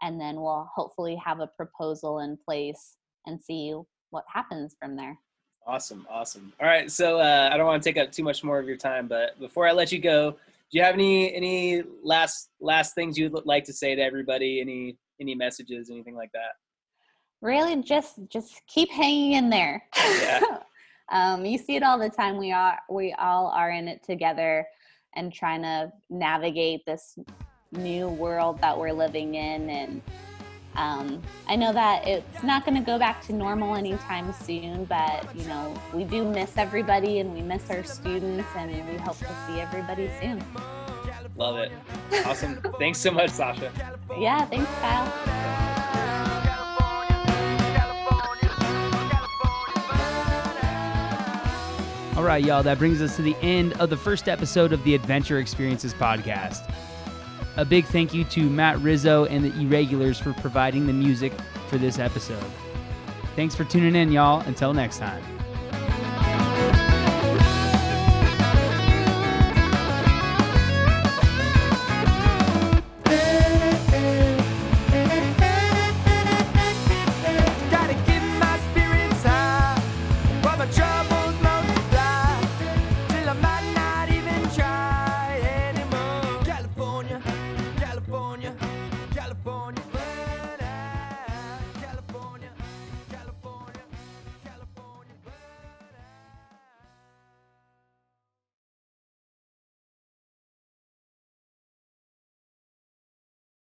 and 0.02 0.20
then 0.20 0.36
we'll 0.38 0.70
hopefully 0.74 1.16
have 1.24 1.40
a 1.40 1.48
proposal 1.48 2.20
in 2.20 2.38
place 2.38 2.96
and 3.26 3.42
see 3.42 3.74
what 4.10 4.24
happens 4.32 4.76
from 4.80 4.96
there. 4.96 5.18
Awesome, 5.66 6.08
awesome. 6.10 6.54
All 6.62 6.68
right, 6.68 6.90
so 6.90 7.20
uh, 7.20 7.50
I 7.52 7.58
don't 7.58 7.66
want 7.66 7.84
to 7.84 7.90
take 7.90 8.02
up 8.02 8.12
too 8.12 8.24
much 8.24 8.44
more 8.44 8.58
of 8.58 8.68
your 8.68 8.78
time, 8.78 9.08
but 9.08 9.38
before 9.40 9.68
I 9.68 9.74
let 9.74 9.92
you 9.92 10.00
go, 10.00 10.32
do 10.72 10.78
you 10.78 10.84
have 10.84 10.96
any 10.96 11.34
any 11.34 11.84
last 12.04 12.50
last 12.60 12.94
things 12.94 13.18
you'd 13.18 13.34
like 13.46 13.64
to 13.66 13.74
say 13.74 13.96
to 13.96 14.02
everybody? 14.02 14.60
Any 14.60 14.98
any 15.20 15.34
messages, 15.34 15.90
anything 15.90 16.16
like 16.16 16.32
that? 16.34 16.56
Really, 17.42 17.82
just 17.84 18.20
just 18.30 18.62
keep 18.68 18.90
hanging 18.92 19.34
in 19.34 19.50
there. 19.50 19.84
Yeah. 19.98 20.42
um, 21.12 21.46
you 21.46 21.58
see 21.58 21.76
it 21.76 21.84
all 21.84 21.98
the 21.98 22.10
time. 22.10 22.38
We 22.38 22.52
are 22.52 22.80
we 22.90 23.14
all 23.14 23.48
are 23.48 23.72
in 23.72 23.88
it 23.88 24.04
together 24.04 24.66
and 25.16 25.34
trying 25.34 25.62
to 25.64 25.92
navigate 26.10 26.86
this 26.86 27.18
new 27.72 28.08
world 28.08 28.62
that 28.62 28.78
we're 28.78 28.94
living 28.94 29.36
in 29.36 29.70
and 29.70 30.02
um, 30.78 31.24
I 31.48 31.56
know 31.56 31.74
that 31.74 32.08
it's 32.08 32.44
not 32.44 32.64
going 32.64 32.78
to 32.78 32.84
go 32.84 33.00
back 33.00 33.26
to 33.26 33.34
normal 33.34 33.76
anytime 33.76 34.32
soon, 34.32 34.86
but 34.86 35.36
you 35.36 35.44
know 35.46 35.74
we 35.92 36.04
do 36.04 36.24
miss 36.24 36.56
everybody 36.56 37.20
and 37.20 37.34
we 37.34 37.42
miss 37.42 37.68
our 37.72 37.84
students, 37.84 38.48
and 38.56 38.72
we 38.72 38.98
hope 38.98 39.18
to 39.18 39.36
see 39.48 39.60
everybody 39.60 40.10
soon. 40.22 40.44
Love 41.36 41.58
it. 41.58 41.72
Awesome. 42.26 42.62
Thanks 42.80 43.00
so 43.00 43.12
much, 43.12 43.30
Sasha. 43.30 43.72
Yeah, 44.20 44.46
thanks, 44.46 44.70
Kyle. 44.80 45.38
All 52.18 52.24
right, 52.24 52.44
y'all, 52.44 52.64
that 52.64 52.80
brings 52.80 53.02
us 53.02 53.16
to 53.18 53.22
the 53.22 53.36
end 53.42 53.74
of 53.74 53.90
the 53.90 53.98
first 53.98 54.28
episode 54.28 54.74
of 54.74 54.84
the 54.84 54.96
Adventure 54.96 55.40
Experiences 55.40 55.94
podcast. 55.94 56.70
A 57.58 57.66
big 57.66 57.86
thank 57.86 58.14
you 58.14 58.24
to 58.26 58.50
Matt 58.50 58.80
Rizzo 58.80 59.26
and 59.26 59.44
the 59.44 59.52
Irregulars 59.60 60.20
for 60.20 60.34
providing 60.34 60.86
the 60.86 60.94
music 60.94 61.34
for 61.70 61.78
this 61.78 61.98
episode. 61.98 62.44
Thanks 63.36 63.56
for 63.56 63.64
tuning 63.64 63.96
in, 63.96 64.12
y'all. 64.12 64.42
Until 64.42 64.74
next 64.74 65.00
time. 65.00 65.37